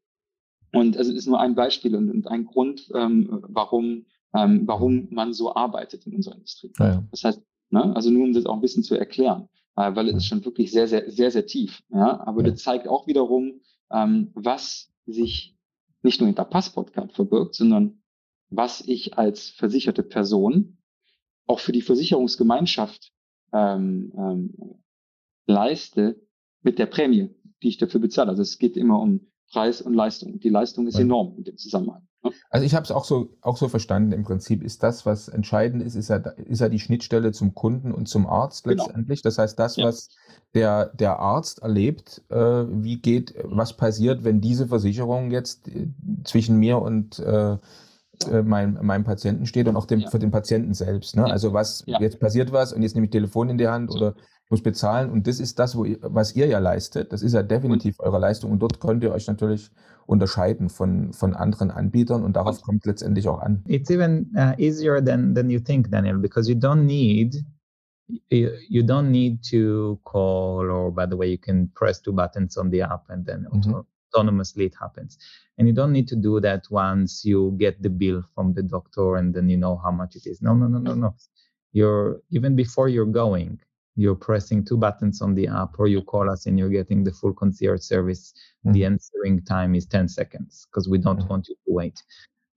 Und 0.73 0.97
also 0.97 1.13
ist 1.13 1.27
nur 1.27 1.39
ein 1.39 1.55
Beispiel 1.55 1.95
und, 1.95 2.11
und 2.11 2.29
ein 2.29 2.47
Grund, 2.47 2.91
ähm, 2.95 3.45
warum 3.49 4.07
ähm, 4.35 4.63
warum 4.67 5.09
man 5.11 5.33
so 5.33 5.55
arbeitet 5.55 6.07
in 6.07 6.15
unserer 6.15 6.35
Industrie. 6.35 6.73
Ja, 6.79 6.87
ja. 6.87 7.05
Das 7.11 7.25
heißt, 7.25 7.43
ne, 7.71 7.95
also 7.95 8.11
nur 8.11 8.25
um 8.25 8.33
das 8.33 8.47
auch 8.47 8.55
ein 8.55 8.61
bisschen 8.61 8.83
zu 8.83 8.95
erklären, 8.95 9.49
äh, 9.77 9.95
weil 9.95 10.09
es 10.09 10.17
ist 10.17 10.27
schon 10.27 10.45
wirklich 10.45 10.71
sehr, 10.71 10.89
sehr, 10.89 11.11
sehr, 11.11 11.31
sehr 11.31 11.47
tief. 11.47 11.83
Ja, 11.91 12.21
aber 12.27 12.43
das 12.43 12.63
zeigt 12.63 12.89
auch 12.89 13.07
wiederum, 13.07 13.61
ähm, 13.91 14.31
was 14.35 14.93
sich 15.07 15.57
nicht 16.03 16.21
nur 16.21 16.27
hinter 16.27 16.45
Passportcard 16.45 17.13
verbirgt, 17.13 17.55
sondern 17.55 18.03
was 18.51 18.83
ich 18.87 19.17
als 19.17 19.51
versicherte 19.51 20.03
Person 20.03 20.79
auch 21.47 21.61
für 21.61 21.73
die 21.73 21.83
Versicherungsgemeinschaft 21.83 23.13
ähm, 23.53 24.13
ähm, 24.17 24.83
leiste 25.47 26.21
mit 26.63 26.79
der 26.79 26.87
Prämie, 26.87 27.31
die 27.63 27.69
ich 27.69 27.79
dafür 27.79 28.01
bezahle. 28.01 28.31
Also 28.31 28.43
es 28.43 28.59
geht 28.59 28.77
immer 28.77 29.01
um 29.01 29.33
Preis 29.51 29.83
und 29.83 29.95
Leistung. 29.95 30.41
Die 30.41 30.49
Leistung 30.49 30.87
ist 30.87 30.99
enorm 30.99 31.37
in 31.37 31.45
dem 31.45 31.57
Zusammenhang. 31.57 32.07
Also 32.51 32.67
ich 32.67 32.75
habe 32.75 32.85
es 32.85 32.91
auch 32.91 33.05
so, 33.05 33.31
auch 33.41 33.57
so 33.57 33.69
verstanden. 33.69 34.13
Im 34.13 34.23
Prinzip 34.25 34.63
ist 34.63 34.83
das, 34.83 35.07
was 35.07 35.29
entscheidend 35.29 35.83
ist, 35.83 35.95
ist 35.97 36.09
ja, 36.09 36.17
ist 36.17 36.61
ja 36.61 36.69
die 36.69 36.79
Schnittstelle 36.79 37.33
zum 37.33 37.55
Kunden 37.55 37.93
und 37.93 38.09
zum 38.09 38.27
Arzt 38.27 38.65
Genau. 38.65 38.85
letztendlich. 38.85 39.23
Das 39.23 39.39
heißt, 39.39 39.59
das, 39.59 39.77
Ja. 39.77 39.87
was 39.87 40.11
der, 40.55 40.87
der 40.95 41.19
Arzt 41.19 41.63
erlebt, 41.63 42.23
äh, 42.29 42.37
wie 42.37 43.01
geht, 43.01 43.35
was 43.45 43.73
passiert, 43.77 44.23
wenn 44.25 44.41
diese 44.41 44.69
Versicherung 44.69 45.31
jetzt 45.31 45.69
äh, 45.69 45.89
zwischen 46.25 46.59
mir 46.59 46.79
und 46.79 47.19
äh, 47.19 47.57
äh, 48.31 48.43
mein, 48.45 48.75
meinem 48.83 49.05
Patienten 49.05 49.47
steht 49.47 49.67
und 49.67 49.77
auch 49.77 49.87
dem, 49.87 50.01
Ja. 50.01 50.11
für 50.11 50.19
den 50.19 50.31
Patienten 50.31 50.75
selbst. 50.75 51.17
Ne? 51.17 51.23
Ja. 51.23 51.29
Also 51.33 51.53
was, 51.53 51.83
jetzt 51.87 52.21
passiert 52.21 52.53
was 52.53 52.73
und 52.73 52.83
jetzt 52.83 52.95
nehme 52.95 53.07
ich 53.07 53.11
Telefon 53.11 53.49
in 53.49 53.59
die 53.59 53.69
Hand 53.69 53.91
oder 53.91 54.15
muss 54.53 54.63
bezahlen 54.63 55.11
und 55.11 55.27
das 55.27 55.41
ist 55.41 55.59
das, 55.59 55.75
ihr, 55.75 55.99
was 56.03 56.37
ihr 56.37 56.47
ja 56.47 56.59
leistet. 56.59 57.11
Das 57.13 57.23
ist 57.23 57.33
ja 57.33 57.43
definitiv 57.43 57.99
eure 58.01 58.19
Leistung 58.19 58.53
und 58.53 58.61
dort 58.61 58.81
könnt 58.81 59.03
ihr 59.03 59.11
euch 59.11 59.27
natürlich 59.27 59.71
unterscheiden 60.07 60.69
von, 60.69 61.13
von 61.15 61.35
anderen 61.35 61.71
Anbietern 61.71 62.23
und 62.23 62.37
darauf 62.37 62.61
kommt 62.61 62.85
letztendlich 62.85 63.27
auch 63.29 63.41
an. 63.41 63.65
It's 63.67 63.91
even 63.91 64.31
uh, 64.37 64.53
easier 64.59 65.03
than 65.03 65.35
than 65.35 65.49
you 65.49 65.59
think, 65.59 65.91
Daniel, 65.91 66.19
because 66.19 66.51
you 66.51 66.55
don't 66.59 66.85
need 66.85 67.35
you, 68.31 68.83
don't 68.83 69.11
need 69.11 69.43
to 69.51 69.99
call 70.05 70.71
or 70.71 70.93
by 70.93 71.07
the 71.09 71.17
way 71.17 71.31
you 71.31 71.39
can 71.39 71.71
press 71.75 72.03
two 72.03 72.13
buttons 72.13 72.59
on 72.59 72.71
the 72.71 72.83
app 72.83 73.09
and 73.09 73.25
then 73.27 73.47
Mhm. 73.51 73.73
auto- 73.75 73.87
autonomously 74.13 74.67
it 74.67 74.75
happens 74.79 75.17
and 75.57 75.67
you 75.67 75.73
don't 75.75 75.93
need 75.93 76.07
to 76.09 76.17
do 76.17 76.41
that 76.41 76.63
once 76.71 77.25
you 77.25 77.53
get 77.57 77.81
the 77.83 77.89
bill 77.89 78.23
from 78.35 78.53
the 78.53 78.63
doctor 78.63 79.17
and 79.17 79.33
then 79.35 79.49
you 79.49 79.57
know 79.57 79.77
how 79.83 79.91
much 79.91 80.15
it 80.17 80.27
is 80.27 80.43
no 80.43 80.53
no 80.55 80.67
no 80.69 80.79
no 80.79 80.95
no 80.95 81.15
you're 81.73 82.21
even 82.31 82.55
before 82.55 82.89
you're 82.91 83.07
going 83.25 83.59
you're 83.97 84.15
pressing 84.15 84.65
two 84.65 84.77
buttons 84.77 85.21
on 85.21 85.35
the 85.35 85.47
app 85.47 85.79
or 85.79 85.87
you 85.87 86.03
call 86.03 86.31
us 86.31 86.47
and 86.47 86.59
you're 86.59 86.71
getting 86.71 87.05
the 87.05 87.13
full 87.13 87.33
concierge 87.33 87.83
service. 87.83 88.33
The 88.65 88.83
Mhm. 88.83 88.87
answering 88.87 89.45
time 89.45 89.75
is 89.75 89.87
10 89.87 90.09
seconds 90.09 90.67
because 90.71 90.89
we 90.89 90.99
don't 90.99 91.21
Mhm. 91.21 91.29
want 91.29 91.49
you 91.49 91.55
to 91.55 91.73
wait. 91.73 92.03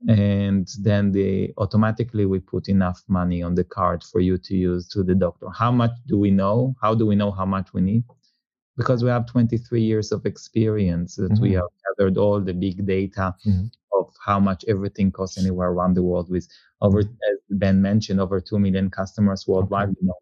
And 0.08 0.68
then 0.82 1.12
they 1.12 1.54
automatically 1.58 2.26
we 2.26 2.40
put 2.40 2.70
enough 2.70 3.04
money 3.08 3.42
on 3.42 3.56
the 3.56 3.64
card 3.64 4.04
for 4.04 4.20
you 4.22 4.38
to 4.38 4.56
use 4.56 4.88
to 4.90 5.04
the 5.04 5.16
doctor. 5.16 5.50
How 5.50 5.72
much 5.72 5.92
do 6.06 6.18
we 6.18 6.32
know? 6.32 6.76
How 6.82 6.94
do 6.96 7.06
we 7.06 7.16
know 7.16 7.32
how 7.32 7.46
much 7.46 7.74
we 7.74 7.82
need? 7.82 8.04
Because 8.78 9.04
we 9.04 9.10
have 9.10 9.26
23 9.26 9.82
years 9.82 10.12
of 10.12 10.26
experience 10.26 11.16
that 11.16 11.40
we 11.40 11.52
Mhm. 11.52 11.56
have 11.56 11.70
gathered 11.84 12.18
all 12.18 12.40
the 12.42 12.54
big 12.54 12.86
data 12.86 13.36
Mhm. 13.46 13.72
of 13.94 14.14
how 14.26 14.40
much 14.40 14.64
everything 14.68 15.12
costs 15.12 15.38
anywhere 15.38 15.70
around 15.72 15.96
the 15.96 16.04
world 16.04 16.30
with 16.30 16.48
over 16.82 17.00
as 17.00 17.08
ben 17.50 17.82
mentioned 17.82 18.20
over 18.20 18.42
2 18.42 18.60
million 18.60 18.90
customers 18.90 19.48
worldwide 19.48 19.90
we 19.90 19.96
know 20.02 20.20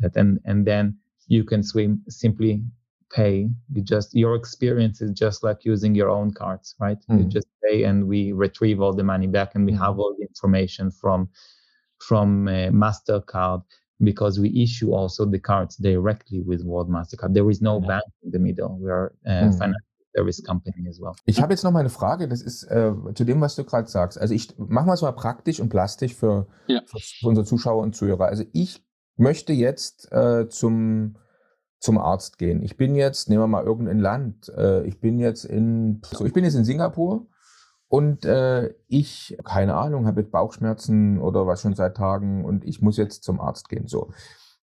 that 0.00 0.16
and 0.16 0.40
and 0.44 0.66
then 0.66 0.98
you 1.28 1.44
can 1.44 1.62
swim 1.62 2.02
simply 2.08 2.62
pay 3.10 3.48
you 3.72 3.82
just 3.82 4.14
your 4.14 4.34
experience 4.34 5.00
is 5.00 5.10
just 5.12 5.42
like 5.44 5.64
using 5.64 5.94
your 5.94 6.08
own 6.10 6.32
cards 6.32 6.74
right 6.80 6.98
you 7.08 7.24
Mhm. 7.24 7.28
just 7.30 7.46
pay 7.62 7.84
and 7.84 8.04
we 8.08 8.32
retrieve 8.32 8.80
all 8.80 8.94
the 8.94 9.04
money 9.04 9.26
back 9.28 9.54
and 9.54 9.64
we 9.66 9.72
Mhm. 9.72 9.78
have 9.78 9.98
all 9.98 10.14
the 10.18 10.24
information 10.26 10.90
from 10.90 11.28
from 11.98 12.48
uh, 12.48 12.70
mastercard 12.72 13.62
because 14.00 14.40
we 14.40 14.48
issue 14.62 14.92
also 14.92 15.24
the 15.24 15.38
cards 15.38 15.76
directly 15.76 16.40
with 16.42 16.62
world 16.64 16.88
mastercard 16.90 17.32
there 17.34 17.48
is 17.50 17.60
no 17.60 17.80
Ja. 17.80 17.86
bank 17.86 18.04
in 18.22 18.30
the 18.32 18.38
middle 18.38 18.76
we 18.80 18.90
are 18.90 19.12
a 19.26 19.44
Mhm. 19.46 19.52
financial 19.52 19.90
service 20.16 20.40
company 20.46 20.88
as 20.88 20.98
well 21.00 21.14
Ich 21.26 21.40
habe 21.40 21.52
jetzt 21.52 21.64
noch 21.64 21.72
mal 21.72 21.80
eine 21.80 21.88
Frage, 21.90 22.28
das 22.28 22.40
ist 22.42 22.64
äh, 22.64 22.92
zu 23.14 23.24
dem, 23.24 23.40
was 23.40 23.56
du 23.56 23.64
gerade 23.64 23.88
sagst. 23.88 24.16
Also 24.20 24.32
ich 24.34 24.56
mache 24.58 24.86
mal 24.86 24.96
so 24.96 25.06
mal 25.06 25.12
praktisch 25.12 25.58
und 25.60 25.68
plastisch 25.70 26.14
für, 26.14 26.46
Ja. 26.68 26.80
für 26.86 26.98
unsere 27.28 27.44
Zuschauer 27.46 27.82
und 27.82 27.96
Zuhörer. 27.96 28.26
Also 28.26 28.44
ich 28.52 28.82
möchte 29.16 29.52
jetzt 29.52 30.10
äh, 30.12 30.48
zum, 30.48 31.16
zum 31.78 31.98
Arzt 31.98 32.38
gehen. 32.38 32.62
Ich 32.62 32.76
bin 32.76 32.94
jetzt, 32.94 33.28
nehmen 33.28 33.42
wir 33.42 33.46
mal 33.46 33.64
irgendein 33.64 33.98
Land, 33.98 34.48
äh, 34.56 34.84
ich 34.86 35.00
bin 35.00 35.18
jetzt 35.18 35.44
in, 35.44 36.02
so, 36.10 36.24
ich 36.24 36.32
bin 36.32 36.44
jetzt 36.44 36.54
in 36.54 36.64
Singapur 36.64 37.26
und 37.88 38.24
äh, 38.24 38.74
ich, 38.88 39.36
keine 39.44 39.74
Ahnung, 39.74 40.06
habe 40.06 40.22
jetzt 40.22 40.32
Bauchschmerzen 40.32 41.18
oder 41.20 41.46
was 41.46 41.62
schon 41.62 41.74
seit 41.74 41.96
Tagen 41.96 42.44
und 42.44 42.64
ich 42.64 42.82
muss 42.82 42.96
jetzt 42.96 43.22
zum 43.22 43.40
Arzt 43.40 43.68
gehen. 43.68 43.86
So. 43.86 44.10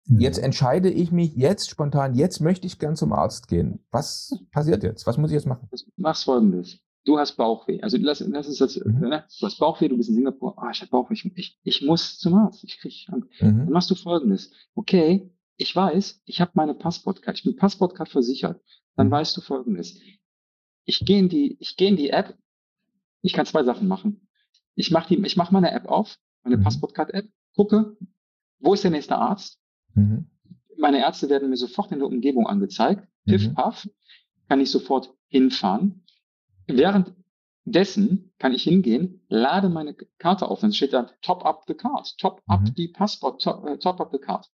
Jetzt 0.04 0.38
entscheide 0.38 0.90
ich 0.90 1.12
mich 1.12 1.36
jetzt 1.36 1.70
spontan, 1.70 2.14
jetzt 2.14 2.40
möchte 2.40 2.66
ich 2.66 2.80
gern 2.80 2.96
zum 2.96 3.12
Arzt 3.12 3.46
gehen. 3.46 3.86
Was 3.92 4.36
passiert 4.50 4.82
jetzt? 4.82 5.06
Was 5.06 5.16
muss 5.16 5.30
ich 5.30 5.36
jetzt 5.36 5.46
machen? 5.46 5.68
Mach's 5.96 6.24
folgendes. 6.24 6.80
Du 7.04 7.18
hast 7.18 7.36
Bauchweh. 7.36 7.80
Also 7.82 7.96
lass, 8.00 8.20
lass 8.20 8.46
es 8.46 8.58
jetzt, 8.60 8.84
Mhm. 8.84 9.00
ne? 9.08 9.24
du 9.40 9.46
hast 9.46 9.58
Bauchweh, 9.58 9.88
du 9.88 9.96
bist 9.96 10.08
in 10.08 10.14
Singapur. 10.14 10.54
Ah, 10.62 10.70
ich 10.70 10.80
habe 10.82 10.90
Bauchweh. 10.90 11.14
Ich, 11.14 11.24
ich, 11.36 11.58
ich 11.64 11.82
muss 11.82 12.18
zum 12.18 12.34
Arzt. 12.34 12.62
Ich 12.64 12.78
krieg, 12.78 13.06
dann 13.10 13.24
Mhm. 13.40 13.70
machst 13.70 13.90
du 13.90 13.94
folgendes. 13.96 14.52
Okay, 14.74 15.30
ich 15.56 15.74
weiß, 15.74 16.22
ich 16.24 16.40
habe 16.40 16.52
meine 16.54 16.74
Passportkarte. 16.74 17.38
Ich 17.38 17.44
bin 17.44 17.56
Passportkarte 17.56 18.10
versichert. 18.12 18.62
Dann 18.96 19.08
Mhm. 19.08 19.12
weißt 19.12 19.36
du 19.36 19.40
folgendes. 19.40 19.98
Ich 20.84 21.00
gehe 21.04 21.18
in 21.18 21.28
die, 21.28 21.56
ich 21.60 21.76
gehe 21.76 21.88
in 21.88 21.96
die 21.96 22.10
App. 22.10 22.36
Ich 23.20 23.32
kann 23.32 23.46
zwei 23.46 23.64
Sachen 23.64 23.88
machen. 23.88 24.28
Ich 24.74 24.90
mache 24.90 25.14
die, 25.14 25.20
ich 25.26 25.36
mache 25.36 25.52
meine 25.52 25.70
App 25.72 25.86
auf, 25.86 26.18
meine 26.44 26.56
Mhm. 26.56 26.62
Passportkarte-App, 26.62 27.28
gucke, 27.54 27.96
wo 28.60 28.74
ist 28.74 28.84
der 28.84 28.90
nächste 28.90 29.16
Arzt? 29.16 29.58
Mhm. 29.94 30.26
Meine 30.78 30.98
Ärzte 31.00 31.28
werden 31.28 31.50
mir 31.50 31.56
sofort 31.56 31.92
in 31.92 31.98
der 31.98 32.08
Umgebung 32.08 32.46
angezeigt. 32.46 33.06
Piff, 33.26 33.48
Mhm. 33.48 33.54
paff, 33.54 33.88
kann 34.48 34.60
ich 34.60 34.70
sofort 34.70 35.12
hinfahren. 35.28 36.01
Währenddessen 36.76 38.32
kann 38.38 38.54
ich 38.54 38.62
hingehen, 38.64 39.24
lade 39.28 39.68
meine 39.68 39.94
Karte 40.18 40.48
auf. 40.48 40.60
Dann 40.60 40.72
steht 40.72 40.92
da 40.92 41.10
Top 41.22 41.44
up 41.44 41.64
the 41.66 41.74
card, 41.74 42.16
Top 42.18 42.42
up 42.46 42.60
Mhm. 42.62 42.74
die 42.74 42.88
Passport, 42.88 43.42
top, 43.42 43.66
äh, 43.66 43.78
top 43.78 44.00
up 44.00 44.10
the 44.12 44.18
card. 44.18 44.46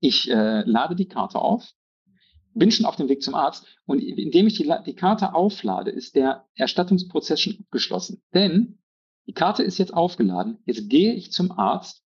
Ich 0.00 0.30
äh, 0.30 0.62
lade 0.62 0.96
die 0.96 1.08
Karte 1.08 1.38
auf, 1.38 1.72
bin 2.54 2.70
schon 2.70 2.86
auf 2.86 2.96
dem 2.96 3.08
Weg 3.08 3.22
zum 3.22 3.34
Arzt 3.34 3.66
und 3.86 4.00
indem 4.00 4.46
ich 4.46 4.54
die, 4.54 4.72
die 4.86 4.94
Karte 4.94 5.34
auflade, 5.34 5.90
ist 5.90 6.14
der 6.16 6.46
Erstattungsprozess 6.54 7.40
schon 7.40 7.58
abgeschlossen. 7.60 8.22
Denn 8.34 8.78
die 9.26 9.34
Karte 9.34 9.62
ist 9.62 9.78
jetzt 9.78 9.94
aufgeladen. 9.94 10.58
Jetzt 10.64 10.88
gehe 10.88 11.12
ich 11.14 11.32
zum 11.32 11.52
Arzt, 11.52 12.02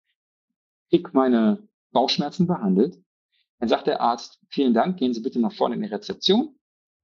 krieg 0.88 1.12
meine 1.12 1.68
Bauchschmerzen 1.92 2.46
behandelt. 2.46 2.96
Dann 3.58 3.68
sagt 3.68 3.86
der 3.86 4.00
Arzt, 4.00 4.38
vielen 4.48 4.72
Dank, 4.72 4.96
gehen 4.98 5.12
Sie 5.12 5.20
bitte 5.20 5.40
nach 5.40 5.52
vorne 5.52 5.74
in 5.74 5.82
die 5.82 5.88
Rezeption 5.88 6.54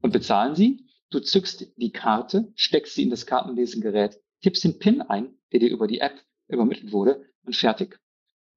und 0.00 0.12
bezahlen 0.12 0.55
Sie. 0.55 0.86
Du 1.11 1.21
zückst 1.21 1.73
die 1.77 1.90
Karte, 1.92 2.53
steckst 2.57 2.95
sie 2.95 3.05
in 3.05 3.11
das 3.11 3.27
Kartenlesegerät, 3.27 4.21
tippst 4.42 4.64
den 4.64 4.79
PIN 4.79 5.03
ein, 5.03 5.35
der 5.53 5.61
dir 5.61 5.71
über 5.71 5.87
die 5.87 6.01
App 6.01 6.14
übermittelt 6.49 6.92
wurde 6.92 7.25
und 7.45 7.55
fertig. 7.55 8.01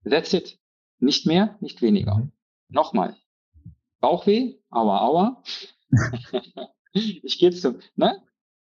That's 0.03 0.33
it. 0.33 0.59
Nicht 0.99 1.25
mehr, 1.25 1.57
nicht 1.62 1.81
weniger. 1.81 2.15
Mhm. 2.15 2.31
Nochmal. 2.69 3.15
Bauchweh, 3.99 4.55
aua, 4.69 4.99
aua. 5.01 5.43
ich 6.93 7.38
gehe 7.39 7.51
zum, 7.51 7.79
ne? 7.95 8.21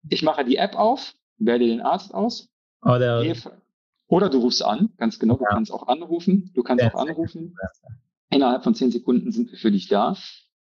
Ich 0.10 0.22
mache 0.24 0.46
die 0.46 0.58
App 0.58 0.76
auf, 0.76 1.16
wähle 1.38 1.60
den 1.68 1.82
Arzt 1.82 2.14
aus, 2.14 2.50
oder 2.82 3.24
gehe, 3.24 3.36
oder 4.08 4.30
du 4.30 4.40
rufst 4.40 4.64
an, 4.64 4.94
ganz 4.98 5.18
genau, 5.20 5.36
du 5.38 5.44
Ja. 5.44 5.50
kannst 5.50 5.72
auch 5.72 5.88
anrufen, 5.88 6.52
du 6.54 6.62
kannst 6.64 6.86
auch 6.86 6.96
anrufen. 6.96 7.56
Innerhalb 8.30 8.64
von 8.64 8.76
zehn 8.76 8.92
Sekunden 8.92 9.32
sind 9.32 9.52
wir 9.52 9.58
für 9.58 9.72
dich 9.72 9.88
da. 9.88 10.16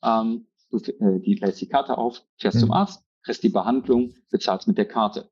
Ähm, 0.03 0.47
du 0.71 0.77
äh, 0.77 1.19
die, 1.19 1.36
lädst 1.36 1.62
die 1.62 1.67
Karte 1.67 1.97
auf, 1.97 2.23
fährst 2.38 2.56
Mhm. 2.58 2.62
zum 2.62 2.71
Arzt, 2.71 3.03
kriegst 3.27 3.43
die 3.43 3.49
Behandlung, 3.49 4.13
bezahlst 4.31 4.69
mit 4.69 4.77
der 4.77 4.87
Karte. 4.87 5.29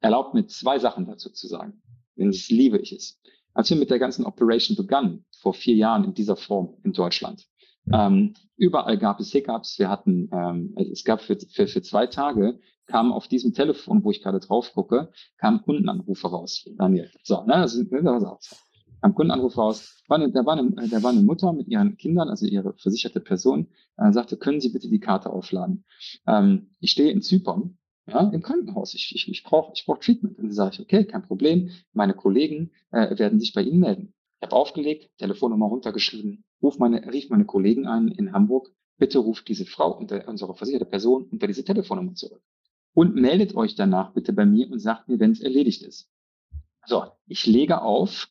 Erlaubt 0.00 0.32
mir 0.32 0.46
zwei 0.46 0.78
Sachen 0.78 1.04
dazu 1.04 1.30
zu 1.30 1.46
sagen, 1.46 1.82
denn 2.16 2.28
das 2.28 2.48
liebe 2.48 2.78
ich 2.78 2.92
es. 2.92 3.20
Als 3.52 3.68
wir 3.68 3.76
mit 3.76 3.90
der 3.90 3.98
ganzen 3.98 4.24
Operation 4.24 4.76
begannen, 4.76 5.26
vor 5.36 5.52
vier 5.52 5.74
Jahren 5.74 6.04
in 6.04 6.14
dieser 6.14 6.36
Form 6.36 6.78
in 6.84 6.94
Deutschland, 6.94 7.46
ähm, 7.92 8.32
überall 8.56 8.96
gab 8.96 9.20
es 9.20 9.30
Hiccups. 9.30 9.78
Wir 9.78 9.90
hatten, 9.90 10.30
ähm, 10.32 10.74
es 10.90 11.04
gab 11.04 11.20
für, 11.20 11.36
für, 11.38 11.66
für 11.66 11.82
zwei 11.82 12.06
Tage 12.06 12.60
kam 12.86 13.12
auf 13.12 13.28
diesem 13.28 13.52
Telefon, 13.52 14.02
wo 14.04 14.10
ich 14.10 14.22
gerade 14.22 14.40
drauf 14.40 14.72
gucke, 14.72 15.12
kam 15.36 15.62
Kundenanrufe 15.62 16.28
raus. 16.28 16.66
Daniel. 16.78 17.10
So, 17.22 17.44
ne, 17.44 17.56
also, 17.56 17.82
ne, 17.82 18.02
das 18.02 18.24
auch 18.24 18.40
Kam 19.00 19.14
Kundenanruf 19.14 19.56
raus. 19.56 20.02
War 20.08 20.18
eine, 20.18 20.32
da, 20.32 20.44
war 20.44 20.58
eine, 20.58 20.70
da 20.88 21.02
war 21.02 21.10
eine 21.10 21.22
Mutter 21.22 21.52
mit 21.52 21.68
ihren 21.68 21.96
Kindern, 21.96 22.28
also 22.28 22.46
ihre 22.46 22.74
versicherte 22.74 23.20
Person, 23.20 23.68
äh, 23.96 24.12
sagte, 24.12 24.36
können 24.36 24.60
Sie 24.60 24.70
bitte 24.70 24.88
die 24.88 25.00
Karte 25.00 25.30
aufladen? 25.30 25.84
Ähm, 26.26 26.74
ich 26.80 26.90
stehe 26.90 27.10
in 27.10 27.22
Zypern, 27.22 27.78
ja, 28.06 28.28
im 28.30 28.42
Krankenhaus. 28.42 28.94
Ich, 28.94 29.14
ich, 29.14 29.28
ich 29.28 29.42
brauche 29.44 29.72
ich 29.74 29.84
brauch 29.84 29.98
Treatment. 29.98 30.38
Und 30.38 30.44
dann 30.44 30.52
sage 30.52 30.74
ich, 30.74 30.80
okay, 30.80 31.04
kein 31.04 31.22
Problem. 31.22 31.70
Meine 31.92 32.14
Kollegen 32.14 32.72
äh, 32.90 33.18
werden 33.18 33.38
sich 33.38 33.52
bei 33.52 33.62
Ihnen 33.62 33.80
melden. 33.80 34.14
Ich 34.40 34.46
habe 34.46 34.56
aufgelegt, 34.56 35.10
Telefonnummer 35.18 35.66
runtergeschrieben, 35.66 36.44
ruf 36.62 36.78
meine, 36.78 37.12
rief 37.12 37.28
meine 37.28 37.44
Kollegen 37.44 37.86
ein 37.86 38.08
in 38.08 38.32
Hamburg. 38.32 38.70
Bitte 38.96 39.18
ruft 39.18 39.48
diese 39.48 39.64
Frau, 39.64 39.96
unter, 39.96 40.26
unsere 40.26 40.54
versicherte 40.54 40.86
Person, 40.86 41.28
unter 41.30 41.46
diese 41.46 41.64
Telefonnummer 41.64 42.14
zurück. 42.14 42.42
Und 42.94 43.14
meldet 43.14 43.54
euch 43.54 43.74
danach 43.76 44.12
bitte 44.12 44.32
bei 44.32 44.44
mir 44.44 44.70
und 44.70 44.80
sagt 44.80 45.08
mir, 45.08 45.20
wenn 45.20 45.32
es 45.32 45.40
erledigt 45.40 45.82
ist. 45.82 46.10
So, 46.86 47.04
ich 47.26 47.46
lege 47.46 47.82
auf, 47.82 48.28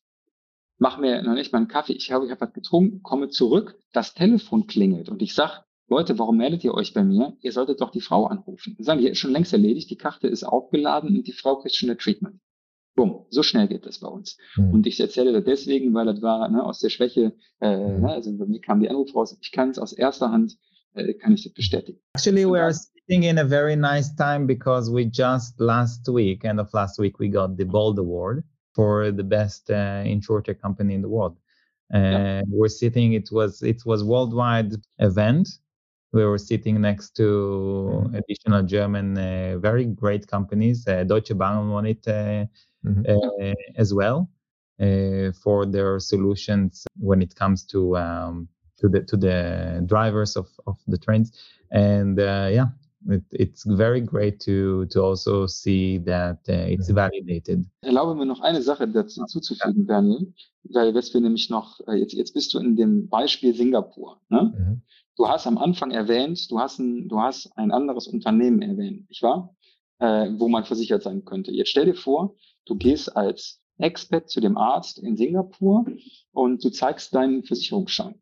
mache 0.79 1.01
mir 1.01 1.21
noch 1.23 1.33
nicht 1.33 1.51
mal 1.51 1.59
einen 1.59 1.67
Kaffee, 1.67 1.93
ich 1.93 2.11
habe, 2.11 2.25
ich 2.25 2.31
habe 2.31 2.41
was 2.41 2.53
getrunken, 2.53 3.01
komme 3.03 3.29
zurück, 3.29 3.77
das 3.93 4.13
Telefon 4.13 4.67
klingelt 4.67 5.09
und 5.09 5.21
ich 5.21 5.33
sag, 5.33 5.63
Leute, 5.89 6.19
warum 6.19 6.37
meldet 6.37 6.63
ihr 6.65 6.73
euch 6.73 6.93
bei 6.93 7.03
mir? 7.03 7.37
Ihr 7.41 7.53
solltet 7.53 7.79
doch 7.79 7.91
die 7.91 8.01
Frau 8.01 8.25
anrufen. 8.25 8.75
Dann 8.77 8.83
sagen 8.83 8.99
die, 8.99 9.07
ist 9.07 9.19
schon 9.19 9.31
längst 9.31 9.53
erledigt, 9.53 9.89
die 9.89 9.95
Karte 9.95 10.27
ist 10.27 10.43
aufgeladen 10.43 11.15
und 11.15 11.25
die 11.27 11.31
Frau 11.31 11.55
kriegt 11.55 11.75
schon 11.75 11.89
ein 11.89 11.97
Treatment. 11.97 12.41
Bumm, 12.95 13.25
so 13.29 13.41
schnell 13.41 13.67
geht 13.69 13.85
das 13.85 13.99
bei 13.99 14.07
uns. 14.09 14.37
Mhm. 14.57 14.71
Und 14.71 14.87
ich 14.87 14.99
erzähle 14.99 15.31
das 15.31 15.45
deswegen, 15.45 15.93
weil 15.93 16.05
das 16.07 16.21
war 16.21 16.49
ne, 16.49 16.61
aus 16.63 16.79
der 16.79 16.89
Schwäche, 16.89 17.33
äh, 17.61 17.77
Mhm. 17.77 18.01
ne, 18.01 18.09
also 18.11 18.35
bei 18.37 18.45
mir 18.45 18.59
kam 18.59 18.81
die 18.81 18.89
Anruf 18.89 19.15
raus, 19.15 19.37
ich 19.41 19.51
kann 19.53 19.69
es 19.69 19.79
aus 19.79 19.93
erster 19.93 20.29
Hand, 20.31 20.57
äh, 20.93 21.13
kann 21.13 21.33
ich 21.33 21.43
das 21.45 21.53
bestätigen. 21.53 21.99
Actually, 22.15 22.45
we 22.45 22.59
are 22.61 22.73
sitting 22.73 23.23
in 23.23 23.37
a 23.37 23.47
very 23.47 23.77
nice 23.77 24.13
time 24.15 24.45
because 24.45 24.91
we 24.91 25.03
just 25.09 25.57
last 25.59 26.05
week, 26.09 26.43
end 26.43 26.59
of 26.59 26.73
last 26.73 26.99
week, 26.99 27.17
we 27.19 27.29
got 27.29 27.51
the 27.57 27.65
Bold 27.65 27.97
Award 27.97 28.43
for 28.77 29.11
the 29.11 29.23
best 29.23 29.71
uh, 29.71 30.03
insurtech 30.15 30.61
company 30.61 30.93
in 30.93 31.01
the 31.01 31.09
world. 31.09 31.35
And 31.89 32.47
yeah. 32.47 32.57
we're 32.57 32.75
sitting. 32.83 33.13
It 33.13 33.29
was 33.31 33.63
it 33.73 33.81
was 33.85 34.03
worldwide 34.03 34.73
event. 34.99 35.45
We 36.13 36.23
were 36.23 36.37
sitting 36.51 36.79
next 36.89 37.15
to 37.19 37.27
mm-hmm. 37.27 38.15
additional 38.19 38.63
German, 38.75 39.17
uh, 39.17 39.57
very 39.57 39.85
great 39.85 40.27
companies. 40.27 40.87
Uh, 40.87 41.03
Deutsche 41.03 41.35
Bahn 41.35 41.69
won 41.69 41.85
it 41.85 42.07
uh, 42.07 42.45
mm-hmm. 42.85 43.03
Uh, 43.13 43.53
as 43.83 43.89
well 43.93 44.29
uh, 44.79 45.31
for 45.43 45.65
their 45.65 45.99
solutions 45.99 46.85
when 46.99 47.19
it 47.21 47.33
comes 47.35 47.59
to 47.73 47.97
um, 47.97 48.47
to 48.79 48.87
the 48.93 49.01
to 49.09 49.17
the 49.17 49.39
drivers 49.91 50.35
of 50.35 50.47
of 50.67 50.77
the 50.87 50.97
trains. 50.97 51.27
And 51.71 52.17
yeah, 52.57 52.67
it, 53.07 53.23
it's 53.31 53.63
very 53.65 54.01
great 54.01 54.39
to 54.45 54.85
to 54.85 55.03
also 55.03 55.47
see 55.47 55.99
that 56.05 56.39
uh, 56.49 56.71
it's 56.71 56.89
validated. 56.89 57.65
Erlaube 57.81 58.15
mir 58.15 58.25
noch 58.25 58.41
eine 58.41 58.61
Sache 58.61 58.87
dazu 58.87 59.25
zuzufügen, 59.25 59.87
Daniel, 59.87 60.33
weil 60.63 60.93
was 60.93 61.13
wir 61.13 61.21
nämlich 61.21 61.49
noch 61.49 61.79
äh, 61.87 61.95
jetzt 61.95 62.13
jetzt 62.13 62.33
bist 62.33 62.53
du 62.53 62.59
in 62.59 62.75
dem 62.75 63.09
Beispiel 63.09 63.53
Singapur. 63.55 64.19
Ne? 64.29 64.53
Mhm. 64.57 64.81
Du 65.15 65.27
hast 65.27 65.47
am 65.47 65.57
Anfang 65.57 65.91
erwähnt, 65.91 66.49
du 66.51 66.59
hast 66.59 66.79
ein 66.79 67.07
du 67.07 67.19
hast 67.19 67.51
ein 67.57 67.71
anderes 67.71 68.07
Unternehmen 68.07 68.61
erwähnt, 68.61 69.09
nicht 69.09 69.23
wahr? 69.23 69.55
Äh, 69.99 70.29
wo 70.37 70.47
man 70.47 70.63
versichert 70.63 71.01
sein 71.01 71.25
könnte. 71.25 71.51
Jetzt 71.51 71.69
stell 71.69 71.85
dir 71.85 71.95
vor, 71.95 72.35
du 72.65 72.75
gehst 72.75 73.15
als 73.15 73.61
Expert 73.79 74.29
zu 74.29 74.41
dem 74.41 74.57
Arzt 74.57 74.99
in 74.99 75.17
Singapur 75.17 75.85
und 76.31 76.63
du 76.63 76.69
zeigst 76.69 77.13
deinen 77.13 77.43
Versicherungsschein, 77.43 78.15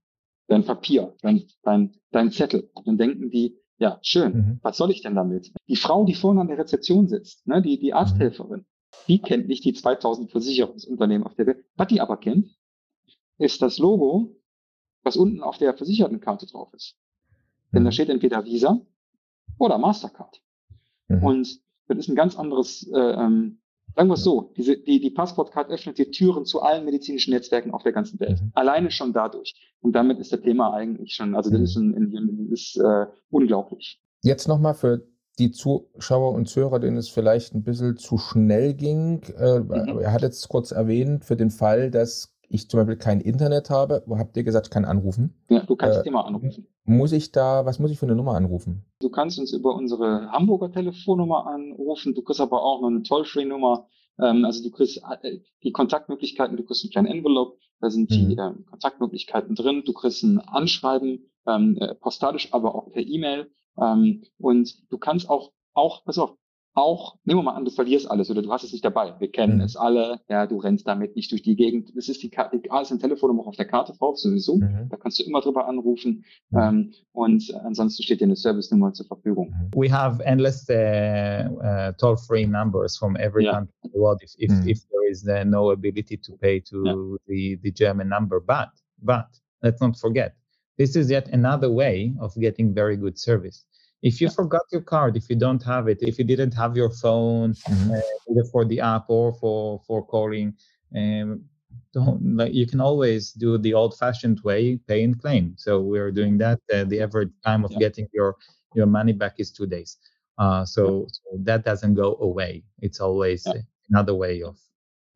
dein 0.47 0.63
Papier, 0.63 1.15
dein, 1.21 1.47
dein, 1.63 1.95
dein 2.11 2.31
Zettel. 2.31 2.69
Dann 2.85 2.97
denken 2.97 3.29
die, 3.29 3.57
ja, 3.77 3.99
schön. 4.01 4.33
Mhm. 4.33 4.59
Was 4.61 4.77
soll 4.77 4.91
ich 4.91 5.01
denn 5.01 5.15
damit? 5.15 5.53
Die 5.67 5.75
Frau, 5.75 6.05
die 6.05 6.13
vorne 6.13 6.41
an 6.41 6.47
der 6.47 6.57
Rezeption 6.57 7.07
sitzt, 7.07 7.45
ne, 7.47 7.61
die, 7.61 7.77
die 7.77 7.93
Arzthelferin, 7.93 8.65
die 9.07 9.19
kennt 9.19 9.47
nicht 9.47 9.65
die 9.65 9.73
2000 9.73 10.31
Versicherungsunternehmen 10.31 11.27
auf 11.27 11.35
der 11.35 11.47
Welt. 11.47 11.65
Was 11.75 11.87
die 11.87 12.01
aber 12.01 12.17
kennt, 12.17 12.55
ist 13.37 13.61
das 13.61 13.77
Logo, 13.77 14.35
was 15.03 15.17
unten 15.17 15.41
auf 15.41 15.57
der 15.57 15.73
Versichertenkarte 15.75 16.47
drauf 16.47 16.73
ist. 16.73 16.97
Denn 17.73 17.83
da 17.83 17.89
mhm. 17.89 17.93
steht 17.93 18.09
entweder 18.09 18.45
Visa 18.45 18.79
oder 19.59 19.77
Mastercard. 19.77 20.41
Mhm. 21.07 21.23
Und 21.23 21.59
das 21.87 21.97
ist 21.97 22.07
ein 22.07 22.15
ganz 22.15 22.37
anderes 22.37 22.89
äh, 22.91 22.97
ähm, 22.97 23.61
Sagen 23.95 24.09
wir 24.09 24.15
es 24.15 24.23
so, 24.23 24.51
diese, 24.57 24.77
die, 24.77 24.99
die 24.99 25.09
Passportcard 25.09 25.69
öffnet 25.69 25.97
die 25.97 26.11
Türen 26.11 26.45
zu 26.45 26.61
allen 26.61 26.83
medizinischen 26.83 27.33
Netzwerken 27.33 27.71
auf 27.71 27.83
der 27.83 27.93
ganzen 27.93 28.19
Welt. 28.19 28.41
Mhm. 28.41 28.51
Alleine 28.53 28.91
schon 28.91 29.13
dadurch. 29.13 29.55
Und 29.79 29.93
damit 29.93 30.19
ist 30.19 30.33
das 30.33 30.41
Thema 30.41 30.73
eigentlich 30.73 31.13
schon, 31.13 31.35
also 31.35 31.49
das 31.49 31.59
mhm. 31.59 31.65
ist, 31.65 31.75
ein, 31.77 32.49
ist 32.51 32.77
äh, 32.77 33.05
unglaublich. 33.29 34.01
Jetzt 34.21 34.47
nochmal 34.47 34.73
für 34.73 35.07
die 35.39 35.51
Zuschauer 35.51 36.33
und 36.33 36.47
Zuhörer, 36.47 36.79
denen 36.79 36.97
es 36.97 37.09
vielleicht 37.09 37.53
ein 37.53 37.63
bisschen 37.63 37.97
zu 37.97 38.17
schnell 38.17 38.73
ging. 38.73 39.21
Äh, 39.37 39.59
mhm. 39.59 39.99
Er 39.99 40.11
hat 40.11 40.23
jetzt 40.23 40.47
kurz 40.49 40.71
erwähnt, 40.71 41.23
für 41.23 41.35
den 41.35 41.49
Fall, 41.49 41.89
dass 41.89 42.34
ich 42.49 42.69
zum 42.69 42.79
Beispiel 42.79 42.97
kein 42.97 43.21
Internet 43.21 43.69
habe, 43.69 44.03
wo 44.05 44.17
habt 44.17 44.35
ihr 44.37 44.43
gesagt, 44.43 44.67
ich 44.67 44.71
kann 44.71 44.85
anrufen? 44.85 45.33
Ja, 45.49 45.61
du 45.61 45.75
kannst 45.75 46.05
äh, 46.05 46.07
immer 46.07 46.25
anrufen. 46.25 46.67
Muss 46.83 47.11
ich 47.11 47.31
da, 47.31 47.65
was 47.65 47.79
muss 47.79 47.91
ich 47.91 47.99
für 47.99 48.05
eine 48.05 48.15
Nummer 48.15 48.35
anrufen? 48.35 48.85
Du 48.99 49.09
kannst 49.09 49.39
uns 49.39 49.53
über 49.53 49.75
unsere 49.75 50.31
Hamburger 50.31 50.71
Telefonnummer 50.71 51.47
anrufen, 51.47 52.13
du 52.13 52.21
kriegst 52.21 52.41
aber 52.41 52.63
auch 52.63 52.81
noch 52.81 52.89
eine 52.89 53.03
Toll-Free-Nummer. 53.03 53.87
Ähm, 54.19 54.45
also 54.45 54.63
du 54.63 54.71
kriegst 54.71 55.01
äh, 55.23 55.39
die 55.63 55.71
Kontaktmöglichkeiten, 55.71 56.57
du 56.57 56.63
kriegst 56.63 56.83
einen 56.83 56.91
kleinen 56.91 57.07
Envelope, 57.07 57.57
da 57.81 57.89
sind 57.89 58.09
mhm. 58.09 58.29
die 58.29 58.33
äh, 58.37 58.51
Kontaktmöglichkeiten 58.69 59.55
drin, 59.55 59.83
du 59.85 59.93
kriegst 59.93 60.23
ein 60.23 60.39
Anschreiben, 60.39 61.29
ähm, 61.47 61.77
äh, 61.79 61.95
postalisch, 61.95 62.53
aber 62.53 62.75
auch 62.75 62.91
per 62.91 63.05
E-Mail. 63.05 63.51
Ähm, 63.81 64.23
und 64.37 64.91
du 64.91 64.97
kannst 64.97 65.29
auch, 65.29 65.51
auch, 65.73 66.05
pass 66.05 66.17
auf, 66.17 66.35
auch, 66.75 67.15
nehmen 67.23 67.39
wir 67.39 67.43
mal 67.43 67.55
an, 67.55 67.63
du 67.63 67.71
verlierst 67.71 68.11
alles 68.11 68.29
oder 68.29 68.41
du 68.41 68.51
hast 68.51 68.63
es 68.63 68.73
nicht 68.73 68.83
dabei. 68.83 69.13
Wir 69.19 69.31
kennen 69.31 69.55
mhm. 69.55 69.61
es 69.61 69.77
alle. 69.77 70.19
Ja, 70.29 70.45
du 70.45 70.57
rennst 70.57 70.85
damit 70.85 71.15
nicht 71.15 71.31
durch 71.31 71.41
die 71.41 71.55
Gegend. 71.55 71.91
Das 71.95 72.09
ist 72.09 72.21
die 72.21 72.29
Karte, 72.29 72.59
die 72.59 72.67
ist 72.67 72.91
ein 72.91 72.99
Telefonnummer 72.99 73.47
auf 73.47 73.55
der 73.55 73.65
Karte 73.65 73.93
drauf, 73.97 74.17
sowieso. 74.17 74.57
Mhm. 74.57 74.89
Da 74.89 74.97
kannst 74.97 75.17
du 75.19 75.23
immer 75.23 75.39
drüber 75.39 75.67
anrufen. 75.67 76.25
Mhm. 76.49 76.59
Ähm, 76.59 76.93
und 77.13 77.53
ansonsten 77.63 78.03
steht 78.03 78.19
dir 78.19 78.25
eine 78.25 78.35
Service-Nummer 78.35 78.91
zur 78.93 79.05
Verfügung. 79.05 79.49
Mhm. 79.49 79.71
We 79.73 79.89
have 79.89 80.21
endless 80.25 80.67
uh, 80.69 81.49
uh, 81.63 81.93
toll-free 81.97 82.45
numbers 82.45 82.97
from 82.97 83.15
every 83.15 83.45
yeah. 83.45 83.53
country 83.53 83.73
in 83.83 83.91
the 83.93 83.99
world 83.99 84.21
if, 84.21 84.35
if, 84.37 84.51
mhm. 84.51 84.67
if 84.67 84.79
there 84.89 85.09
is 85.09 85.25
uh, 85.27 85.45
no 85.45 85.71
ability 85.71 86.17
to 86.17 86.33
pay 86.37 86.59
to 86.59 86.83
yeah. 86.85 86.93
the, 87.27 87.59
the 87.63 87.71
German 87.71 88.09
number. 88.09 88.41
But, 88.41 88.69
but 89.01 89.27
let's 89.63 89.79
not 89.79 89.97
forget, 89.97 90.35
this 90.77 90.97
is 90.97 91.09
yet 91.09 91.29
another 91.29 91.71
way 91.71 92.13
of 92.19 92.35
getting 92.35 92.73
very 92.73 92.97
good 92.97 93.17
service. 93.17 93.65
If 94.05 94.21
you 94.21 94.29
forgot 94.29 94.61
your 94.71 94.81
card 94.81 95.17
if 95.17 95.29
you 95.29 95.35
don't 95.35 95.63
have 95.63 95.87
it 95.87 95.97
if 96.01 96.19
you 96.19 96.23
didn't 96.23 96.53
have 96.53 96.77
your 96.77 96.91
phone 96.91 97.53
mm-hmm. 97.53 97.91
uh, 97.91 98.29
either 98.29 98.45
for 98.51 98.63
the 98.63 98.79
app 98.79 99.05
or 99.09 99.33
for 99.33 99.81
for 99.87 100.05
calling 100.05 100.53
um, 100.95 101.43
don't 101.91 102.21
like 102.37 102.53
you 102.53 102.67
can 102.67 102.79
always 102.79 103.31
do 103.31 103.57
the 103.57 103.73
old 103.73 103.97
fashioned 103.97 104.39
way 104.41 104.77
pay 104.87 105.03
and 105.03 105.19
claim 105.19 105.55
so 105.57 105.81
we're 105.81 106.11
doing 106.11 106.37
that 106.37 106.59
uh, 106.73 106.83
the 106.83 107.01
average 107.01 107.31
time 107.43 107.65
of 107.65 107.71
yeah. 107.71 107.79
getting 107.79 108.07
your 108.13 108.35
your 108.75 108.85
money 108.85 109.11
back 109.11 109.33
is 109.39 109.51
two 109.51 109.65
days 109.65 109.97
uh, 110.37 110.63
so, 110.65 111.07
so 111.09 111.21
that 111.39 111.65
doesn't 111.65 111.95
go 111.95 112.15
away 112.21 112.63
it's 112.81 112.99
always 112.99 113.43
yeah. 113.47 113.61
another 113.89 114.13
way 114.13 114.43
of 114.43 114.55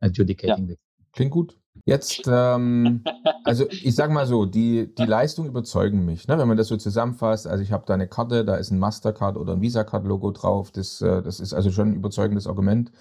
adjudicating 0.02 0.68
yeah. 0.68 0.76
Klingt 1.20 1.32
gut 1.32 1.60
Jetzt, 1.86 2.24
ähm, 2.28 3.04
also 3.44 3.66
ich 3.70 3.96
sag 3.96 4.12
mal 4.12 4.26
so, 4.26 4.46
die, 4.46 4.94
die 4.94 5.06
Leistungen 5.06 5.50
überzeugen 5.50 6.06
mich, 6.06 6.28
ne? 6.28 6.38
wenn 6.38 6.48
man 6.48 6.58
das 6.58 6.68
so 6.68 6.78
zusammenfasst. 6.78 7.48
Also 7.48 7.64
ich 7.64 7.72
habe 7.72 7.86
da 7.88 7.94
eine 7.94 8.08
Karte, 8.08 8.46
da 8.46 8.56
ist 8.56 8.72
ein 8.72 8.80
Mastercard 8.80 9.38
oder 9.38 9.54
ein 9.54 9.62
Visa-Card-Logo 9.62 10.32
drauf. 10.32 10.72
Das, 10.72 11.02
äh, 11.02 11.22
das 11.24 11.40
ist 11.40 11.54
also 11.54 11.72
schon 11.72 11.90
ein 11.90 11.96
überzeugendes 11.96 12.48
Argument. 12.48 12.92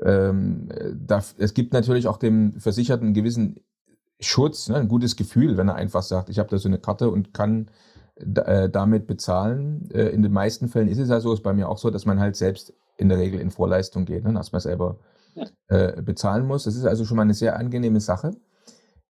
Ähm, 0.00 0.68
da, 0.94 1.22
es 1.38 1.54
gibt 1.54 1.72
natürlich 1.72 2.06
auch 2.06 2.16
dem 2.16 2.60
Versicherten 2.60 3.06
einen 3.06 3.14
gewissen 3.14 3.60
Schutz, 4.20 4.68
ne? 4.68 4.76
ein 4.76 4.88
gutes 4.88 5.16
Gefühl, 5.16 5.56
wenn 5.56 5.68
er 5.68 5.74
einfach 5.74 6.02
sagt, 6.02 6.28
ich 6.28 6.38
habe 6.38 6.48
da 6.48 6.58
so 6.58 6.68
eine 6.68 6.78
Karte 6.78 7.10
und 7.10 7.34
kann 7.34 7.70
äh, 8.14 8.68
damit 8.68 9.06
bezahlen. 9.06 9.90
Äh, 9.92 10.08
in 10.10 10.22
den 10.22 10.32
meisten 10.32 10.68
Fällen 10.68 10.88
ist 10.88 10.98
es 10.98 11.08
ja 11.08 11.20
so, 11.20 11.32
ist 11.32 11.42
bei 11.42 11.54
mir 11.54 11.68
auch 11.68 11.78
so, 11.78 11.90
dass 11.90 12.06
man 12.06 12.20
halt 12.20 12.36
selbst 12.36 12.72
in 12.96 13.08
der 13.08 13.18
Regel 13.18 13.40
in 13.40 13.50
Vorleistung 13.50 14.04
geht, 14.04 14.24
ne? 14.24 14.32
dass 14.32 14.52
man 14.52 14.60
selber 14.60 14.98
äh, 15.68 16.02
bezahlen 16.02 16.46
muss. 16.46 16.64
Das 16.64 16.76
ist 16.76 16.84
also 16.84 17.04
schon 17.04 17.16
mal 17.16 17.22
eine 17.22 17.34
sehr 17.34 17.56
angenehme 17.56 18.00
Sache. 18.00 18.32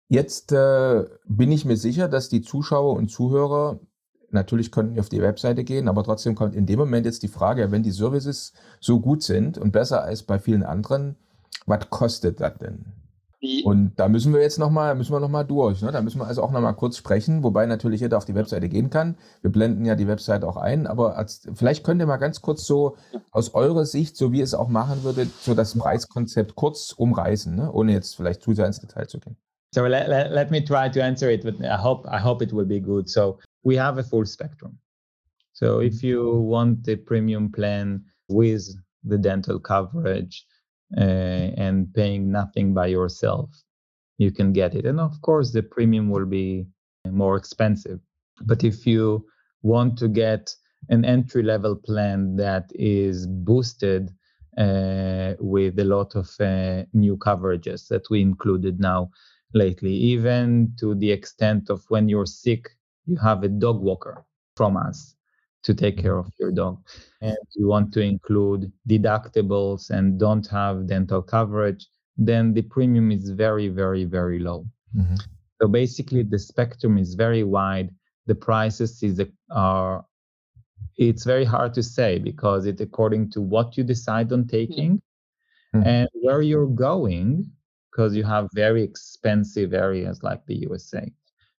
Jetzt 0.07 0.51
äh, 0.51 1.05
bin 1.27 1.51
ich 1.51 1.65
mir 1.65 1.77
sicher, 1.77 2.07
dass 2.07 2.29
die 2.29 2.41
Zuschauer 2.41 2.95
und 2.95 3.09
Zuhörer, 3.09 3.79
natürlich 4.29 4.71
könnten 4.71 4.99
auf 4.99 5.09
die 5.09 5.21
Webseite 5.21 5.63
gehen, 5.63 5.87
aber 5.87 6.03
trotzdem 6.03 6.35
kommt 6.35 6.55
in 6.55 6.65
dem 6.65 6.79
Moment 6.79 7.05
jetzt 7.05 7.23
die 7.23 7.27
Frage, 7.27 7.71
wenn 7.71 7.83
die 7.83 7.91
Services 7.91 8.53
so 8.79 8.99
gut 8.99 9.23
sind 9.23 9.57
und 9.57 9.71
besser 9.71 10.03
als 10.03 10.23
bei 10.23 10.37
vielen 10.37 10.63
anderen, 10.63 11.15
was 11.65 11.89
kostet 11.89 12.39
das 12.39 12.57
denn? 12.59 12.85
Und 13.63 13.93
da 13.97 14.07
müssen 14.07 14.33
wir 14.33 14.41
jetzt 14.41 14.59
nochmal, 14.59 14.95
müssen 14.95 15.11
wir 15.11 15.19
noch 15.19 15.29
mal 15.29 15.43
durch. 15.43 15.81
Ne? 15.81 15.91
Da 15.91 16.01
müssen 16.01 16.19
wir 16.19 16.27
also 16.27 16.43
auch 16.43 16.51
nochmal 16.51 16.75
kurz 16.75 16.97
sprechen, 16.97 17.43
wobei 17.43 17.65
natürlich 17.65 18.01
jeder 18.01 18.17
auf 18.17 18.25
die 18.25 18.35
Webseite 18.35 18.69
gehen 18.69 18.89
kann. 18.89 19.15
Wir 19.41 19.51
blenden 19.51 19.85
ja 19.85 19.95
die 19.95 20.07
Webseite 20.07 20.47
auch 20.47 20.57
ein, 20.57 20.87
aber 20.87 21.17
als, 21.17 21.47
vielleicht 21.53 21.83
könnt 21.83 22.01
ihr 22.01 22.07
mal 22.07 22.17
ganz 22.17 22.41
kurz 22.41 22.65
so 22.65 22.97
aus 23.31 23.53
eurer 23.53 23.85
Sicht, 23.85 24.17
so 24.17 24.31
wie 24.31 24.41
es 24.41 24.53
auch 24.53 24.69
machen 24.69 25.03
würde, 25.03 25.27
so 25.41 25.53
das 25.53 25.77
Preiskonzept 25.77 26.55
kurz 26.55 26.91
umreißen, 26.91 27.55
ne? 27.55 27.71
ohne 27.71 27.93
jetzt 27.93 28.15
vielleicht 28.15 28.41
zu 28.41 28.53
sehr 28.53 28.67
ins 28.67 28.79
Detail 28.79 29.07
zu 29.07 29.19
gehen. 29.19 29.37
So 29.73 29.85
let, 29.85 30.07
let, 30.07 30.31
let 30.31 30.51
me 30.51 30.63
try 30.63 30.89
to 30.89 31.01
answer 31.01 31.29
it, 31.29 31.43
but 31.43 31.59
I 31.59 31.75
hope 31.75 32.07
I 32.07 32.17
hope 32.17 32.41
it 32.41 32.53
will 32.53 32.65
be 32.65 32.79
good. 32.79 33.09
So 33.09 33.39
we 33.63 33.77
have 33.77 33.99
a 33.99 34.03
full 34.03 34.25
spectrum. 34.25 34.79
So 35.51 35.81
if 35.81 36.01
you 36.01 36.21
want 36.21 36.85
the 36.85 36.95
premium 36.95 37.51
plan 37.51 38.05
with 38.29 38.77
the 39.03 39.17
dental 39.17 39.59
coverage, 39.59 40.45
uh, 40.97 41.51
and 41.57 41.93
paying 41.93 42.31
nothing 42.31 42.73
by 42.73 42.87
yourself, 42.87 43.49
you 44.17 44.31
can 44.31 44.53
get 44.53 44.75
it. 44.75 44.85
And 44.85 44.99
of 44.99 45.19
course, 45.21 45.51
the 45.51 45.63
premium 45.63 46.09
will 46.09 46.25
be 46.25 46.67
more 47.09 47.35
expensive. 47.35 47.99
But 48.41 48.63
if 48.63 48.85
you 48.85 49.25
want 49.61 49.97
to 49.97 50.07
get 50.07 50.53
an 50.89 51.03
entry 51.05 51.43
level 51.43 51.75
plan 51.75 52.35
that 52.35 52.69
is 52.75 53.25
boosted 53.27 54.11
uh, 54.57 55.33
with 55.39 55.79
a 55.79 55.83
lot 55.83 56.15
of 56.15 56.29
uh, 56.39 56.83
new 56.93 57.17
coverages 57.17 57.87
that 57.87 58.09
we 58.09 58.21
included 58.21 58.79
now 58.79 59.09
lately, 59.53 59.93
even 59.93 60.73
to 60.79 60.95
the 60.95 61.11
extent 61.11 61.69
of 61.69 61.83
when 61.89 62.07
you're 62.07 62.25
sick, 62.25 62.69
you 63.05 63.17
have 63.17 63.43
a 63.43 63.47
dog 63.47 63.81
walker 63.81 64.23
from 64.55 64.77
us 64.77 65.14
to 65.65 65.73
take 65.73 65.97
care 65.97 66.17
of 66.17 66.31
your 66.39 66.51
dog. 66.51 66.79
And 67.21 67.37
you 67.55 67.67
want 67.67 67.91
to 67.93 68.01
include 68.01 68.71
deductibles 68.87 69.89
and 69.89 70.19
don't 70.19 70.47
have 70.47 70.87
dental 70.87 71.21
coverage, 71.21 71.87
then 72.17 72.53
the 72.53 72.61
premium 72.61 73.11
is 73.11 73.31
very, 73.31 73.67
very, 73.67 74.05
very 74.05 74.39
low. 74.39 74.65
Mm-hmm. 74.95 75.15
So 75.61 75.67
basically, 75.67 76.23
the 76.23 76.39
spectrum 76.39 76.97
is 76.97 77.15
very 77.15 77.43
wide. 77.43 77.89
The 78.27 78.35
prices 78.35 79.01
is 79.03 79.21
are 79.51 80.05
it's 80.97 81.25
very 81.25 81.45
hard 81.45 81.73
to 81.73 81.83
say 81.83 82.19
because 82.19 82.65
it's 82.65 82.81
according 82.81 83.31
to 83.31 83.41
what 83.41 83.75
you 83.77 83.83
decide 83.83 84.31
on 84.31 84.47
taking 84.47 85.01
mm-hmm. 85.75 85.87
and 85.87 86.09
where 86.21 86.41
you're 86.41 86.67
going 86.67 87.51
because 87.91 88.15
you 88.15 88.23
have 88.23 88.47
very 88.53 88.83
expensive 88.83 89.73
areas 89.73 90.23
like 90.23 90.45
the 90.45 90.55
USA 90.55 91.11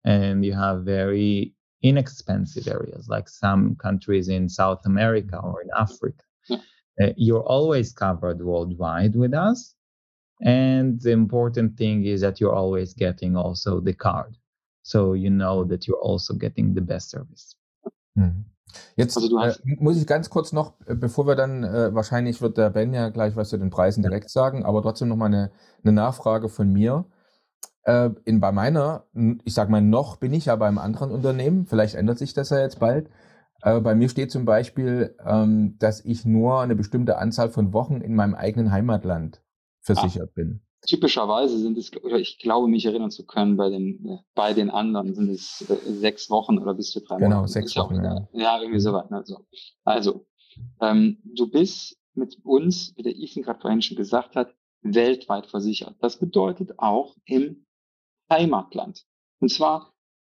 and 0.05 0.45
you 0.45 0.55
have 0.55 0.85
very 0.85 1.56
inexpensive 1.87 2.69
areas 2.69 3.09
like 3.09 3.29
some 3.29 3.77
countries 3.77 4.29
in 4.29 4.49
South 4.49 4.85
America 4.87 5.39
or 5.39 5.63
in 5.63 5.71
Africa. 5.77 6.25
Yeah. 6.49 6.59
Uh, 7.01 7.13
you're 7.17 7.47
always 7.47 7.93
covered 7.93 8.41
worldwide 8.41 9.15
with 9.15 9.35
us. 9.35 9.75
And 10.43 11.01
the 11.01 11.13
important 11.13 11.77
thing 11.77 12.05
is 12.05 12.21
that 12.21 12.41
you're 12.41 12.55
always 12.55 12.95
getting 12.95 13.37
also 13.37 13.81
the 13.81 13.95
card. 13.95 14.37
So 14.83 15.15
you 15.15 15.31
know 15.31 15.65
that 15.65 15.87
you're 15.87 16.03
also 16.03 16.35
getting 16.35 16.75
the 16.75 16.81
best 16.81 17.11
service. 17.11 17.57
Mhm. 18.17 18.45
Jetzt 18.97 19.17
also 19.17 19.39
äh, 19.39 19.55
muss 19.79 19.97
ich 19.97 20.07
ganz 20.07 20.29
kurz 20.29 20.53
noch, 20.53 20.75
äh, 20.87 20.95
bevor 20.95 21.27
wir 21.27 21.35
dann, 21.35 21.65
äh, 21.65 21.95
wahrscheinlich 21.95 22.43
wird 22.43 22.57
der 22.59 22.71
Ben 22.71 22.93
ja 22.93 23.09
gleich 23.09 23.37
was 23.37 23.49
zu 23.49 23.59
den 23.59 23.71
Preisen 23.71 24.03
direkt 24.03 24.31
sagen, 24.31 24.65
aber 24.65 24.83
trotzdem 24.83 25.09
noch 25.09 25.17
mal 25.17 25.27
eine, 25.27 25.51
eine 25.83 25.93
Nachfrage 25.93 26.49
von 26.49 26.73
mir. 26.73 27.05
Äh, 27.87 28.11
in, 28.25 28.41
bei 28.41 28.51
meiner, 28.51 29.05
ich 29.45 29.55
sag 29.55 29.71
mal, 29.71 29.81
noch 29.81 30.17
bin 30.17 30.35
ich 30.35 30.47
ja 30.47 30.57
beim 30.57 30.77
anderen 30.77 31.13
Unternehmen, 31.13 31.67
vielleicht 31.67 31.95
ändert 31.95 32.19
sich 32.19 32.35
das 32.35 32.51
ja 32.51 32.59
jetzt 32.59 32.81
bald. 32.81 33.09
Äh, 33.63 33.81
bei 33.81 33.95
mir 33.95 34.09
steht 34.09 34.33
zum 34.33 34.45
Beispiel, 34.45 35.15
ähm, 35.25 35.77
dass 35.79 36.05
ich 36.05 36.25
nur 36.25 36.61
eine 36.61 36.75
bestimmte 36.75 37.19
Anzahl 37.19 37.49
von 37.49 37.73
Wochen 37.73 38.01
in 38.01 38.17
meinem 38.17 38.35
eigenen 38.35 38.73
Heimatland 38.73 39.41
versichert 39.81 40.31
ah. 40.31 40.33
bin. 40.35 40.63
Typischerweise 40.85 41.59
sind 41.59 41.79
es, 41.79 41.93
oder 42.03 42.17
ich 42.17 42.41
glaube, 42.41 42.67
mich 42.67 42.85
erinnern 42.87 43.13
zu 43.13 43.25
können, 43.25 43.57
bei 43.57 43.71
den, 43.71 44.05
äh, 44.05 44.19
bei 44.35 44.53
den 44.53 44.69
anderen 44.69 45.15
sind 45.15 45.31
es 45.31 45.65
äh, 45.69 45.93
sechs 45.93 46.29
Wochen 46.29 46.59
oder 46.59 46.75
bis 46.75 46.91
zu 46.91 47.01
drei 47.01 47.19
genau, 47.19 47.37
Monate. 47.37 47.53
Genau, 47.53 47.67
sechs 47.67 47.77
Wochen. 47.77 48.03
Ja. 48.03 48.29
ja, 48.33 48.61
irgendwie 48.61 48.81
so 48.81 48.93
weit. 48.93 49.13
Also, 49.13 49.47
also 49.85 50.27
ähm, 50.81 51.19
du 51.25 51.49
bist 51.49 51.97
mit 52.15 52.37
uns, 52.43 52.95
wie 52.97 53.05
der 53.05 53.17
Ethan 53.17 53.45
gerade 53.45 53.61
vorhin 53.61 53.83
schon 53.83 53.97
gesagt 53.97 54.35
hat, 54.35 54.55
weltweit 54.83 55.47
versichert. 55.47 55.95
Das 56.01 56.19
bedeutet 56.19 56.79
auch 56.79 57.17
im 57.25 57.66
Heimatland. 58.31 59.05
Und 59.41 59.51
zwar 59.51 59.95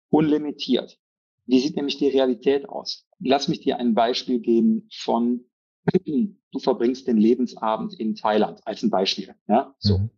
unlimitiert. 0.10 1.00
Wie 1.46 1.60
sieht 1.60 1.76
nämlich 1.76 1.98
die 1.98 2.10
Realität 2.10 2.68
aus? 2.70 3.08
Lass 3.20 3.48
mich 3.48 3.62
dir 3.62 3.78
ein 3.78 3.96
Beispiel 3.96 4.40
geben 4.40 4.88
von, 4.94 5.46
du 6.06 6.60
verbringst 6.60 7.08
den 7.08 7.18
Lebensabend 7.18 7.94
in 8.00 8.16
Thailand 8.16 8.66
als 8.66 8.84
ein 8.84 8.90
Beispiel. 8.90 9.34
Ja, 9.48 9.76
so. 9.80 9.98
Mhm. 9.98 10.10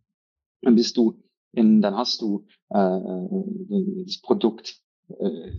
Dann 0.61 0.75
bist 0.75 0.97
du 0.97 1.23
in, 1.53 1.81
dann 1.81 1.95
hast 1.95 2.21
du 2.21 2.45
äh, 2.69 2.77
äh 2.77 4.03
das 4.05 4.21
Produkt 4.21 4.81
äh, 5.19 5.51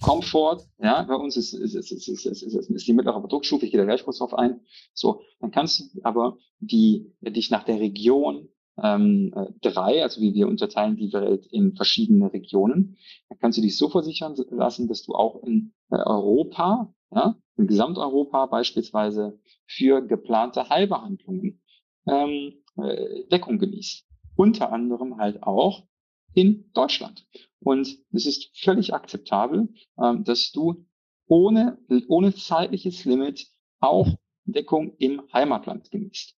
Comfort, 0.00 0.66
ja, 0.82 1.02
bei 1.02 1.14
uns 1.14 1.36
ist, 1.36 1.52
ist, 1.52 1.74
ist, 1.74 1.92
ist, 1.92 2.08
ist, 2.08 2.24
ist, 2.24 2.42
ist, 2.42 2.70
ist 2.70 2.86
die 2.86 2.92
mittlere 2.94 3.20
Produktstufe, 3.20 3.66
ich 3.66 3.70
gehe 3.70 3.78
da 3.78 3.84
gleich 3.84 4.02
kurz 4.02 4.18
drauf 4.18 4.32
ein. 4.34 4.60
So, 4.94 5.22
dann 5.40 5.50
kannst 5.50 5.80
du 5.80 6.00
aber 6.02 6.38
die, 6.58 7.12
dich 7.20 7.50
nach 7.50 7.64
der 7.64 7.80
Region 7.80 8.48
ähm, 8.82 9.32
äh, 9.34 9.46
drei, 9.60 10.02
also 10.02 10.20
wie 10.20 10.34
wir 10.34 10.48
unterteilen 10.48 10.96
die 10.96 11.12
Welt 11.12 11.46
in 11.46 11.74
verschiedene 11.74 12.32
Regionen, 12.32 12.96
dann 13.28 13.38
kannst 13.38 13.58
du 13.58 13.62
dich 13.62 13.76
so 13.76 13.88
versichern 13.88 14.34
lassen, 14.50 14.88
dass 14.88 15.02
du 15.02 15.14
auch 15.14 15.42
in 15.42 15.72
äh, 15.90 15.96
Europa, 15.96 16.92
ja, 17.12 17.36
in 17.56 17.66
Gesamteuropa 17.66 18.46
beispielsweise 18.46 19.38
für 19.66 20.00
geplante 20.00 20.68
Heilbehandlungen 20.68 21.60
ähm, 22.06 22.54
äh, 22.76 23.26
Deckung 23.30 23.58
genießt 23.58 24.06
unter 24.40 24.72
anderem 24.72 25.18
halt 25.18 25.42
auch 25.42 25.86
in 26.32 26.70
Deutschland. 26.72 27.26
Und 27.60 27.98
es 28.10 28.24
ist 28.24 28.50
völlig 28.58 28.94
akzeptabel, 28.94 29.68
ähm, 30.02 30.24
dass 30.24 30.50
du 30.50 30.86
ohne, 31.26 31.78
ohne 32.08 32.34
zeitliches 32.34 33.04
Limit 33.04 33.46
auch 33.80 34.08
Deckung 34.46 34.96
im 34.96 35.22
Heimatland 35.32 35.90
genießt. 35.90 36.34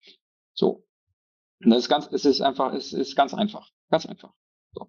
So. 0.52 0.84
Und 1.64 1.70
das 1.70 1.84
ist 1.84 1.88
ganz, 1.88 2.08
es 2.12 2.24
ist 2.24 2.40
einfach, 2.40 2.74
es 2.74 2.92
ist 2.92 3.16
ganz 3.16 3.34
einfach. 3.34 3.70
Ganz 3.90 4.06
einfach. 4.06 4.32
So. 4.74 4.88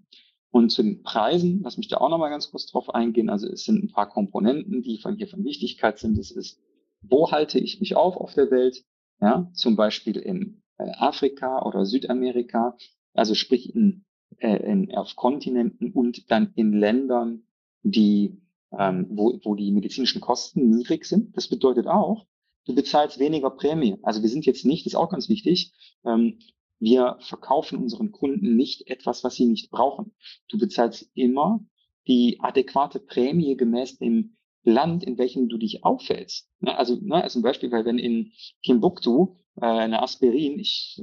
Und 0.51 0.69
zu 0.69 0.83
den 0.83 1.03
Preisen, 1.03 1.61
lass 1.63 1.77
mich 1.77 1.87
da 1.87 1.97
auch 1.97 2.09
nochmal 2.09 2.29
ganz 2.29 2.51
kurz 2.51 2.67
drauf 2.67 2.93
eingehen. 2.93 3.29
Also 3.29 3.47
es 3.47 3.63
sind 3.65 3.83
ein 3.83 3.91
paar 3.91 4.09
Komponenten, 4.09 4.81
die 4.81 4.97
von 4.97 5.17
hier 5.17 5.27
von 5.27 5.43
Wichtigkeit 5.43 5.99
sind. 5.99 6.17
Es 6.17 6.31
ist, 6.31 6.59
wo 7.01 7.31
halte 7.31 7.59
ich 7.59 7.79
mich 7.79 7.95
auf 7.95 8.17
auf 8.17 8.33
der 8.33 8.51
Welt? 8.51 8.83
Ja, 9.21 9.49
zum 9.53 9.75
Beispiel 9.75 10.17
in 10.17 10.61
äh, 10.77 10.91
Afrika 10.97 11.63
oder 11.63 11.85
Südamerika 11.85 12.75
also 13.13 13.35
sprich 13.35 13.73
in, 13.73 14.05
äh, 14.39 14.57
in, 14.57 14.93
auf 14.95 15.15
Kontinenten 15.15 15.91
und 15.91 16.29
dann 16.31 16.51
in 16.55 16.73
Ländern, 16.73 17.43
die, 17.83 18.41
ähm, 18.77 19.07
wo, 19.11 19.39
wo 19.43 19.55
die 19.55 19.71
medizinischen 19.71 20.21
Kosten 20.21 20.69
niedrig 20.69 21.05
sind. 21.05 21.35
Das 21.37 21.47
bedeutet 21.47 21.87
auch, 21.87 22.25
du 22.65 22.75
bezahlst 22.75 23.19
weniger 23.19 23.51
Prämie. 23.51 23.97
Also 24.01 24.21
wir 24.21 24.29
sind 24.29 24.45
jetzt 24.45 24.65
nicht, 24.65 24.85
das 24.85 24.93
ist 24.93 24.97
auch 24.97 25.09
ganz 25.09 25.29
wichtig, 25.29 25.73
ähm, 26.05 26.39
wir 26.83 27.17
verkaufen 27.21 27.79
unseren 27.79 28.11
Kunden 28.11 28.55
nicht 28.55 28.87
etwas, 28.89 29.23
was 29.23 29.35
sie 29.35 29.45
nicht 29.45 29.71
brauchen. 29.71 30.13
Du 30.49 30.57
bezahlst 30.57 31.09
immer 31.13 31.65
die 32.07 32.39
adäquate 32.41 32.99
Prämie 32.99 33.55
gemäß 33.55 33.97
dem 33.97 34.35
Land, 34.63 35.03
in 35.03 35.17
welchem 35.17 35.47
du 35.47 35.57
dich 35.57 35.83
auffällst. 35.83 36.49
Ne, 36.59 36.77
also, 36.77 36.97
ne, 37.01 37.23
also 37.23 37.39
ein 37.39 37.43
Beispiel, 37.43 37.71
weil 37.71 37.85
wenn 37.85 37.97
in 37.97 38.33
Timbuktu 38.63 39.35
äh, 39.61 39.65
eine 39.65 40.01
Aspirin, 40.01 40.59
ich 40.59 41.01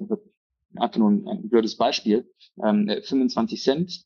einfach 0.77 0.99
nur 0.99 1.11
ein, 1.11 1.49
blödes 1.49 1.77
Beispiel, 1.77 2.31
ähm, 2.63 2.89
25 3.03 3.63
Cent 3.63 4.05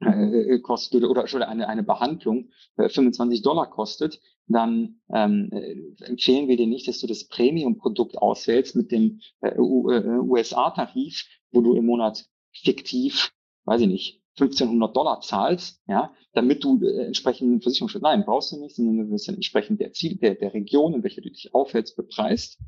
äh, 0.00 0.58
kostet 0.60 1.04
oder 1.04 1.26
schon 1.26 1.42
eine, 1.42 1.68
eine 1.68 1.82
Behandlung 1.82 2.50
äh, 2.76 2.88
25 2.88 3.42
Dollar 3.42 3.70
kostet, 3.70 4.20
dann 4.52 5.00
ähm, 5.12 5.50
äh, 5.52 6.04
empfehlen 6.04 6.48
wir 6.48 6.56
dir 6.56 6.66
nicht, 6.66 6.88
dass 6.88 7.00
du 7.00 7.06
das 7.06 7.28
Premium-Produkt 7.28 8.18
auswählst 8.18 8.76
mit 8.76 8.90
dem 8.90 9.20
äh, 9.40 9.58
USA-Tarif, 9.58 11.24
wo 11.52 11.60
du 11.60 11.74
im 11.74 11.86
Monat 11.86 12.26
fiktiv, 12.52 13.32
weiß 13.64 13.82
ich 13.82 13.88
nicht, 13.88 14.22
1500 14.38 14.96
Dollar 14.96 15.20
zahlst, 15.20 15.82
ja, 15.86 16.14
damit 16.32 16.64
du 16.64 16.82
äh, 16.82 17.06
entsprechend 17.06 17.62
Versicherungsschutz, 17.62 18.02
nein, 18.02 18.24
brauchst 18.24 18.52
du 18.52 18.58
nicht, 18.58 18.76
sondern 18.76 18.98
du 18.98 19.10
wirst 19.10 19.28
dann 19.28 19.34
entsprechend 19.36 19.80
der 19.80 19.92
Ziel, 19.92 20.16
der, 20.16 20.34
der 20.34 20.54
Region, 20.54 20.94
in 20.94 21.02
welcher 21.02 21.20
du 21.20 21.30
dich 21.30 21.54
aufhältst, 21.54 21.96
bepreist. 21.96 22.58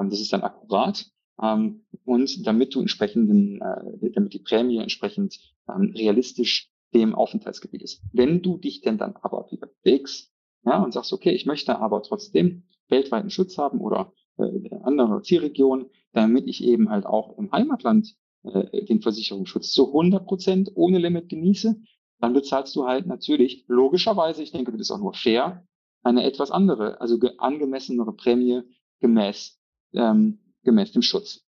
Ähm, 0.00 0.10
das 0.10 0.20
ist 0.20 0.32
dann 0.32 0.42
akkurat. 0.42 1.06
Ähm, 1.42 1.84
und 2.04 2.46
damit 2.46 2.74
du 2.74 2.80
entsprechenden, 2.80 3.60
äh, 3.60 4.10
damit 4.12 4.34
die 4.34 4.40
Prämie 4.40 4.78
entsprechend 4.78 5.38
ähm, 5.68 5.92
realistisch 5.96 6.70
dem 6.92 7.14
Aufenthaltsgebiet 7.14 7.82
ist. 7.82 8.02
Wenn 8.12 8.42
du 8.42 8.56
dich 8.56 8.80
denn 8.82 8.98
dann 8.98 9.16
aber 9.22 9.50
wieder 9.50 9.68
bewegst, 9.82 10.33
ja, 10.64 10.82
und 10.82 10.92
sagst, 10.92 11.12
okay, 11.12 11.30
ich 11.30 11.46
möchte 11.46 11.78
aber 11.78 12.02
trotzdem 12.02 12.64
weltweiten 12.88 13.30
Schutz 13.30 13.58
haben 13.58 13.80
oder 13.80 14.12
äh, 14.38 14.70
andere 14.82 15.22
Zielregion, 15.22 15.90
damit 16.12 16.46
ich 16.46 16.62
eben 16.64 16.90
halt 16.90 17.06
auch 17.06 17.36
im 17.38 17.50
Heimatland 17.52 18.14
äh, 18.44 18.84
den 18.84 19.00
Versicherungsschutz 19.00 19.72
zu 19.72 19.88
100 19.88 20.26
Prozent 20.26 20.70
ohne 20.74 20.98
Limit 20.98 21.28
genieße, 21.28 21.76
dann 22.20 22.32
bezahlst 22.32 22.74
du 22.76 22.86
halt 22.86 23.06
natürlich 23.06 23.64
logischerweise, 23.68 24.42
ich 24.42 24.52
denke, 24.52 24.72
das 24.72 24.80
ist 24.80 24.90
auch 24.90 24.98
nur 24.98 25.14
fair, 25.14 25.66
eine 26.02 26.24
etwas 26.24 26.50
andere, 26.50 27.00
also 27.00 27.18
angemessenere 27.38 28.12
Prämie 28.12 28.62
gemäß 29.00 29.58
ähm, 29.94 30.38
gemäß 30.64 30.92
dem 30.92 31.02
Schutz. 31.02 31.46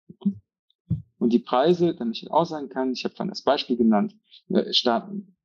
Und 1.17 1.33
die 1.33 1.39
Preise, 1.39 1.95
damit 1.95 2.17
ich 2.17 2.31
auch 2.31 2.45
sagen 2.45 2.69
kann, 2.69 2.91
ich 2.91 3.03
habe 3.03 3.15
vorhin 3.15 3.29
das 3.29 3.41
Beispiel 3.41 3.77
genannt, 3.77 4.15
äh, 4.49 4.73
starten 4.73 5.35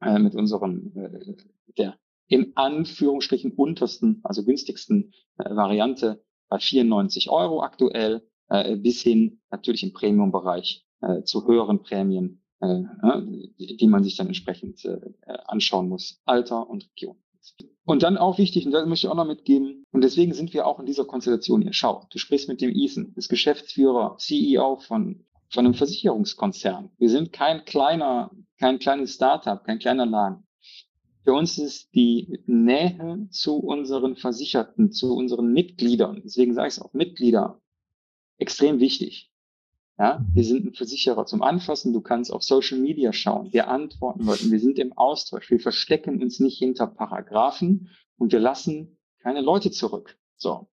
äh, 0.00 0.18
mit 0.18 0.34
unserem, 0.34 0.92
äh, 0.94 1.34
der 1.76 1.98
in 2.28 2.56
Anführungsstrichen 2.56 3.52
untersten, 3.52 4.20
also 4.24 4.44
günstigsten 4.44 5.12
äh, 5.38 5.54
Variante 5.54 6.22
bei 6.48 6.58
94 6.58 7.30
Euro 7.30 7.62
aktuell, 7.62 8.26
äh, 8.48 8.76
bis 8.76 9.02
hin 9.02 9.40
natürlich 9.50 9.82
im 9.82 9.92
Premium-Bereich 9.92 10.84
äh, 11.00 11.22
zu 11.22 11.46
höheren 11.46 11.82
Prämien, 11.82 12.42
äh, 12.60 12.82
die, 13.58 13.76
die 13.76 13.86
man 13.86 14.02
sich 14.02 14.16
dann 14.16 14.28
entsprechend 14.28 14.84
äh, 14.84 14.98
anschauen 15.46 15.88
muss, 15.88 16.20
Alter 16.24 16.68
und 16.68 16.88
Region. 16.90 17.16
Und 17.84 18.02
dann 18.02 18.18
auch 18.18 18.38
wichtig, 18.38 18.66
und 18.66 18.72
das 18.72 18.86
möchte 18.86 19.06
ich 19.06 19.10
auch 19.10 19.16
noch 19.16 19.26
mitgeben, 19.26 19.84
und 19.92 20.02
deswegen 20.02 20.34
sind 20.34 20.52
wir 20.52 20.66
auch 20.66 20.80
in 20.80 20.86
dieser 20.86 21.04
Konstellation 21.04 21.62
hier. 21.62 21.72
Schau, 21.72 22.06
du 22.10 22.18
sprichst 22.18 22.48
mit 22.48 22.60
dem 22.60 22.74
Ethan, 22.74 23.12
ist 23.14 23.28
Geschäftsführer, 23.28 24.16
CEO 24.18 24.76
von, 24.76 25.24
von 25.50 25.64
einem 25.64 25.74
Versicherungskonzern. 25.74 26.90
Wir 26.98 27.08
sind 27.08 27.32
kein 27.32 27.64
kleiner, 27.64 28.32
kein 28.58 28.80
kleines 28.80 29.14
Startup, 29.14 29.62
kein 29.62 29.78
kleiner 29.78 30.06
Laden. 30.06 30.45
Für 31.26 31.34
uns 31.34 31.58
ist 31.58 31.92
die 31.92 32.38
Nähe 32.46 33.26
zu 33.32 33.56
unseren 33.56 34.14
Versicherten, 34.14 34.92
zu 34.92 35.12
unseren 35.12 35.52
Mitgliedern, 35.52 36.20
deswegen 36.22 36.54
sage 36.54 36.68
ich 36.68 36.74
es 36.74 36.80
auch 36.80 36.92
Mitglieder, 36.92 37.60
extrem 38.38 38.78
wichtig. 38.78 39.32
Ja, 39.98 40.24
wir 40.32 40.44
sind 40.44 40.66
ein 40.66 40.74
Versicherer 40.74 41.26
zum 41.26 41.42
Anfassen. 41.42 41.92
Du 41.92 42.00
kannst 42.00 42.32
auf 42.32 42.44
Social 42.44 42.78
Media 42.78 43.12
schauen. 43.12 43.52
Wir 43.52 43.66
antworten 43.66 44.24
Leuten. 44.24 44.52
Wir 44.52 44.60
sind 44.60 44.78
im 44.78 44.92
Austausch. 44.92 45.50
Wir 45.50 45.58
verstecken 45.58 46.22
uns 46.22 46.38
nicht 46.38 46.58
hinter 46.58 46.86
Paragraphen 46.86 47.88
und 48.18 48.30
wir 48.30 48.38
lassen 48.38 48.96
keine 49.18 49.40
Leute 49.40 49.72
zurück. 49.72 50.16
So. 50.36 50.68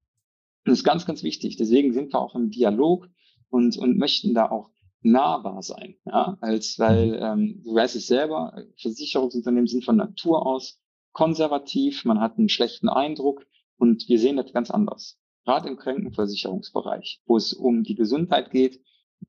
Das 0.66 0.78
ist 0.78 0.84
ganz, 0.84 1.08
ganz 1.08 1.24
wichtig. 1.24 1.58
Deswegen 1.58 1.94
sind 1.94 2.14
wir 2.14 2.20
auch 2.20 2.36
im 2.36 2.52
Dialog 2.52 3.10
und, 3.50 3.76
und 3.78 3.98
möchten 3.98 4.36
da 4.36 4.52
auch 4.52 4.70
nahbar 5.04 5.62
sein. 5.62 5.96
Ja, 6.06 6.38
als, 6.42 6.80
weil, 6.80 7.20
ähm, 7.22 7.62
du 7.64 7.76
weißt 7.76 7.96
es 7.96 8.08
selber, 8.08 8.64
Versicherungsunternehmen 8.78 9.68
sind 9.68 9.86
von 9.86 9.98
Natur 9.98 10.46
aus 10.46 10.80
konservativ. 11.12 12.06
Man 12.06 12.20
hat 12.20 12.38
einen 12.38 12.50
schlechten 12.50 12.90
Eindruck 12.90 13.46
und 13.78 14.08
wir 14.08 14.20
sehen 14.20 14.38
das 14.38 14.52
ganz 14.54 14.72
anders. 14.72 15.20
Gerade 15.46 15.68
im 15.68 15.78
Krankenversicherungsbereich, 15.78 17.22
wo 17.26 17.38
es 17.38 17.54
um 17.54 17.84
die 17.84 17.96
Gesundheit 17.96 18.52
geht, 18.52 18.82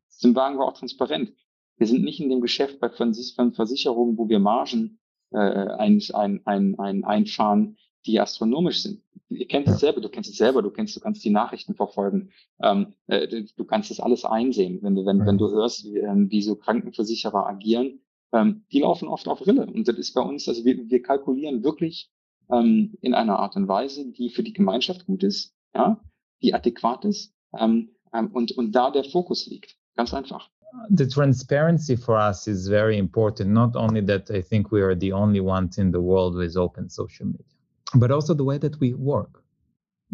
sind, 0.08 0.36
waren 0.36 0.56
wir 0.56 0.64
auch 0.64 0.78
transparent. 0.78 1.32
Wir 1.76 1.86
sind 1.86 2.04
nicht 2.04 2.20
in 2.20 2.30
dem 2.30 2.40
Geschäft 2.40 2.78
bei 2.78 2.88
Versicherungen, 2.88 4.16
wo 4.16 4.28
wir 4.28 4.38
Margen 4.38 5.00
äh, 5.30 5.38
ein, 5.38 6.00
ein, 6.12 6.40
ein, 6.44 6.78
ein, 6.78 7.04
einfahren, 7.04 7.76
die 8.06 8.20
astronomisch 8.20 8.82
sind. 8.82 9.02
Ihr 9.30 9.48
kennt 9.48 9.68
es 9.68 9.80
selber, 9.80 10.00
du 10.00 10.08
kennst 10.08 10.30
es 10.30 10.36
selber, 10.36 10.62
du 10.62 10.70
kennst, 10.70 10.94
du 10.94 11.00
kannst 11.00 11.24
die 11.24 11.30
Nachrichten 11.30 11.74
verfolgen, 11.74 12.30
ähm, 12.62 12.94
äh, 13.06 13.44
du 13.56 13.64
kannst 13.64 13.90
das 13.90 14.00
alles 14.00 14.24
einsehen, 14.24 14.80
wenn 14.82 14.94
du, 14.94 15.06
wenn, 15.06 15.24
wenn 15.24 15.38
du 15.38 15.50
hörst, 15.50 15.84
wie, 15.84 15.98
ähm, 15.98 16.30
wie 16.30 16.42
so 16.42 16.56
Krankenversicherer 16.56 17.46
agieren, 17.46 18.00
ähm, 18.32 18.64
die 18.70 18.80
laufen 18.80 19.08
oft 19.08 19.26
auf 19.28 19.46
Rille. 19.46 19.66
Und 19.66 19.88
das 19.88 19.96
ist 19.96 20.12
bei 20.12 20.20
uns, 20.20 20.48
also 20.48 20.64
wir, 20.64 20.76
wir 20.90 21.02
kalkulieren 21.02 21.64
wirklich 21.64 22.10
ähm, 22.50 22.96
in 23.00 23.14
einer 23.14 23.38
Art 23.38 23.56
und 23.56 23.68
Weise, 23.68 24.10
die 24.12 24.28
für 24.28 24.42
die 24.42 24.52
Gemeinschaft 24.52 25.06
gut 25.06 25.22
ist, 25.22 25.54
ja, 25.74 26.00
die 26.42 26.52
adäquat 26.52 27.04
ist 27.04 27.34
ähm, 27.58 27.90
ähm, 28.12 28.30
und, 28.32 28.52
und 28.52 28.72
da 28.72 28.90
der 28.90 29.04
Fokus 29.04 29.46
liegt. 29.46 29.76
Ganz 29.96 30.12
einfach. 30.12 30.50
The 30.90 31.06
transparency 31.06 31.96
for 31.96 32.16
us 32.16 32.48
is 32.48 32.66
very 32.66 32.98
important. 32.98 33.52
Not 33.52 33.76
only 33.76 34.04
that 34.06 34.28
I 34.30 34.42
think 34.42 34.72
we 34.72 34.82
are 34.82 34.96
the 34.98 35.12
only 35.12 35.40
ones 35.40 35.78
in 35.78 35.92
the 35.92 36.00
world 36.00 36.34
with 36.34 36.56
open 36.56 36.90
social 36.90 37.26
media, 37.26 37.53
but 37.94 38.10
also 38.10 38.34
the 38.34 38.44
way 38.44 38.58
that 38.58 38.78
we 38.80 38.94
work. 38.94 39.42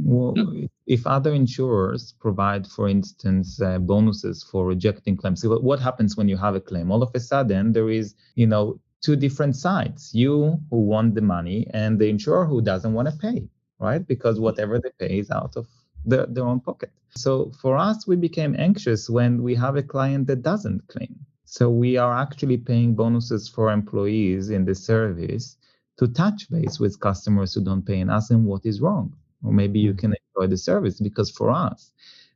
Well, 0.02 0.34
mm. 0.34 0.68
if 0.86 1.06
other 1.06 1.34
insurers 1.34 2.14
provide, 2.20 2.66
for 2.66 2.88
instance, 2.88 3.60
uh, 3.60 3.78
bonuses 3.78 4.42
for 4.42 4.66
rejecting 4.66 5.16
claims, 5.16 5.44
what 5.44 5.80
happens 5.80 6.16
when 6.16 6.28
you 6.28 6.36
have 6.36 6.54
a 6.54 6.60
claim? 6.60 6.90
All 6.90 7.02
of 7.02 7.10
a 7.14 7.20
sudden, 7.20 7.72
there 7.72 7.90
is, 7.90 8.14
you 8.34 8.46
know, 8.46 8.80
two 9.02 9.16
different 9.16 9.56
sides: 9.56 10.14
you 10.14 10.58
who 10.70 10.76
want 10.76 11.14
the 11.14 11.22
money 11.22 11.66
and 11.74 11.98
the 11.98 12.08
insurer 12.08 12.46
who 12.46 12.62
doesn't 12.62 12.94
want 12.94 13.08
to 13.08 13.16
pay, 13.16 13.48
right? 13.78 14.06
Because 14.06 14.40
whatever 14.40 14.78
they 14.78 14.90
pay 14.98 15.18
is 15.18 15.30
out 15.30 15.56
of 15.56 15.66
their, 16.04 16.26
their 16.26 16.44
own 16.44 16.60
pocket. 16.60 16.92
So 17.10 17.52
for 17.60 17.76
us, 17.76 18.06
we 18.06 18.16
became 18.16 18.54
anxious 18.58 19.10
when 19.10 19.42
we 19.42 19.54
have 19.56 19.76
a 19.76 19.82
client 19.82 20.28
that 20.28 20.42
doesn't 20.42 20.86
claim. 20.88 21.14
So 21.44 21.68
we 21.68 21.96
are 21.96 22.16
actually 22.16 22.58
paying 22.58 22.94
bonuses 22.94 23.48
for 23.48 23.72
employees 23.72 24.50
in 24.50 24.64
the 24.64 24.74
service 24.74 25.56
to 26.00 26.08
touch 26.08 26.50
base 26.50 26.80
with 26.80 26.98
customers 26.98 27.52
who 27.52 27.62
don't 27.62 27.84
pay 27.84 28.00
and 28.00 28.10
ask 28.10 28.30
them 28.30 28.46
what 28.46 28.64
is 28.64 28.80
wrong. 28.80 29.14
Or 29.44 29.52
maybe 29.52 29.78
you 29.78 29.92
mm. 29.92 29.98
can 29.98 30.14
enjoy 30.14 30.46
the 30.48 30.56
service 30.56 30.98
because 30.98 31.30
for 31.30 31.50
us, 31.50 31.92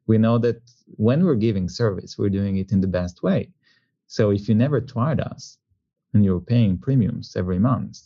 we 0.07 0.19
know 0.19 0.37
that 0.39 0.61
when 0.97 1.25
we're 1.25 1.35
giving 1.47 1.71
service, 1.71 2.19
we're 2.19 2.37
doing 2.41 2.59
it 2.59 2.73
in 2.73 2.83
the 2.83 2.87
best 2.87 3.23
way. 3.23 3.49
So 4.07 4.31
if 4.31 4.51
you 4.51 4.55
never 4.55 4.83
tried 4.83 5.19
us 5.19 5.57
and 6.13 6.23
you're 6.23 6.41
paying 6.41 6.77
premiums 6.77 7.37
every 7.37 7.59
month, 7.59 8.01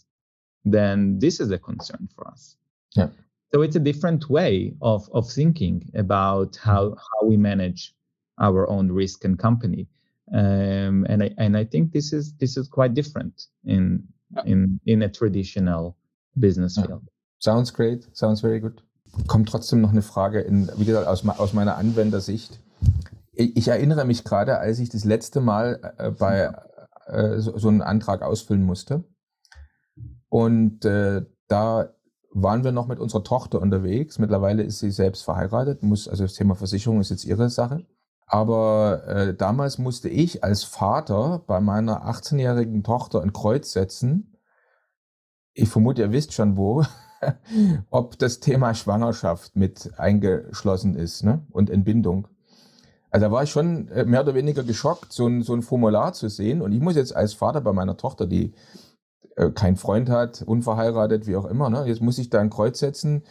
then 0.65 1.19
this 1.19 1.41
is 1.41 1.51
a 1.51 1.59
concern 1.59 2.09
for 2.15 2.29
us. 2.29 2.55
Yeah. 2.95 3.09
So 3.53 3.63
it's 3.63 3.75
a 3.75 3.81
different 3.91 4.31
way 4.31 4.75
of, 4.81 5.09
of 5.13 5.29
thinking 5.29 5.91
about 5.97 6.55
how, 6.55 6.95
how 6.95 7.27
we 7.27 7.37
manage 7.37 7.93
our 8.39 8.69
own 8.71 8.93
risk 8.93 9.25
and 9.25 9.37
company. 9.37 9.89
Um, 10.33 11.05
and 11.09 11.23
I 11.25 11.31
and 11.39 11.57
I 11.57 11.65
think 11.65 11.93
this 11.93 12.13
is 12.13 12.35
this 12.35 12.59
is 12.59 12.69
quite 12.69 12.93
different 12.93 13.47
in 13.65 14.07
in 14.45 14.81
in 14.85 15.03
a 15.03 15.09
traditional 15.09 15.97
business 16.35 16.75
field. 16.75 17.03
Sounds 17.41 17.73
great. 17.73 18.09
Sounds 18.13 18.41
very 18.41 18.61
good. 18.61 18.83
Kommt 19.27 19.49
trotzdem 19.49 19.81
noch 19.81 19.91
eine 19.91 20.03
Frage, 20.03 20.41
in, 20.41 20.71
wie 20.77 20.85
gesagt, 20.85 21.07
aus, 21.07 21.27
aus 21.27 21.53
meiner 21.53 21.77
Anwendersicht. 21.77 22.61
Ich, 23.33 23.57
ich 23.57 23.69
erinnere 23.69 24.05
mich 24.05 24.25
gerade, 24.25 24.59
als 24.59 24.79
ich 24.79 24.91
das 24.91 25.05
letzte 25.05 25.41
Mal 25.41 25.95
äh, 25.99 26.11
bei 26.11 26.53
äh, 27.07 27.39
so, 27.39 27.57
so 27.57 27.69
einen 27.69 27.83
Antrag 27.83 28.23
ausfüllen 28.23 28.63
musste. 28.63 29.05
Und 30.29 30.85
äh, 30.85 31.25
da 31.47 31.95
waren 32.33 32.65
wir 32.65 32.73
noch 32.73 32.87
mit 32.87 32.99
unserer 32.99 33.25
Tochter 33.25 33.61
unterwegs. 33.61 34.19
Mittlerweile 34.19 34.63
ist 34.63 34.81
sie 34.81 34.91
selbst 34.91 35.23
verheiratet, 35.23 35.83
muss, 35.83 36.09
also 36.09 36.25
das 36.25 36.35
Thema 36.35 36.55
Versicherung 36.55 37.01
ist 37.01 37.11
jetzt 37.11 37.25
ihre 37.25 37.49
Sache. 37.49 37.87
Aber 38.29 39.07
äh, 39.07 39.35
damals 39.35 39.79
musste 39.79 40.11
ich 40.11 40.45
als 40.45 40.63
Vater 40.63 41.43
bei 41.47 41.61
meiner 41.61 42.07
18-jährigen 42.07 42.85
Tochter 42.85 43.23
ein 43.23 43.33
Kreuz 43.33 43.73
setzen. 43.73 44.37
Ich 45.55 45.71
vermute, 45.71 46.03
ihr 46.03 46.13
wisst 46.13 46.35
schon 46.35 46.59
wo, 46.59 46.85
ob 47.91 48.19
das 48.19 48.41
Thema 48.41 48.75
Schwangerschaft 48.75 49.57
mit 49.57 49.93
eingeschlossen 49.97 50.95
ist 50.95 51.25
ne? 51.25 51.47
und 51.51 51.71
Entbindung. 51.71 52.29
Also 53.11 53.27
da 53.27 53.33
war 53.33 53.45
ich 53.45 53.51
schon 53.51 53.89
äh, 53.89 54.05
mehr 54.05 54.21
oder 54.21 54.35
weniger 54.35 54.63
geschockt, 54.63 55.11
so 55.11 55.27
ein, 55.27 55.43
so 55.43 55.55
ein 55.55 55.63
Formular 55.63 56.13
zu 56.13 56.29
sehen. 56.29 56.61
Und 56.61 56.73
ich 56.73 56.81
muss 56.81 56.97
jetzt 56.97 57.17
als 57.17 57.33
Vater 57.33 57.63
bei 57.63 57.73
meiner 57.73 57.97
Tochter, 57.97 58.27
die 58.27 58.53
äh, 59.37 59.51
keinen 59.51 59.77
Freund 59.77 60.11
hat, 60.11 60.43
unverheiratet, 60.43 61.27
wie 61.27 61.37
auch 61.37 61.47
immer. 61.47 61.71
Ne? 61.71 61.87
Jetzt 61.87 62.03
muss 62.03 62.19
ich 62.19 62.29
da 62.29 62.41
ein 62.41 62.51
Kreuz 62.51 62.79
setzen. 62.79 63.23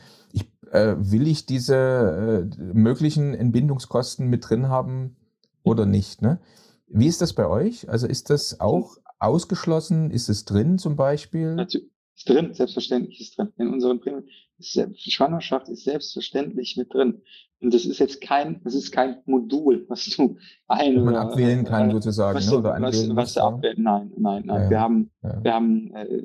Äh, 0.72 0.95
will 0.97 1.28
ich 1.28 1.45
diese 1.45 2.49
äh, 2.55 2.63
möglichen 2.74 3.34
Entbindungskosten 3.34 4.28
mit 4.28 4.49
drin 4.49 4.70
haben 4.70 5.15
oder 5.63 5.86
nicht? 5.86 6.22
Ne? 6.22 6.39
Wie 6.88 7.07
ist 7.07 7.22
das 7.22 7.34
bei 7.34 7.47
euch? 7.47 7.89
Also 7.89 8.07
ist 8.07 8.30
das 8.30 8.59
auch 8.59 8.97
ausgeschlossen? 9.20 10.11
Ist 10.11 10.30
es 10.30 10.45
drin 10.45 10.78
zum 10.78 10.95
Beispiel? 10.95 11.55
Natürlich. 11.55 11.89
Ist 12.15 12.30
drin, 12.30 12.51
selbstverständlich 12.51 13.22
ist 13.22 13.38
drin. 13.38 13.53
In 13.57 13.72
unseren 13.72 13.99
Premium 13.99 14.24
ist 14.57 14.80
Schwangerschaft 15.13 15.70
ist 15.70 15.84
selbstverständlich 15.84 16.76
mit 16.76 16.91
drin. 16.91 17.22
Und 17.59 17.74
das 17.74 17.86
ist 17.86 17.99
jetzt 17.99 18.22
kein, 18.22 18.61
das 18.63 18.74
ist 18.74 18.91
kein 18.91 19.18
Modul, 19.26 19.86
was 19.88 20.05
du 20.05 20.38
ein 20.68 21.03
man 21.03 21.15
abwählen 21.15 21.63
kann 21.63 21.89
äh, 21.89 21.93
sozusagen, 21.93 22.36
was, 22.36 22.49
ne? 22.49 22.57
oder 22.57 22.82
was, 22.82 23.15
was 23.15 23.34
du 23.34 23.41
abwählen. 23.41 23.82
Nein, 23.82 24.11
nein, 24.18 24.43
nein. 24.45 24.63
Ja, 24.63 24.70
wir 24.70 24.80
haben, 24.80 25.11
ja. 25.22 25.43
wir 25.43 25.53
haben 25.53 25.93
äh, 25.93 26.24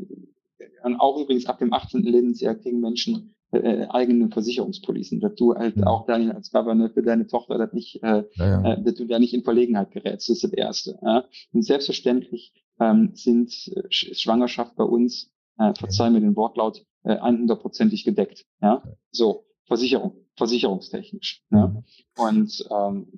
und 0.82 0.96
auch 0.96 1.20
übrigens 1.20 1.46
ab 1.46 1.58
dem 1.58 1.72
18. 1.72 2.02
Lebensjahr 2.02 2.54
kriegen 2.54 2.80
Menschen 2.80 3.34
äh, 3.52 3.86
eigene 3.90 4.30
Versicherungspolicen, 4.30 5.20
dass 5.20 5.34
du 5.34 5.54
halt 5.54 5.76
mhm. 5.76 5.84
auch 5.84 6.06
Daniel 6.06 6.32
als 6.32 6.50
Governor 6.50 6.90
für 6.90 7.02
deine 7.02 7.26
Tochter 7.26 7.58
das 7.58 7.72
nicht, 7.72 8.02
äh, 8.02 8.24
ja, 8.34 8.72
äh, 8.72 8.82
dass 8.82 8.94
du 8.94 9.04
da 9.04 9.18
nicht 9.18 9.34
in 9.34 9.44
Verlegenheit 9.44 9.90
gerätst. 9.90 10.28
Das 10.28 10.36
ist 10.36 10.44
das 10.44 10.52
Erste. 10.52 10.98
Ja? 11.02 11.24
Und 11.52 11.62
selbstverständlich 11.62 12.54
ähm, 12.80 13.10
sind 13.14 13.52
äh, 13.74 13.82
Schwangerschaft 13.90 14.74
bei 14.76 14.84
uns 14.84 15.30
äh, 15.58 15.72
verzeih 15.78 16.10
mir 16.10 16.20
den 16.20 16.36
Wortlaut, 16.36 16.84
äh, 17.04 17.14
100%ig 17.14 18.04
gedeckt. 18.04 18.44
Ja, 18.60 18.82
so 19.10 19.44
Versicherung, 19.66 20.16
versicherungstechnisch. 20.36 21.42
Ja? 21.50 21.68
Mhm. 21.68 21.84
Und 22.16 22.68
ähm, 22.70 23.12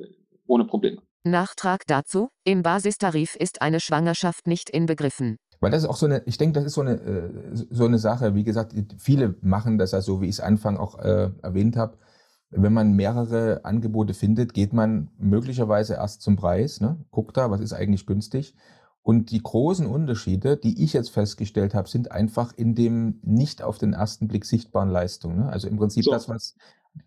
ohne 0.46 0.64
Probleme. 0.64 1.02
Nachtrag 1.24 1.86
dazu: 1.86 2.28
Im 2.44 2.62
Basistarif 2.62 3.36
ist 3.36 3.62
eine 3.62 3.80
Schwangerschaft 3.80 4.46
nicht 4.46 4.68
inbegriffen. 4.68 5.38
Weil 5.64 5.70
das 5.72 5.82
ist 5.82 5.88
auch 5.88 5.96
so 5.96 6.06
eine, 6.06 6.22
ich 6.26 6.38
denke, 6.38 6.54
das 6.54 6.64
ist 6.64 6.74
so 6.74 6.82
eine, 6.82 6.92
äh, 6.92 7.30
so 7.52 7.84
eine 7.84 7.98
Sache, 7.98 8.34
wie 8.34 8.44
gesagt, 8.44 8.74
viele 8.98 9.34
machen 9.40 9.78
das 9.78 9.92
ja 9.92 10.00
so, 10.00 10.20
wie 10.20 10.26
ich 10.26 10.36
es 10.36 10.40
Anfang 10.40 10.76
auch 10.76 10.98
äh, 10.98 11.30
erwähnt 11.42 11.76
habe. 11.76 11.96
Wenn 12.50 12.72
man 12.72 12.92
mehrere 12.92 13.64
Angebote 13.64 14.14
findet, 14.14 14.54
geht 14.54 14.72
man 14.72 15.10
möglicherweise 15.18 15.94
erst 15.94 16.22
zum 16.22 16.36
Preis, 16.36 16.80
ne? 16.80 16.98
guckt 17.10 17.36
da, 17.36 17.50
was 17.50 17.60
ist 17.60 17.72
eigentlich 17.72 18.06
günstig 18.06 18.54
und 19.04 19.30
die 19.30 19.42
großen 19.42 19.86
Unterschiede, 19.86 20.56
die 20.56 20.82
ich 20.82 20.94
jetzt 20.94 21.10
festgestellt 21.10 21.74
habe, 21.74 21.88
sind 21.88 22.10
einfach 22.10 22.54
in 22.56 22.74
dem 22.74 23.20
nicht 23.22 23.62
auf 23.62 23.76
den 23.76 23.92
ersten 23.92 24.28
Blick 24.28 24.46
sichtbaren 24.46 24.88
Leistungen. 24.88 25.40
Ne? 25.40 25.48
Also 25.50 25.68
im 25.68 25.76
Prinzip 25.76 26.04
so. 26.04 26.10
das, 26.10 26.26
was 26.26 26.56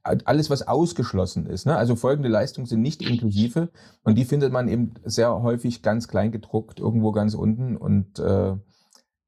alles, 0.04 0.50
was 0.50 0.68
ausgeschlossen 0.68 1.46
ist. 1.46 1.66
Ne? 1.66 1.76
Also 1.76 1.96
folgende 1.96 2.30
Leistungen 2.30 2.68
sind 2.68 2.82
nicht 2.82 3.02
inklusive 3.02 3.70
und 4.04 4.18
die 4.18 4.26
findet 4.26 4.52
man 4.52 4.68
eben 4.68 4.94
sehr 5.04 5.42
häufig 5.42 5.82
ganz 5.82 6.08
klein 6.08 6.32
gedruckt, 6.32 6.80
irgendwo 6.80 7.12
ganz 7.12 7.34
unten 7.34 7.78
und 7.78 8.20
äh, 8.20 8.56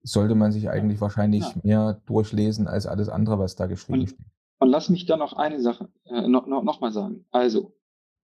sollte 0.02 0.36
man 0.36 0.52
sich 0.52 0.70
eigentlich 0.70 1.02
wahrscheinlich 1.02 1.44
ja. 1.44 1.62
mehr 1.64 2.02
durchlesen 2.06 2.68
als 2.68 2.88
alles 2.88 3.10
andere, 3.10 3.40
was 3.40 3.56
da 3.56 3.68
geschrieben 3.68 4.02
und, 4.02 4.10
steht. 4.10 4.26
Und 4.60 4.70
lass 4.70 4.90
mich 4.90 5.06
da 5.06 5.18
noch 5.18 5.34
eine 5.34 5.62
Sache 5.62 5.90
äh, 6.06 6.28
noch, 6.28 6.48
noch, 6.48 6.64
noch 6.64 6.82
mal 6.82 6.92
sagen. 6.92 7.26
Also, 7.32 7.74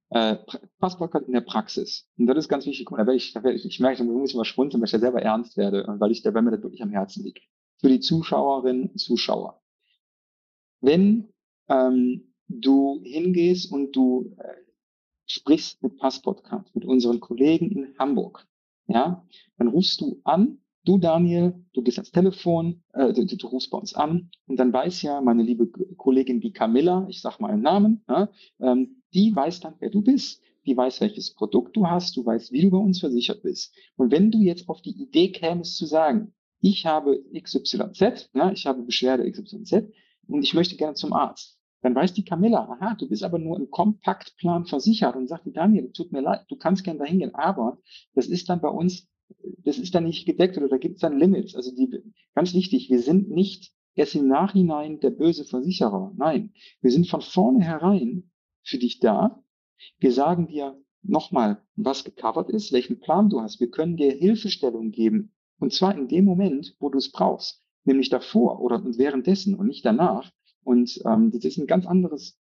äh, 0.10 0.38
Passbarkeit 0.80 1.24
in 1.24 1.34
der 1.34 1.42
Praxis. 1.42 2.08
Und 2.18 2.28
das 2.28 2.38
ist 2.38 2.50
ganz 2.50 2.66
wichtig. 2.66 2.88
Da 2.90 2.98
werde 2.98 3.16
ich, 3.16 3.34
da 3.34 3.44
werde 3.44 3.58
ich, 3.58 3.66
ich 3.66 3.80
merke, 3.80 3.98
da 3.98 4.04
muss 4.04 4.30
ich 4.30 4.36
mal 4.36 4.46
schmunzeln, 4.46 4.82
weil 4.82 4.86
ich 4.86 4.92
da 4.92 5.00
selber 5.00 5.22
ernst 5.22 5.58
werde, 5.58 5.86
weil 6.00 6.12
ich, 6.12 6.24
weil 6.24 6.42
mir 6.42 6.52
das 6.52 6.64
wirklich 6.64 6.84
am 6.84 6.92
Herzen 6.92 7.24
liegt. 7.24 7.44
Für 7.80 7.90
die 7.90 8.00
Zuschauerinnen 8.00 8.90
und 8.92 8.98
Zuschauer. 8.98 9.62
Wenn 10.82 11.34
ähm, 11.70 12.34
du 12.48 13.02
hingehst 13.04 13.72
und 13.72 13.96
du 13.96 14.36
äh, 14.38 14.56
sprichst 15.26 15.82
mit 15.82 15.98
Passportcard, 15.98 16.74
mit 16.76 16.86
unseren 16.86 17.20
Kollegen 17.20 17.72
in 17.72 17.98
Hamburg, 17.98 18.48
ja, 18.88 19.26
dann 19.58 19.68
rufst 19.68 20.02
du 20.02 20.22
an, 20.24 20.60
du 20.86 20.98
Daniel, 20.98 21.66
du 21.74 21.82
gehst 21.82 21.98
ans 21.98 22.12
Telefon, 22.12 22.84
äh, 22.94 23.12
du, 23.12 23.26
du, 23.26 23.48
rufst 23.48 23.72
bei 23.72 23.78
uns 23.78 23.94
an 23.94 24.30
und 24.46 24.58
dann 24.58 24.72
weiß 24.72 25.02
ja 25.02 25.22
meine 25.22 25.44
liebe 25.44 25.68
Kollegin 25.68 26.40
die 26.40 26.54
Camilla, 26.54 27.08
ich 27.10 27.22
sag 27.22 27.40
mal 27.40 27.52
einen 27.52 27.64
Namen, 27.64 28.04
ja, 28.08 28.30
ähm, 28.60 29.02
die 29.14 29.36
weiß 29.36 29.62
dann, 29.62 29.76
wer 29.80 29.90
du 29.90 30.02
bist. 30.02 30.42
Die 30.66 30.76
weiß, 30.76 31.00
welches 31.00 31.32
Produkt 31.32 31.78
du 31.78 31.88
hast, 31.88 32.18
du 32.18 32.26
weißt, 32.26 32.52
wie 32.52 32.64
du 32.64 32.72
bei 32.72 32.78
uns 32.78 33.00
versichert 33.00 33.44
bist. 33.44 33.72
Und 33.98 34.12
wenn 34.12 34.32
du 34.32 34.40
jetzt 34.40 34.68
auf 34.68 34.82
die 34.82 35.00
Idee 35.00 35.32
kämest 35.32 35.78
zu 35.78 35.86
sagen, 35.86 36.34
ich 36.60 36.88
habe 36.88 37.24
XYZ, 37.40 38.32
ja, 38.34 38.52
ich 38.52 38.66
habe 38.66 38.82
Beschwerde 38.82 39.30
XYZ 39.30 39.84
und 40.28 40.42
ich 40.42 40.56
möchte 40.56 40.76
gerne 40.76 40.96
zum 40.96 41.14
Arzt, 41.14 41.55
dann 41.86 41.94
weiß 41.94 42.14
die 42.14 42.26
Camilla, 42.26 42.68
aha, 42.68 42.96
du 42.96 43.08
bist 43.08 43.22
aber 43.24 43.38
nur 43.38 43.60
im 43.60 43.70
Kompaktplan 43.70 44.66
versichert 44.66 45.16
und 45.16 45.28
sagt 45.28 45.46
die 45.46 45.54
Daniel, 45.54 45.92
tut 45.92 46.12
mir 46.12 46.22
leid, 46.22 46.46
du 46.50 46.56
kannst 46.56 46.84
gerne 46.84 46.98
dahin 46.98 47.20
gehen, 47.20 47.36
aber 47.36 47.78
das 48.16 48.26
ist 48.26 48.50
dann 48.50 48.60
bei 48.60 48.70
uns, 48.70 49.08
das 49.60 49.78
ist 49.78 49.94
dann 49.94 50.06
nicht 50.06 50.26
gedeckt 50.26 50.58
oder 50.58 50.68
da 50.68 50.78
gibt 50.78 50.96
es 50.96 51.02
dann 51.02 51.20
Limits. 51.20 51.56
Also 51.56 51.76
die, 51.76 51.92
ganz 52.34 52.56
wichtig, 52.56 52.90
wir 52.90 53.00
sind 53.00 53.30
nicht 53.30 53.72
erst 53.94 54.16
im 54.16 54.28
Nachhinein 54.28 55.00
der 55.00 55.12
böse 55.12 55.46
Versicherer. 55.46 56.12
Nein, 56.18 56.54
wir 56.82 56.90
sind 56.90 57.08
von 57.08 57.22
vornherein 57.22 58.32
für 58.64 58.80
dich 58.80 59.00
da. 59.00 59.44
Wir 60.00 60.12
sagen 60.12 60.48
dir 60.48 60.82
nochmal, 61.04 61.62
was 61.76 62.04
gecovert 62.04 62.50
ist, 62.50 62.74
welchen 62.74 63.00
Plan 63.00 63.30
du 63.30 63.42
hast. 63.42 63.60
Wir 63.60 63.70
können 63.70 63.96
dir 63.96 64.12
Hilfestellung 64.12 64.90
geben 64.90 65.36
Und 65.60 65.72
zwar 65.72 65.96
in 65.96 66.08
dem 66.08 66.26
Moment, 66.26 66.76
wo 66.80 66.90
du 66.90 66.98
es 66.98 67.12
brauchst, 67.12 67.64
nämlich 67.84 68.10
davor 68.10 68.60
oder 68.60 68.84
währenddessen 68.84 69.54
und 69.54 69.68
nicht 69.68 69.86
danach. 69.86 70.32
Und 70.66 71.00
ähm, 71.06 71.32
das 71.32 71.46
ist 71.46 71.58
ein 71.58 71.68
ganz 71.68 71.86
anderes 71.86 72.38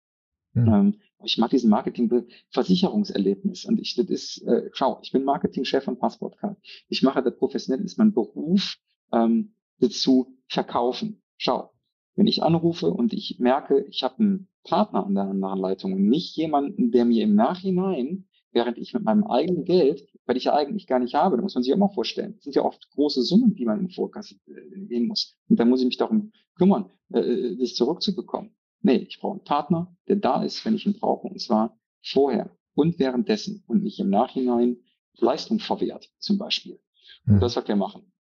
Mhm. 0.55 0.68
Ähm, 0.68 0.95
ich 1.25 1.39
mag 1.39 1.51
diesen 1.51 1.70
Marketing-Versicherungserlebnis. 1.70 3.64
Und 3.64 3.81
ich, 3.81 3.95
das 3.95 4.07
ist, 4.07 4.43
äh, 4.43 4.70
schau, 4.73 4.99
ich 5.03 5.12
bin 5.12 5.25
Marketingchef 5.25 5.85
von 5.85 5.99
Passportcard. 5.99 6.59
Ich 6.89 7.03
mache 7.03 7.23
das 7.23 7.37
professionell, 7.37 7.85
ist 7.85 7.99
mein 7.99 8.12
Beruf, 8.12 8.77
ähm, 9.12 9.55
zu 9.91 10.37
verkaufen. 10.49 11.23
Schau, 11.39 11.73
wenn 12.14 12.27
ich 12.27 12.43
anrufe 12.43 12.91
und 12.91 13.12
ich 13.12 13.39
merke, 13.39 13.85
ich 13.89 14.03
habe 14.03 14.20
einen 14.20 14.49
Partner 14.64 15.07
an 15.07 15.14
der 15.14 15.25
anderen 15.25 15.59
Leitung 15.59 15.93
und 15.95 16.07
nicht 16.07 16.37
jemanden, 16.37 16.93
der 16.93 17.05
mir 17.05 17.25
im 17.25 17.35
Nachhinein, 17.35 18.29
während 18.53 18.78
ich 18.78 18.92
mit 18.94 19.03
meinem 19.03 19.24
eigenen 19.24 19.64
Geld, 19.64 20.07
weil 20.26 20.36
ich 20.36 20.44
ja 20.44 20.55
eigentlich 20.55 20.86
gar 20.86 20.98
nicht 20.98 21.14
habe, 21.14 21.36
da 21.36 21.42
muss 21.42 21.55
man 21.55 21.64
sich 21.64 21.72
auch 21.72 21.78
mal 21.78 21.88
vorstellen, 21.88 22.34
das 22.34 22.44
sind 22.44 22.57
ja 22.57 22.62
oft 22.62 22.88
große 22.90 23.22
Summen, 23.22 23.55
die 23.55 23.64
man 23.64 23.80
im 23.80 23.90
Vorkasse 23.90 24.36
äh, 24.46 24.86
gehen 24.86 25.09
muss. 25.09 25.36
Und 25.48 25.59
da 25.59 25.64
muss 25.64 25.80
ich 25.80 25.86
mich 25.86 25.96
darum 25.96 26.32
kümmern, 26.57 26.90
äh, 27.12 27.20
äh 27.20 27.57
das 27.59 27.74
zurückzubekommen. 27.74 28.55
Nee, 28.82 29.07
ich 29.09 29.20
brauche 29.20 29.34
einen 29.34 29.44
Partner, 29.44 29.96
der 30.09 30.16
da 30.16 30.42
ist, 30.42 30.64
wenn 30.64 30.74
ich 30.74 30.86
ihn 30.86 30.98
brauche. 30.98 31.28
Und 31.28 31.40
zwar 31.40 31.78
vorher 32.03 32.57
und 32.74 32.98
währenddessen 32.98 33.64
und 33.66 33.82
nicht 33.82 34.00
im 34.00 34.11
Nachhinein 34.11 34.76
Leistung 35.18 35.59
verwehrt, 35.59 36.11
zum 36.18 36.38
Beispiel. 36.38 36.80
Und 37.26 37.34
hm. 37.34 37.40
das 37.40 37.57
wird 37.57 37.68
wir 37.68 37.76
machen. 37.76 38.12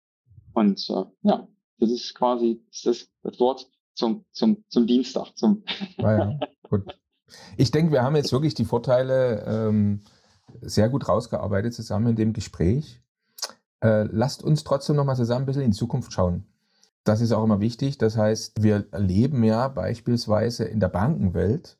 Und 0.53 0.88
äh, 0.89 1.03
ja, 1.23 1.47
das 1.79 1.89
ist 1.89 2.13
quasi 2.13 2.63
das, 2.69 2.86
ist 2.86 3.11
das 3.23 3.39
Wort 3.39 3.67
zum, 3.93 4.25
zum, 4.32 4.63
zum 4.69 4.88
Dienstag. 4.88 5.36
Zum 5.36 5.63
ah 5.97 6.17
ja, 6.17 6.39
gut. 6.69 6.84
Ich 7.57 7.71
denke, 7.71 7.91
wir 7.91 8.03
haben 8.03 8.15
jetzt 8.15 8.34
wirklich 8.34 8.53
die 8.53 8.65
Vorteile 8.65 9.45
ähm, 9.47 10.01
sehr 10.62 10.89
gut 10.89 11.08
rausgearbeitet 11.08 11.74
zusammen 11.74 12.08
in 12.08 12.16
dem 12.16 12.34
Gespräch. 12.34 13.02
Äh, 13.82 14.04
lasst 14.12 14.43
uns 14.43 14.64
trotzdem 14.64 14.95
nochmal 14.95 15.16
zusammen 15.16 15.43
ein 15.43 15.45
bisschen 15.45 15.64
in 15.64 15.72
die 15.72 15.78
Zukunft 15.78 16.14
schauen. 16.14 16.45
Das 17.04 17.22
ist 17.22 17.32
auch 17.32 17.43
immer 17.43 17.60
wichtig. 17.60 17.97
Das 17.97 18.18
heißt, 18.18 18.62
wir 18.62 18.86
erleben 18.91 19.43
ja 19.43 19.68
beispielsweise 19.68 20.66
in 20.66 20.80
der 20.80 20.89
Bankenwelt 20.89 21.78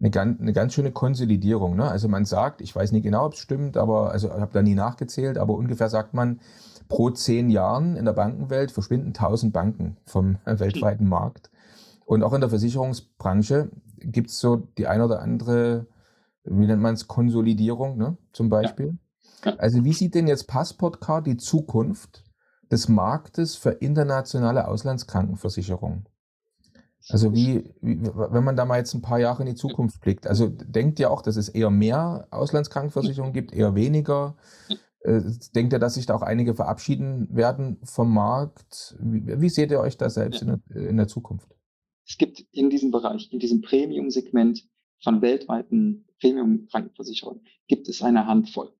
eine 0.00 0.10
ganz, 0.10 0.40
eine 0.40 0.52
ganz 0.52 0.74
schöne 0.74 0.90
Konsolidierung. 0.90 1.76
Ne? 1.76 1.88
Also 1.88 2.08
man 2.08 2.24
sagt, 2.24 2.60
ich 2.60 2.74
weiß 2.74 2.92
nicht 2.92 3.04
genau, 3.04 3.26
ob 3.26 3.34
es 3.34 3.38
stimmt, 3.38 3.76
aber 3.76 4.10
also 4.10 4.28
ich 4.28 4.34
habe 4.34 4.52
da 4.52 4.62
nie 4.62 4.74
nachgezählt, 4.74 5.38
aber 5.38 5.54
ungefähr 5.54 5.88
sagt 5.88 6.12
man, 6.14 6.40
pro 6.88 7.10
zehn 7.10 7.50
Jahren 7.50 7.96
in 7.96 8.04
der 8.04 8.12
Bankenwelt 8.12 8.72
verschwinden 8.72 9.08
1000 9.08 9.52
Banken 9.52 9.96
vom 10.04 10.38
weltweiten 10.44 11.08
Markt. 11.08 11.50
Und 12.04 12.24
auch 12.24 12.32
in 12.32 12.40
der 12.40 12.50
Versicherungsbranche 12.50 13.70
gibt 13.98 14.30
es 14.30 14.38
so 14.38 14.56
die 14.56 14.86
ein 14.86 15.00
oder 15.00 15.22
andere, 15.22 15.86
wie 16.44 16.66
nennt 16.66 16.82
man 16.82 16.94
es, 16.94 17.08
Konsolidierung 17.08 17.96
ne? 17.96 18.16
zum 18.32 18.48
Beispiel. 18.48 18.98
Ja. 19.44 19.56
Also 19.56 19.84
wie 19.84 19.92
sieht 19.92 20.14
denn 20.14 20.28
jetzt 20.28 20.46
Passportcard 20.46 21.26
die 21.26 21.36
Zukunft 21.36 22.24
des 22.72 22.88
Marktes 22.88 23.54
für 23.54 23.70
internationale 23.70 24.66
Auslandskrankenversicherung. 24.66 26.08
Also 27.08 27.34
wie, 27.34 27.64
wie, 27.82 28.00
wenn 28.02 28.44
man 28.44 28.56
da 28.56 28.64
mal 28.64 28.78
jetzt 28.78 28.94
ein 28.94 29.02
paar 29.02 29.18
Jahre 29.18 29.42
in 29.42 29.48
die 29.48 29.54
Zukunft 29.54 30.00
blickt, 30.00 30.26
also 30.26 30.48
denkt 30.48 30.98
ihr 30.98 31.10
auch, 31.10 31.20
dass 31.20 31.36
es 31.36 31.50
eher 31.50 31.68
mehr 31.68 32.28
Auslandskrankenversicherungen 32.30 33.34
gibt, 33.34 33.52
eher 33.52 33.74
weniger? 33.74 34.36
Äh, 35.00 35.20
denkt 35.54 35.74
ihr, 35.74 35.80
dass 35.80 35.94
sich 35.94 36.06
da 36.06 36.14
auch 36.14 36.22
einige 36.22 36.54
verabschieden 36.54 37.28
werden 37.30 37.78
vom 37.82 38.14
Markt? 38.14 38.96
Wie, 39.00 39.40
wie 39.40 39.50
seht 39.50 39.70
ihr 39.70 39.80
euch 39.80 39.98
da 39.98 40.08
selbst 40.08 40.42
in 40.42 40.48
der, 40.48 40.88
in 40.88 40.96
der 40.96 41.08
Zukunft? 41.08 41.48
Es 42.06 42.16
gibt 42.16 42.40
in 42.52 42.70
diesem 42.70 42.90
Bereich, 42.90 43.30
in 43.32 43.38
diesem 43.38 43.60
Premium-Segment 43.60 44.64
von 45.02 45.22
weltweiten 45.22 46.06
Premium-Krankenversicherungen, 46.20 47.44
gibt 47.66 47.88
es 47.88 48.02
eine 48.02 48.26
Handvoll 48.26 48.72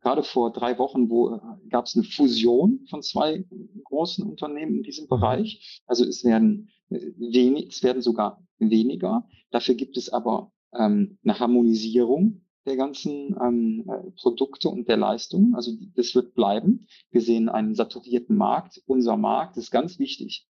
gerade 0.00 0.22
vor 0.22 0.52
drei 0.52 0.78
Wochen, 0.78 1.10
wo 1.10 1.34
äh, 1.34 1.40
gab 1.68 1.86
es 1.86 1.94
eine 1.94 2.04
Fusion 2.04 2.86
von 2.88 3.02
zwei 3.02 3.44
großen 3.84 4.26
Unternehmen 4.26 4.76
in 4.76 4.82
diesem. 4.82 5.08
Bereich. 5.08 5.82
Also 5.86 6.04
es 6.04 6.24
werden 6.24 6.70
äh, 6.90 7.00
wenig, 7.16 7.68
es 7.68 7.82
werden 7.82 8.02
sogar 8.02 8.42
weniger. 8.58 9.28
Dafür 9.50 9.74
gibt 9.74 9.96
es 9.96 10.12
aber 10.12 10.52
ähm, 10.74 11.18
eine 11.24 11.38
Harmonisierung 11.38 12.42
der 12.66 12.76
ganzen 12.76 13.36
ähm, 13.42 13.84
äh, 13.88 14.10
Produkte 14.20 14.68
und 14.68 14.88
der 14.88 14.96
Leistungen. 14.96 15.54
Also 15.54 15.72
das 15.96 16.14
wird 16.14 16.34
bleiben. 16.34 16.86
Wir 17.10 17.20
sehen 17.20 17.48
einen 17.48 17.74
saturierten 17.74 18.36
Markt. 18.36 18.82
Unser 18.86 19.16
Markt 19.16 19.56
ist 19.56 19.70
ganz 19.70 19.98
wichtig 19.98 20.46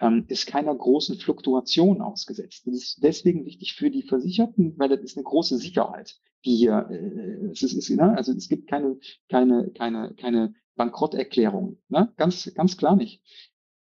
ähm, 0.00 0.24
ist 0.28 0.46
keiner 0.46 0.74
großen 0.74 1.16
Fluktuation 1.18 2.00
ausgesetzt. 2.00 2.66
Das 2.66 2.74
ist 2.74 3.02
deswegen 3.02 3.44
wichtig 3.44 3.74
für 3.74 3.90
die 3.90 4.02
Versicherten, 4.02 4.78
weil 4.78 4.88
das 4.88 5.00
ist 5.00 5.16
eine 5.16 5.24
große 5.24 5.58
Sicherheit, 5.58 6.16
die 6.44 6.56
hier, 6.56 6.88
äh, 6.90 7.50
es 7.50 7.62
ist, 7.62 7.74
ist 7.74 7.90
ne? 7.90 8.16
also 8.16 8.32
es 8.32 8.48
gibt 8.48 8.68
keine, 8.68 8.98
keine, 9.28 9.70
keine, 9.70 10.14
keine 10.14 10.54
Bankrotterklärung, 10.74 11.78
ne? 11.88 12.12
ganz, 12.16 12.52
ganz 12.54 12.76
klar 12.76 12.96
nicht. 12.96 13.22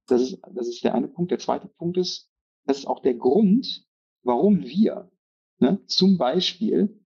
Das 0.07 0.21
ist, 0.21 0.39
das 0.55 0.69
ist 0.69 0.85
der 0.85 0.95
eine 0.95 1.09
Punkt. 1.09 1.31
Der 1.31 1.39
zweite 1.39 1.69
Punkt 1.69 1.97
ist, 1.97 2.31
das 2.67 2.79
ist 2.79 2.87
auch 2.87 3.01
der 3.01 3.15
Grund, 3.15 3.87
warum 4.23 4.63
wir 4.63 5.11
ne, 5.59 5.81
zum 5.87 6.19
Beispiel 6.19 6.99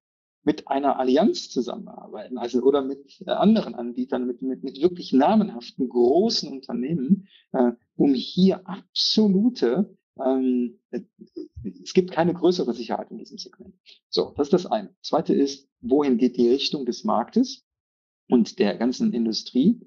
mit 0.43 0.69
einer 0.69 0.99
Allianz 0.99 1.51
zusammenarbeiten, 1.51 2.39
also 2.39 2.63
oder 2.63 2.83
mit 2.83 3.21
äh, 3.27 3.31
anderen 3.31 3.75
Anbietern, 3.75 4.27
mit, 4.27 4.43
mit, 4.43 4.63
mit 4.63 4.81
wirklich 4.81 5.13
namenhaften 5.13 5.89
großen 5.89 6.53
Unternehmen, 6.53 7.29
äh, 7.53 7.73
um 7.97 8.15
hier 8.15 8.67
absolute, 8.67 9.97
ähm, 10.19 10.79
es 10.91 11.93
gibt 11.93 12.11
keine 12.11 12.35
größere 12.35 12.73
Sicherheit 12.73 13.11
in 13.11 13.19
diesem 13.19 13.39
Segment. 13.39 13.75
So, 14.09 14.33
das 14.37 14.47
ist 14.49 14.53
das 14.53 14.67
eine. 14.67 14.95
Zweite 15.03 15.35
ist, 15.35 15.69
wohin 15.81 16.19
geht 16.19 16.37
die 16.37 16.49
Richtung 16.49 16.87
des 16.87 17.05
Marktes 17.05 17.65
und 18.29 18.59
der 18.59 18.77
ganzen 18.77 19.13
Industrie? 19.13 19.81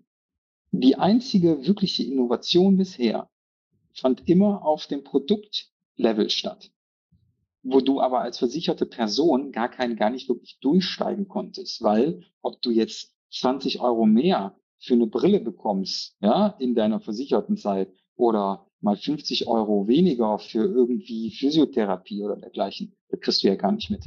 Die 0.72 0.96
einzige 0.96 1.66
wirkliche 1.66 2.04
Innovation 2.04 2.78
bisher 2.78 3.30
fand 3.94 4.28
immer 4.28 4.64
auf 4.64 4.86
dem 4.88 5.04
Produktlevel 5.04 6.30
statt 6.30 6.72
wo 7.64 7.82
du 7.82 8.02
aber 8.02 8.22
als 8.22 8.38
versicherte 8.38 8.86
Person 8.86 9.52
gar 9.52 9.70
kein, 9.70 9.96
gar 9.96 10.10
nicht 10.10 10.30
wirklich 10.30 10.60
durchsteigen 10.60 11.28
konntest, 11.28 11.82
weil 11.82 12.24
ob 12.42 12.62
du 12.62 12.72
jetzt 12.72 13.14
20 13.32 13.80
Euro 13.80 14.06
mehr 14.06 14.58
für 14.80 14.94
eine 14.94 15.08
Brille 15.08 15.40
bekommst, 15.40 16.16
ja, 16.22 16.56
in 16.60 16.76
deiner 16.76 17.00
versicherten 17.00 17.58
Zeit 17.58 17.94
oder 18.16 18.66
mal 18.82 18.96
50 18.96 19.48
Euro 19.48 19.88
weniger 19.88 20.40
für 20.40 20.64
irgendwie 20.64 21.32
Physiotherapie 21.32 22.24
oder 22.24 22.38
dergleichen, 22.38 22.96
das 23.10 23.20
kriegst 23.20 23.44
du 23.44 23.48
ja 23.48 23.56
gar 23.56 23.72
nicht 23.72 23.90
mit. 23.90 24.06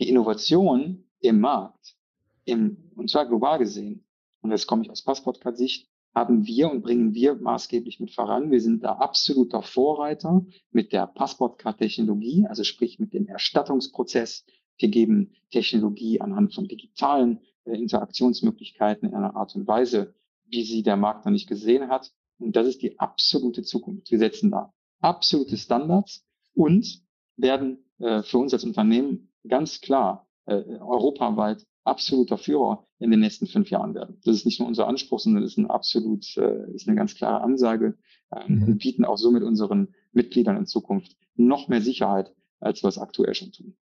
Die 0.00 0.08
Innovation 0.08 1.04
im 1.20 1.40
Markt, 1.40 1.96
im, 2.44 2.90
und 2.96 3.08
zwar 3.10 3.26
global 3.26 3.58
gesehen, 3.58 4.04
und 4.40 4.50
jetzt 4.50 4.66
komme 4.66 4.82
ich 4.82 4.90
aus 4.90 5.02
Passportcard-Sicht, 5.02 5.88
haben 6.14 6.46
wir 6.46 6.70
und 6.70 6.82
bringen 6.82 7.14
wir 7.14 7.36
maßgeblich 7.36 8.00
mit 8.00 8.12
voran. 8.12 8.50
Wir 8.50 8.60
sind 8.60 8.82
da 8.84 8.94
absoluter 8.94 9.62
Vorreiter 9.62 10.44
mit 10.70 10.92
der 10.92 11.06
Passportcard-Technologie, 11.06 12.46
also 12.48 12.64
sprich 12.64 12.98
mit 12.98 13.14
dem 13.14 13.26
Erstattungsprozess. 13.28 14.44
Wir 14.78 14.88
geben 14.88 15.32
Technologie 15.50 16.20
anhand 16.20 16.54
von 16.54 16.66
digitalen 16.68 17.40
Interaktionsmöglichkeiten 17.64 19.08
in 19.08 19.14
einer 19.14 19.36
Art 19.36 19.54
und 19.54 19.66
Weise, 19.66 20.14
wie 20.46 20.64
sie 20.64 20.82
der 20.82 20.96
Markt 20.96 21.24
noch 21.24 21.32
nicht 21.32 21.48
gesehen 21.48 21.88
hat. 21.88 22.12
Und 22.38 22.56
das 22.56 22.66
ist 22.66 22.82
die 22.82 22.98
absolute 22.98 23.62
Zukunft. 23.62 24.10
Wir 24.10 24.18
setzen 24.18 24.50
da 24.50 24.72
absolute 25.00 25.56
Standards 25.56 26.24
und 26.54 27.02
werden 27.36 27.84
äh, 27.98 28.22
für 28.22 28.38
uns 28.38 28.52
als 28.52 28.64
Unternehmen 28.64 29.32
ganz 29.48 29.80
klar 29.80 30.28
äh, 30.46 30.54
europaweit 30.54 31.66
absoluter 31.84 32.38
Führer 32.38 32.86
in 32.98 33.10
den 33.10 33.20
nächsten 33.20 33.46
fünf 33.46 33.70
Jahren 33.70 33.94
werden. 33.94 34.20
Das 34.24 34.36
ist 34.36 34.46
nicht 34.46 34.60
nur 34.60 34.68
unser 34.68 34.86
Anspruch, 34.86 35.18
sondern 35.18 35.42
ist 35.42 35.58
ein 35.58 35.70
absolut, 35.70 36.36
äh, 36.36 36.72
ist 36.72 36.86
eine 36.86 36.96
ganz 36.96 37.14
klare 37.14 37.42
Ansage. 37.42 37.98
Ähm, 38.32 38.60
mhm. 38.60 38.66
Wir 38.66 38.74
bieten 38.76 39.04
auch 39.04 39.18
somit 39.18 39.42
unseren 39.42 39.94
Mitgliedern 40.12 40.56
in 40.56 40.66
Zukunft 40.66 41.16
noch 41.34 41.68
mehr 41.68 41.80
Sicherheit, 41.80 42.32
als 42.60 42.82
wir 42.82 42.88
es 42.88 42.98
aktuell 42.98 43.34
schon 43.34 43.52
tun. 43.52 43.76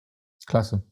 Klasse. 0.47 0.83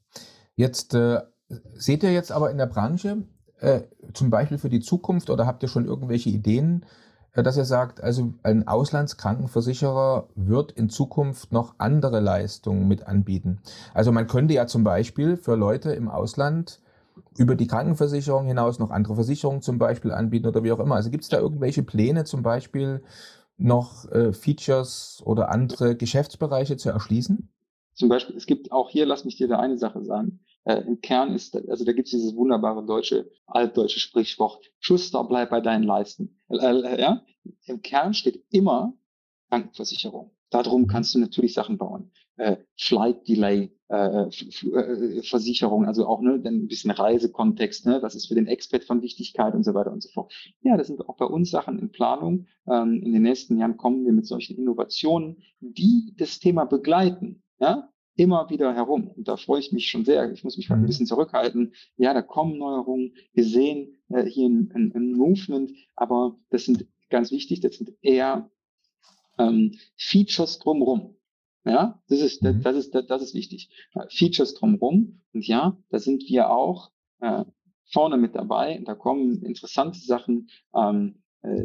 Jetzt 0.57 0.95
äh, 0.95 1.20
seht 1.49 2.03
ihr 2.03 2.12
jetzt 2.12 2.32
aber 2.32 2.51
in 2.51 2.59
der 2.59 2.66
Branche 2.66 3.24
äh, 3.61 3.82
zum 4.12 4.30
Beispiel 4.30 4.59
für 4.59 4.68
die 4.68 4.80
Zukunft 4.80 5.30
oder 5.30 5.47
habt 5.47 5.62
ihr 5.62 5.68
schon 5.68 5.86
irgendwelche 5.86 6.30
Ideen, 6.30 6.84
äh, 7.32 7.42
dass 7.42 7.57
ihr 7.57 7.64
sagt, 7.64 8.03
also 8.03 8.34
ein 8.42 8.66
Auslandskrankenversicherer 8.66 10.28
wird 10.34 10.72
in 10.72 10.88
Zukunft 10.88 11.53
noch 11.53 11.74
andere 11.78 12.20
Leistungen 12.20 12.88
mit 12.88 13.07
anbieten. 13.07 13.61
Also 13.92 14.12
man 14.12 14.26
könnte 14.26 14.55
ja 14.55 14.66
zum 14.66 14.84
Beispiel 14.84 15.36
für 15.36 15.57
Leute 15.57 15.92
im 15.92 16.09
Ausland 16.09 16.80
über 17.36 17.55
die 17.55 17.66
Krankenversicherung 17.66 18.47
hinaus 18.47 18.78
noch 18.78 18.90
andere 18.90 19.14
Versicherungen 19.14 19.62
zum 19.62 19.78
Beispiel 19.78 20.12
anbieten 20.12 20.47
oder 20.47 20.64
wie 20.64 20.72
auch 20.72 20.80
immer. 20.80 20.97
Also 20.97 21.11
gibt 21.11 21.24
es 21.24 21.30
da 21.30 21.38
irgendwelche 21.38 21.82
Pläne 21.82 22.24
zum 22.24 22.42
Beispiel 22.42 23.03
noch 23.57 24.11
äh, 24.11 24.32
Features 24.32 25.22
oder 25.24 25.51
andere 25.51 25.97
Geschäftsbereiche 25.97 26.76
zu 26.76 26.90
erschließen? 26.90 27.49
Zum 27.95 28.09
Beispiel, 28.09 28.36
es 28.36 28.47
gibt 28.47 28.72
auch 28.72 28.90
hier, 28.90 29.07
lass 29.07 29.24
mich 29.24 29.36
dir 29.36 29.47
da 29.47 29.61
eine 29.61 29.78
Sache 29.78 30.03
sagen. 30.03 30.40
Äh, 30.65 30.83
Im 30.87 31.01
Kern 31.01 31.35
ist, 31.35 31.57
also 31.69 31.85
da 31.85 31.93
gibt 31.93 32.09
es 32.09 32.12
dieses 32.12 32.35
wunderbare 32.35 32.85
deutsche, 32.85 33.31
altdeutsche 33.47 34.01
Sprichwort, 34.01 34.71
Schuster, 34.79 35.25
bleib 35.25 35.51
bei 35.51 35.61
deinen 35.61 35.85
Leisten. 35.85 36.41
Äh, 36.49 36.57
äh, 36.57 37.01
ja? 37.01 37.23
Im 37.67 37.83
Kern 37.83 38.15
steht 38.15 38.45
immer 38.51 38.95
Krankenversicherung. 39.51 40.31
Darum 40.51 40.87
kannst 40.87 41.15
du 41.15 41.19
natürlich 41.19 41.55
Sachen 41.55 41.79
bauen. 41.79 42.12
Äh, 42.37 42.57
Flight 42.77 43.29
Delay 43.29 43.71
äh, 43.89 44.29
äh, 44.29 45.23
Versicherung, 45.23 45.87
also 45.87 46.07
auch 46.07 46.21
ne, 46.21 46.41
ein 46.45 46.69
bisschen 46.69 46.91
Reisekontext, 46.91 47.87
ne, 47.87 47.99
was 48.03 48.15
ist 48.15 48.27
für 48.27 48.35
den 48.35 48.47
Expert 48.47 48.85
von 48.85 49.03
Wichtigkeit 49.03 49.55
und 49.55 49.62
so 49.62 49.75
weiter 49.75 49.93
und 49.93 50.03
so 50.03 50.09
fort. 50.09 50.33
Ja, 50.62 50.77
das 50.77 50.87
sind 50.89 51.07
auch 51.09 51.17
bei 51.17 51.27
uns 51.27 51.51
Sachen 51.51 51.79
in 51.79 51.93
Planung. 51.93 52.47
Ähm, 52.67 53.03
in 53.03 53.12
den 53.12 53.23
nächsten 53.23 53.59
Jahren 53.59 53.77
kommen 53.77 54.05
wir 54.05 54.12
mit 54.12 54.27
solchen 54.27 54.57
Innovationen, 54.57 55.43
die 55.61 56.15
das 56.17 56.41
Thema 56.41 56.65
begleiten. 56.65 57.43
Ja, 57.61 57.91
immer 58.17 58.49
wieder 58.51 58.75
herum. 58.75 59.09
Und 59.09 59.29
da 59.29 59.37
freue 59.37 59.61
ich 59.61 59.73
mich 59.73 59.89
schon 59.89 60.05
sehr. 60.05 60.31
Ich 60.33 60.45
muss 60.45 60.57
mich 60.57 60.69
mhm. 60.69 60.77
ein 60.77 60.87
bisschen 60.87 61.07
zurückhalten. 61.07 61.75
Ja, 61.97 62.15
da 62.15 62.23
kommen 62.23 62.59
Neuerungen. 62.59 63.15
Wir 63.33 63.45
sehen 63.45 63.97
äh, 64.09 64.25
hier 64.25 64.49
ein, 64.49 64.71
ein, 64.75 64.93
ein 64.95 65.12
Movement, 65.12 65.73
aber 65.97 66.37
das 66.51 66.65
sind 66.65 66.87
ganz 67.11 67.31
wichtig, 67.31 67.61
das 67.61 67.77
sind 67.77 67.93
eher 68.03 68.51
ähm, 69.39 69.79
Features 69.97 70.59
drumherum. 70.59 71.17
Ja, 71.65 72.03
das 72.09 72.21
ist, 72.21 72.43
mhm. 72.43 72.62
das, 72.62 72.77
ist, 72.77 72.95
das, 72.95 73.07
das 73.07 73.23
ist 73.23 73.35
wichtig. 73.35 73.71
Features 74.11 74.55
drumherum. 74.55 75.23
Und 75.33 75.47
ja, 75.47 75.79
da 75.89 75.99
sind 75.99 76.23
wir 76.29 76.51
auch 76.51 76.91
äh, 77.21 77.45
vorne 77.91 78.17
mit 78.17 78.35
dabei. 78.35 78.83
Da 78.85 78.95
kommen 78.95 79.43
interessante 79.43 79.99
Sachen, 79.99 80.51
ähm, 80.75 81.23
äh, 81.43 81.65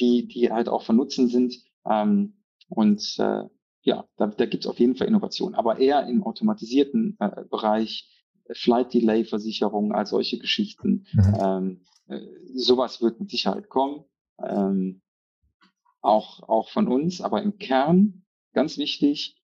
die, 0.00 0.26
die 0.26 0.50
halt 0.50 0.68
auch 0.68 0.82
von 0.82 0.96
Nutzen 0.96 1.28
sind. 1.28 1.62
Ähm, 1.84 2.34
und 2.68 3.16
äh, 3.18 3.44
ja, 3.82 4.06
da, 4.16 4.28
da 4.28 4.46
gibt 4.46 4.64
es 4.64 4.70
auf 4.70 4.78
jeden 4.78 4.96
Fall 4.96 5.08
Innovation, 5.08 5.54
aber 5.54 5.78
eher 5.78 6.06
im 6.06 6.22
automatisierten 6.22 7.16
äh, 7.18 7.44
Bereich, 7.50 8.08
Flight 8.52 8.94
Delay 8.94 9.24
Versicherung, 9.24 9.92
all 9.92 10.06
solche 10.06 10.38
Geschichten. 10.38 11.06
Mhm. 11.12 11.34
Ähm, 11.40 11.84
äh, 12.08 12.20
sowas 12.54 13.00
wird 13.02 13.20
mit 13.20 13.30
Sicherheit 13.30 13.68
kommen. 13.68 14.04
Ähm, 14.42 15.02
auch, 16.00 16.42
auch 16.48 16.68
von 16.70 16.88
uns, 16.88 17.20
aber 17.20 17.42
im 17.42 17.58
Kern, 17.58 18.24
ganz 18.52 18.76
wichtig, 18.76 19.40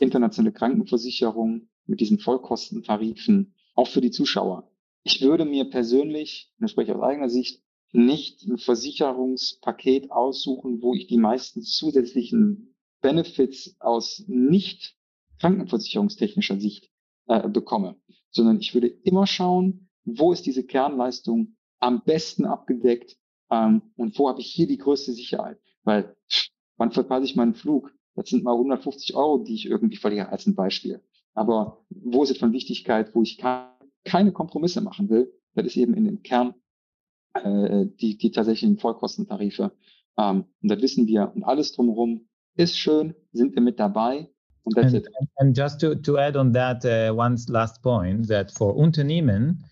internationale 0.00 0.52
Krankenversicherung 0.52 1.68
mit 1.86 2.00
diesen 2.00 2.18
Vollkostentarifen, 2.18 3.54
auch 3.74 3.88
für 3.88 4.00
die 4.00 4.10
Zuschauer. 4.10 4.70
Ich 5.04 5.20
würde 5.20 5.44
mir 5.44 5.66
persönlich, 5.70 6.52
ich 6.58 6.70
spreche 6.70 6.96
aus 6.96 7.02
eigener 7.02 7.28
Sicht, 7.28 7.62
nicht 7.92 8.42
ein 8.42 8.58
Versicherungspaket 8.58 10.10
aussuchen, 10.10 10.82
wo 10.82 10.94
ich 10.94 11.06
die 11.06 11.18
meisten 11.18 11.62
zusätzlichen 11.62 12.73
Benefits 13.04 13.76
aus 13.80 14.24
nicht 14.28 14.96
krankenversicherungstechnischer 15.38 16.58
Sicht 16.58 16.90
äh, 17.26 17.46
bekomme, 17.50 17.96
sondern 18.30 18.58
ich 18.60 18.72
würde 18.72 18.86
immer 18.86 19.26
schauen, 19.26 19.90
wo 20.06 20.32
ist 20.32 20.46
diese 20.46 20.64
Kernleistung 20.64 21.54
am 21.80 22.02
besten 22.02 22.46
abgedeckt 22.46 23.18
ähm, 23.50 23.82
und 23.96 24.18
wo 24.18 24.30
habe 24.30 24.40
ich 24.40 24.46
hier 24.46 24.66
die 24.66 24.78
größte 24.78 25.12
Sicherheit. 25.12 25.58
Weil 25.82 26.16
wann 26.78 26.92
verpasse 26.92 27.26
ich 27.26 27.36
meinen 27.36 27.52
Flug? 27.52 27.94
Das 28.14 28.30
sind 28.30 28.42
mal 28.42 28.54
150 28.54 29.14
Euro, 29.14 29.44
die 29.44 29.54
ich 29.54 29.66
irgendwie 29.66 29.96
verliere 29.96 30.30
als 30.30 30.46
ein 30.46 30.54
Beispiel. 30.54 31.04
Aber 31.34 31.84
wo 31.90 32.22
ist 32.22 32.30
es 32.30 32.38
von 32.38 32.54
Wichtigkeit, 32.54 33.14
wo 33.14 33.20
ich 33.20 33.36
keine 33.36 34.32
Kompromisse 34.32 34.80
machen 34.80 35.10
will? 35.10 35.30
Das 35.54 35.66
ist 35.66 35.76
eben 35.76 35.92
in 35.92 36.06
dem 36.06 36.22
Kern 36.22 36.54
äh, 37.34 37.84
die, 38.00 38.16
die 38.16 38.30
tatsächlichen 38.30 38.78
Vollkostentarife. 38.78 39.76
Ähm, 40.16 40.46
und 40.62 40.70
das 40.70 40.80
wissen 40.80 41.06
wir. 41.06 41.32
Und 41.34 41.42
alles 41.42 41.72
drumherum 41.72 42.28
ist 42.56 42.78
schön, 42.78 43.14
sind 43.32 43.54
wir 43.54 43.62
mit 43.62 43.78
dabei. 43.78 44.28
Und 44.64 44.76
that's 44.76 44.94
and, 44.94 45.04
it. 45.04 45.08
And 45.38 45.56
just 45.56 45.80
to, 45.80 45.94
to 45.94 46.18
add 46.18 46.36
on 46.36 46.52
that, 46.52 46.84
uh, 46.84 47.12
one 47.14 47.36
last 47.48 47.82
point, 47.82 48.28
that 48.28 48.50
for 48.50 48.74
Unternehmen, 48.74 49.62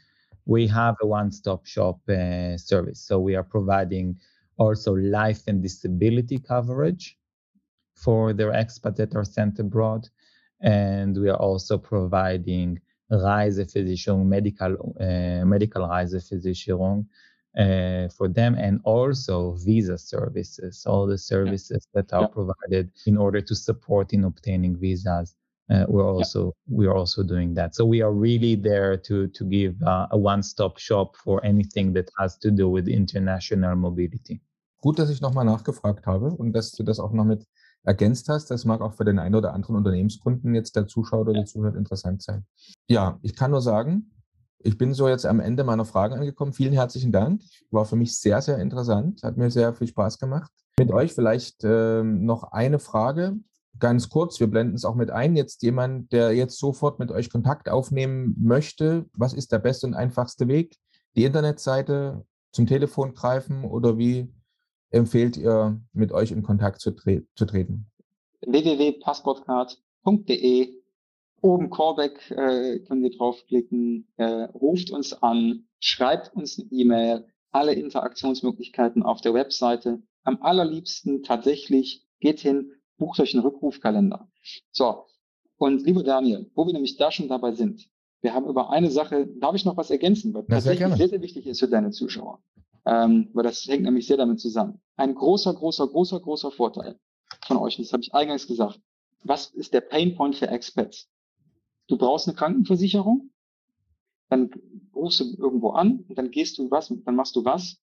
we 0.45 0.67
have 0.67 0.97
a 1.03 1.07
one-stop 1.07 1.67
shop 1.67 2.01
uh, 2.09 2.57
service. 2.59 3.01
So 3.07 3.19
we 3.19 3.37
are 3.37 3.45
providing 3.45 4.17
also 4.59 4.93
life 4.95 5.43
and 5.47 5.63
disability 5.63 6.39
coverage 6.39 7.17
for 7.95 8.33
their 8.33 8.53
expats 8.53 8.97
that 8.97 9.15
are 9.15 9.25
sent 9.25 9.59
abroad. 9.59 10.09
And 10.61 11.17
we 11.17 11.31
are 11.31 11.41
also 11.41 11.79
providing 11.79 12.81
Reiseversicherung, 13.11 14.27
medical, 14.27 14.95
uh, 15.01 15.45
medical 15.45 15.83
Reiseversicherung 15.83 17.07
uh, 17.59 18.09
for 18.17 18.29
them, 18.29 18.55
and 18.55 18.81
also 18.85 19.53
visa 19.65 19.99
services, 19.99 20.85
all 20.87 21.07
the 21.07 21.19
services 21.19 21.87
yeah. 21.95 22.03
that 22.03 22.13
are 22.13 22.23
yeah. 22.23 22.27
provided 22.29 22.91
in 23.07 23.17
order 23.17 23.41
to 23.41 23.55
support 23.55 24.13
in 24.13 24.25
obtaining 24.25 24.77
visas. 24.79 25.35
Uh, 25.71 25.87
we're 25.89 26.07
also 26.07 26.47
yeah. 26.67 26.77
we 26.77 26.87
are 26.87 26.97
also 26.97 27.23
doing 27.23 27.55
that. 27.55 27.75
So 27.75 27.85
we 27.85 28.03
are 28.03 28.13
really 28.13 28.57
there 28.57 28.97
to 28.97 29.29
to 29.29 29.45
give 29.45 29.81
uh, 29.83 30.09
a 30.11 30.19
one-stop 30.19 30.79
shop 30.79 31.17
for 31.17 31.45
anything 31.45 31.93
that 31.95 32.11
has 32.19 32.37
to 32.39 32.51
do 32.51 32.69
with 32.69 32.89
international 32.89 33.77
mobility. 33.77 34.41
Gut, 34.83 34.99
dass 34.99 35.11
ich 35.11 35.21
nochmal 35.21 35.45
nachgefragt 35.45 36.07
habe 36.07 36.33
und 36.33 36.53
dass 36.53 36.73
du 36.73 36.83
das 36.83 36.99
auch 36.99 37.13
noch 37.13 37.25
mit 37.25 37.47
ergänzt 37.85 38.29
hast. 38.29 38.51
Das 38.51 38.65
mag 38.65 38.81
auch 38.81 38.95
für 38.95 39.05
den 39.05 39.19
einen 39.19 39.35
oder 39.35 39.53
anderen 39.53 39.77
Unternehmenskunden 39.77 40.55
jetzt 40.55 40.77
der 40.77 40.87
Zuschauer 40.87 41.23
oder 41.23 41.35
die 41.35 41.45
Zuhörer 41.45 41.77
interessant 41.77 42.23
sein. 42.23 42.45
Ja, 42.89 43.19
ich 43.23 43.37
kann 43.37 43.51
nur 43.51 43.63
sagen, 43.63 44.11
ich 44.65 44.79
bin 44.79 44.95
so 44.95 45.09
jetzt 45.09 45.27
am 45.27 45.41
Ende 45.41 45.65
meiner 45.65 45.85
Fragen 45.85 46.15
angekommen. 46.15 46.53
Vielen 46.53 46.73
herzlichen 46.73 47.11
Dank. 47.13 47.43
War 47.71 47.85
für 47.85 47.97
mich 47.97 48.19
sehr, 48.19 48.41
sehr 48.43 48.59
interessant. 48.59 49.23
Hat 49.23 49.37
mir 49.37 49.51
sehr 49.51 49.75
viel 49.75 49.89
Spaß 49.89 50.19
gemacht. 50.19 50.51
Mit 50.79 50.91
euch 50.91 51.13
vielleicht 51.13 51.65
äh, 51.65 52.03
noch 52.03 52.53
eine 52.53 52.79
Frage. 52.79 53.37
Ganz 53.79 54.09
kurz, 54.09 54.41
wir 54.41 54.49
blenden 54.49 54.75
es 54.75 54.85
auch 54.85 54.95
mit 54.95 55.11
ein. 55.11 55.37
Jetzt 55.37 55.63
jemand, 55.63 56.13
der 56.13 56.33
jetzt 56.33 56.59
sofort 56.59 56.99
mit 56.99 57.11
euch 57.11 57.31
Kontakt 57.31 57.69
aufnehmen 57.69 58.35
möchte, 58.39 59.07
was 59.15 59.33
ist 59.33 59.53
der 59.53 59.59
beste 59.59 59.87
und 59.87 59.95
einfachste 59.95 60.49
Weg? 60.49 60.77
Die 61.17 61.25
Internetseite 61.25 62.25
zum 62.53 62.67
Telefon 62.67 63.15
greifen 63.15 63.65
oder 63.65 63.99
wie 63.99 64.33
empfehlt 64.91 65.37
ihr, 65.37 65.81
mit 65.93 66.13
euch 66.13 66.33
in 66.33 66.43
Kontakt 66.43 66.81
zu, 66.81 66.93
tre 66.93 67.23
zu 67.35 67.47
treten? 67.47 67.87
www.passportcard.de 68.47 70.82
Oben 71.43 71.71
Callback 71.71 72.31
äh, 72.31 72.79
können 72.81 73.05
ihr 73.05 73.17
draufklicken, 73.17 74.09
äh, 74.17 74.45
ruft 74.55 74.91
uns 74.91 75.13
an, 75.13 75.67
schreibt 75.81 76.35
uns 76.35 76.59
eine 76.59 76.69
E-Mail, 76.71 77.27
alle 77.51 77.75
Interaktionsmöglichkeiten 77.75 79.03
auf 79.03 79.21
der 79.21 79.35
Webseite. 79.35 80.03
Am 80.25 80.41
allerliebsten 80.41 81.23
tatsächlich 81.23 82.07
geht 82.21 82.41
hin, 82.41 82.73
bucht 82.97 83.21
euch 83.21 83.35
einen 83.35 83.43
Rückrufkalender. 83.43 84.29
So, 84.71 85.05
und 85.57 85.85
lieber 85.85 86.03
Daniel, 86.03 86.51
wo 86.55 86.67
wir 86.67 86.73
nämlich 86.73 86.97
da 86.97 87.11
schon 87.11 87.29
dabei 87.29 87.53
sind, 87.53 87.89
wir 88.21 88.35
haben 88.35 88.47
über 88.47 88.71
eine 88.71 88.91
Sache, 88.91 89.27
darf 89.27 89.55
ich 89.57 89.65
noch 89.65 89.77
was 89.77 89.91
ergänzen, 89.91 90.33
was 90.33 90.47
tatsächlich 90.47 90.95
sehr, 90.95 91.09
sehr 91.09 91.23
wichtig 91.23 91.47
ist 91.47 91.59
für 91.59 91.69
deine 91.69 91.91
Zuschauer 91.91 92.41
ähm, 92.85 93.29
weil 93.33 93.45
das 93.45 93.67
hängt 93.67 93.85
nämlich 93.85 94.07
sehr 94.07 94.17
damit 94.17 94.41
zusammen. 94.41 94.81
Ein 94.97 95.15
großer, 95.15 95.55
großer, 95.55 95.87
großer, 95.89 96.21
großer 96.21 96.51
Vorteil 96.51 96.99
von 97.47 97.57
euch, 97.57 97.79
und 97.79 97.85
das 97.85 97.93
habe 97.93 98.03
ich 98.03 98.15
eingangs 98.15 98.47
gesagt, 98.47 98.81
was 99.25 99.51
ist 99.51 99.73
der 99.73 99.83
Painpoint 99.83 100.37
für 100.37 100.49
Experts? 100.49 101.09
Du 101.89 101.97
brauchst 101.97 102.29
eine 102.29 102.37
Krankenversicherung, 102.37 103.31
dann 104.29 104.51
rufst 104.95 105.21
du 105.21 105.25
irgendwo 105.37 105.71
an 105.71 106.05
und 106.09 106.17
dann 106.17 106.31
gehst 106.31 106.59
du 106.59 106.71
was, 106.71 106.89
dann 107.05 107.17
machst 107.17 107.37
du 107.37 107.45
was. 107.45 107.79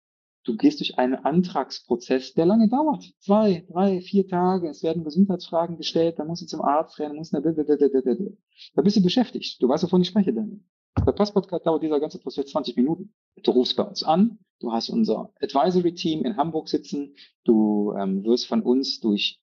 Du 0.44 0.56
gehst 0.56 0.78
durch 0.78 0.96
einen 0.96 1.16
Antragsprozess, 1.16 2.34
der 2.34 2.46
lange 2.46 2.68
dauert. 2.68 3.04
Zwei, 3.18 3.66
drei, 3.68 4.00
vier 4.00 4.28
Tage. 4.28 4.68
Es 4.68 4.84
werden 4.84 5.02
Gesundheitsfragen 5.02 5.76
gestellt, 5.76 6.20
dann 6.20 6.28
musst 6.28 6.42
du 6.42 6.46
zum 6.46 6.62
Arzt 6.62 7.00
rennen, 7.00 7.16
musst 7.16 7.34
da 7.34 7.40
bist 8.82 8.96
du 8.96 9.02
beschäftigt. 9.02 9.60
Du 9.60 9.68
weißt, 9.68 9.82
wovon 9.82 10.02
ich 10.02 10.08
spreche, 10.08 10.32
Daniel. 10.32 10.60
Bei 11.04 11.10
Passportcard 11.12 11.66
dauert 11.66 11.82
dieser 11.82 11.98
ganze 11.98 12.20
Prozess 12.20 12.46
20 12.46 12.76
Minuten. 12.76 13.12
Du 13.42 13.50
rufst 13.50 13.76
bei 13.76 13.82
uns 13.82 14.04
an, 14.04 14.38
du 14.60 14.72
hast 14.72 14.88
unser 14.88 15.32
Advisory 15.40 15.94
Team 15.94 16.24
in 16.24 16.36
Hamburg 16.36 16.68
sitzen, 16.68 17.16
du 17.44 17.92
ähm, 17.98 18.24
wirst 18.24 18.46
von 18.46 18.62
uns 18.62 19.00
durch 19.00 19.40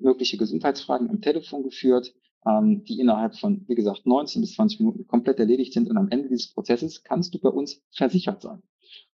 mögliche 0.00 0.36
Gesundheitsfragen 0.36 1.10
am 1.10 1.20
Telefon 1.20 1.62
geführt, 1.62 2.14
ähm, 2.46 2.84
die 2.84 3.00
innerhalb 3.00 3.36
von, 3.36 3.64
wie 3.68 3.74
gesagt, 3.74 4.06
19 4.06 4.42
bis 4.42 4.54
20 4.54 4.80
Minuten 4.80 5.06
komplett 5.06 5.38
erledigt 5.38 5.72
sind 5.72 5.88
und 5.90 5.96
am 5.96 6.08
Ende 6.08 6.28
dieses 6.28 6.52
Prozesses 6.52 7.02
kannst 7.02 7.34
du 7.34 7.38
bei 7.38 7.48
uns 7.48 7.82
versichert 7.90 8.42
sein. 8.42 8.62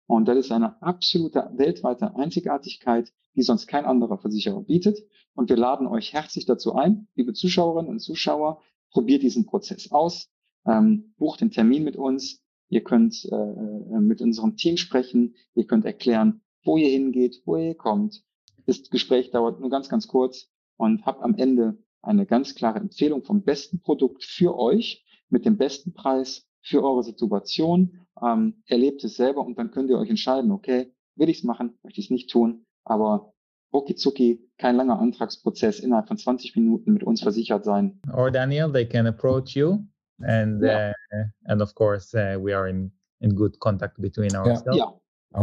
Und 0.07 0.27
das 0.29 0.39
ist 0.39 0.53
eine 0.53 0.81
absolute 0.83 1.51
weltweite 1.55 2.15
Einzigartigkeit, 2.17 3.13
die 3.35 3.43
sonst 3.43 3.67
kein 3.67 3.85
anderer 3.85 4.19
Versicherer 4.19 4.63
bietet. 4.63 4.99
Und 5.35 5.49
wir 5.49 5.57
laden 5.57 5.87
euch 5.87 6.13
herzlich 6.13 6.45
dazu 6.45 6.75
ein, 6.75 7.09
liebe 7.15 7.33
Zuschauerinnen 7.33 7.91
und 7.91 8.01
Zuschauer, 8.01 8.61
probiert 8.91 9.23
diesen 9.23 9.47
Prozess 9.47 9.91
aus 9.91 10.31
ähm, 10.67 11.15
bucht 11.19 11.41
den 11.41 11.51
Termin 11.51 11.85
mit 11.85 11.97
uns. 11.97 12.43
Ihr 12.69 12.83
könnt 12.83 13.25
äh, 13.31 13.35
äh, 13.35 14.01
mit 14.01 14.21
unserem 14.23 14.57
Team 14.57 14.77
sprechen. 14.77 15.35
Ihr 15.55 15.67
könnt 15.67 15.85
erklären, 15.85 16.43
wo 16.65 16.77
ihr 16.77 16.89
hingeht, 16.89 17.43
wo 17.45 17.57
ihr 17.57 17.75
kommt. 17.75 18.23
Das 18.67 18.89
Gespräch 18.91 19.31
dauert 19.31 19.61
nur 19.61 19.71
ganz, 19.71 19.89
ganz 19.89 20.07
kurz 20.07 20.49
und 20.77 21.05
habt 21.05 21.23
am 21.23 21.35
Ende 21.35 21.79
eine 22.03 22.27
ganz 22.27 22.55
klare 22.55 22.79
Empfehlung 22.79 23.23
vom 23.23 23.43
besten 23.43 23.81
Produkt 23.81 24.25
für 24.25 24.57
euch 24.59 25.05
mit 25.29 25.47
dem 25.47 25.57
besten 25.57 25.95
Preis 25.95 26.47
für 26.61 26.83
eure 26.83 27.03
Situation. 27.03 28.07
Ähm, 28.23 28.63
erlebt 28.67 29.03
es 29.05 29.17
selber 29.17 29.45
und 29.45 29.59
dann 29.59 29.71
könnt 29.71 29.91
ihr 29.91 29.99
euch 29.99 30.11
entscheiden, 30.11 30.51
okay, 30.51 30.93
will 31.17 31.29
ich 31.29 31.39
es 31.39 31.45
machen, 31.45 31.79
möchte 31.83 32.01
ich 32.01 32.07
es 32.07 32.11
nicht 32.11 32.31
tun, 32.31 32.67
aber 32.85 33.33
rucki 33.73 34.41
kein 34.59 34.77
langer 34.77 34.99
Antragsprozess, 34.99 35.81
innerhalb 35.81 36.09
von 36.09 36.19
20 36.19 36.55
Minuten 36.57 36.93
mit 36.93 37.03
uns 37.03 37.23
versichert 37.23 37.65
sein. 37.65 38.01
Or 38.13 38.31
Daniel, 38.31 38.71
they 38.71 38.87
can 38.87 39.07
approach 39.07 39.57
you 39.57 39.85
and 40.21 40.63
yeah. 40.63 40.93
uh, 41.13 41.25
and 41.47 41.63
of 41.63 41.75
course 41.75 42.15
uh, 42.15 42.39
we 42.39 42.55
are 42.55 42.69
in 42.69 42.93
in 43.21 43.35
good 43.35 43.59
contact 43.61 44.01
between 44.01 44.35
ourselves. 44.37 44.77
Yeah. 44.77 44.93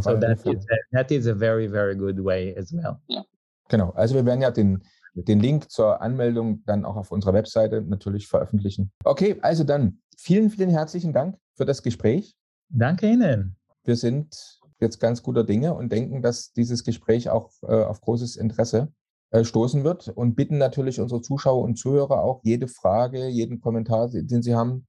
So 0.02 0.16
that 0.16 0.46
is 0.46 0.46
a, 0.46 0.78
that 0.92 1.12
is 1.12 1.26
a 1.26 1.34
very 1.34 1.68
very 1.68 1.96
good 1.96 2.20
way 2.20 2.54
as 2.56 2.72
well. 2.72 3.02
Yeah. 3.08 3.24
Genau, 3.70 3.92
also 3.96 4.16
wir 4.16 4.26
werden 4.26 4.42
ja 4.42 4.52
den, 4.52 4.84
den 5.14 5.40
Link 5.40 5.70
zur 5.72 6.02
Anmeldung 6.02 6.64
dann 6.66 6.86
auch 6.86 6.96
auf 6.96 7.12
unserer 7.12 7.34
Webseite 7.34 7.82
natürlich 7.82 8.28
veröffentlichen. 8.28 8.92
Okay, 9.04 9.38
also 9.42 9.64
dann 9.64 10.00
vielen, 10.18 10.50
vielen 10.50 10.70
herzlichen 10.70 11.14
Dank 11.14 11.38
für 11.56 11.66
das 11.66 11.84
Gespräch. 11.84 12.36
Danke 12.70 13.10
Ihnen. 13.10 13.56
Wir 13.84 13.96
sind 13.96 14.60
jetzt 14.80 15.00
ganz 15.00 15.24
guter 15.24 15.44
Dinge 15.44 15.74
und 15.74 15.92
denken, 15.92 16.22
dass 16.22 16.54
dieses 16.54 16.84
Gespräch 16.84 17.30
auch 17.30 17.52
äh, 17.64 17.84
auf 17.84 18.02
großes 18.02 18.36
Interesse 18.36 18.92
äh, 19.32 19.44
stoßen 19.44 19.84
wird 19.84 20.08
und 20.08 20.36
bitten 20.36 20.58
natürlich 20.58 21.00
unsere 21.00 21.22
Zuschauer 21.22 21.64
und 21.64 21.78
Zuhörer 21.78 22.24
auch 22.24 22.42
jede 22.44 22.68
Frage, 22.68 23.28
jeden 23.28 23.60
Kommentar, 23.62 24.10
den 24.10 24.42
Sie 24.42 24.56
haben, 24.56 24.88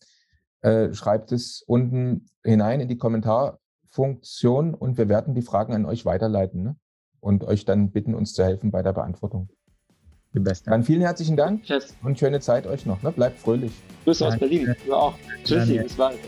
äh, 0.63 0.93
schreibt 0.93 1.33
es 1.33 1.63
unten 1.67 2.27
hinein 2.45 2.81
in 2.81 2.89
die 2.89 2.99
Kommentarfunktion 2.99 4.75
und 4.75 4.99
wir 4.99 5.09
werden 5.09 5.35
die 5.35 5.43
Fragen 5.43 5.75
an 5.75 5.87
euch 5.87 6.05
weiterleiten 6.05 6.63
ne? 6.63 6.77
und 7.21 7.45
euch 7.45 7.65
dann 7.65 7.91
bitten, 7.91 8.15
uns 8.15 8.33
zu 8.33 8.45
helfen 8.45 8.71
bei 8.71 8.83
der 8.83 8.93
Beantwortung. 8.93 9.51
Die 10.33 10.39
Beste. 10.39 10.71
Dann 10.71 10.85
vielen 10.85 11.01
herzlichen 11.01 11.37
Dank 11.37 11.69
yes. 11.69 11.95
und 12.05 12.19
schöne 12.19 12.39
Zeit 12.39 12.67
euch 12.67 12.87
noch. 12.87 13.03
Ne? 13.03 13.11
Bleibt 13.11 13.41
fröhlich. 13.41 13.73
Grüße 14.05 14.27
aus 14.27 14.39
Berlin. 14.39 14.75
Du 14.87 14.95
auch. 14.95 15.15
Tschüssi, 15.45 15.79
bis 15.79 15.95
bald. 15.95 16.19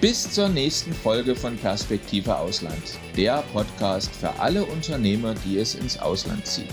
Bis 0.00 0.30
zur 0.32 0.48
nächsten 0.48 0.92
Folge 0.92 1.34
von 1.34 1.56
Perspektive 1.56 2.36
Ausland, 2.36 2.98
der 3.16 3.42
Podcast 3.52 4.14
für 4.14 4.30
alle 4.38 4.64
Unternehmer, 4.64 5.34
die 5.44 5.58
es 5.58 5.74
ins 5.74 5.98
Ausland 5.98 6.46
zieht. 6.46 6.70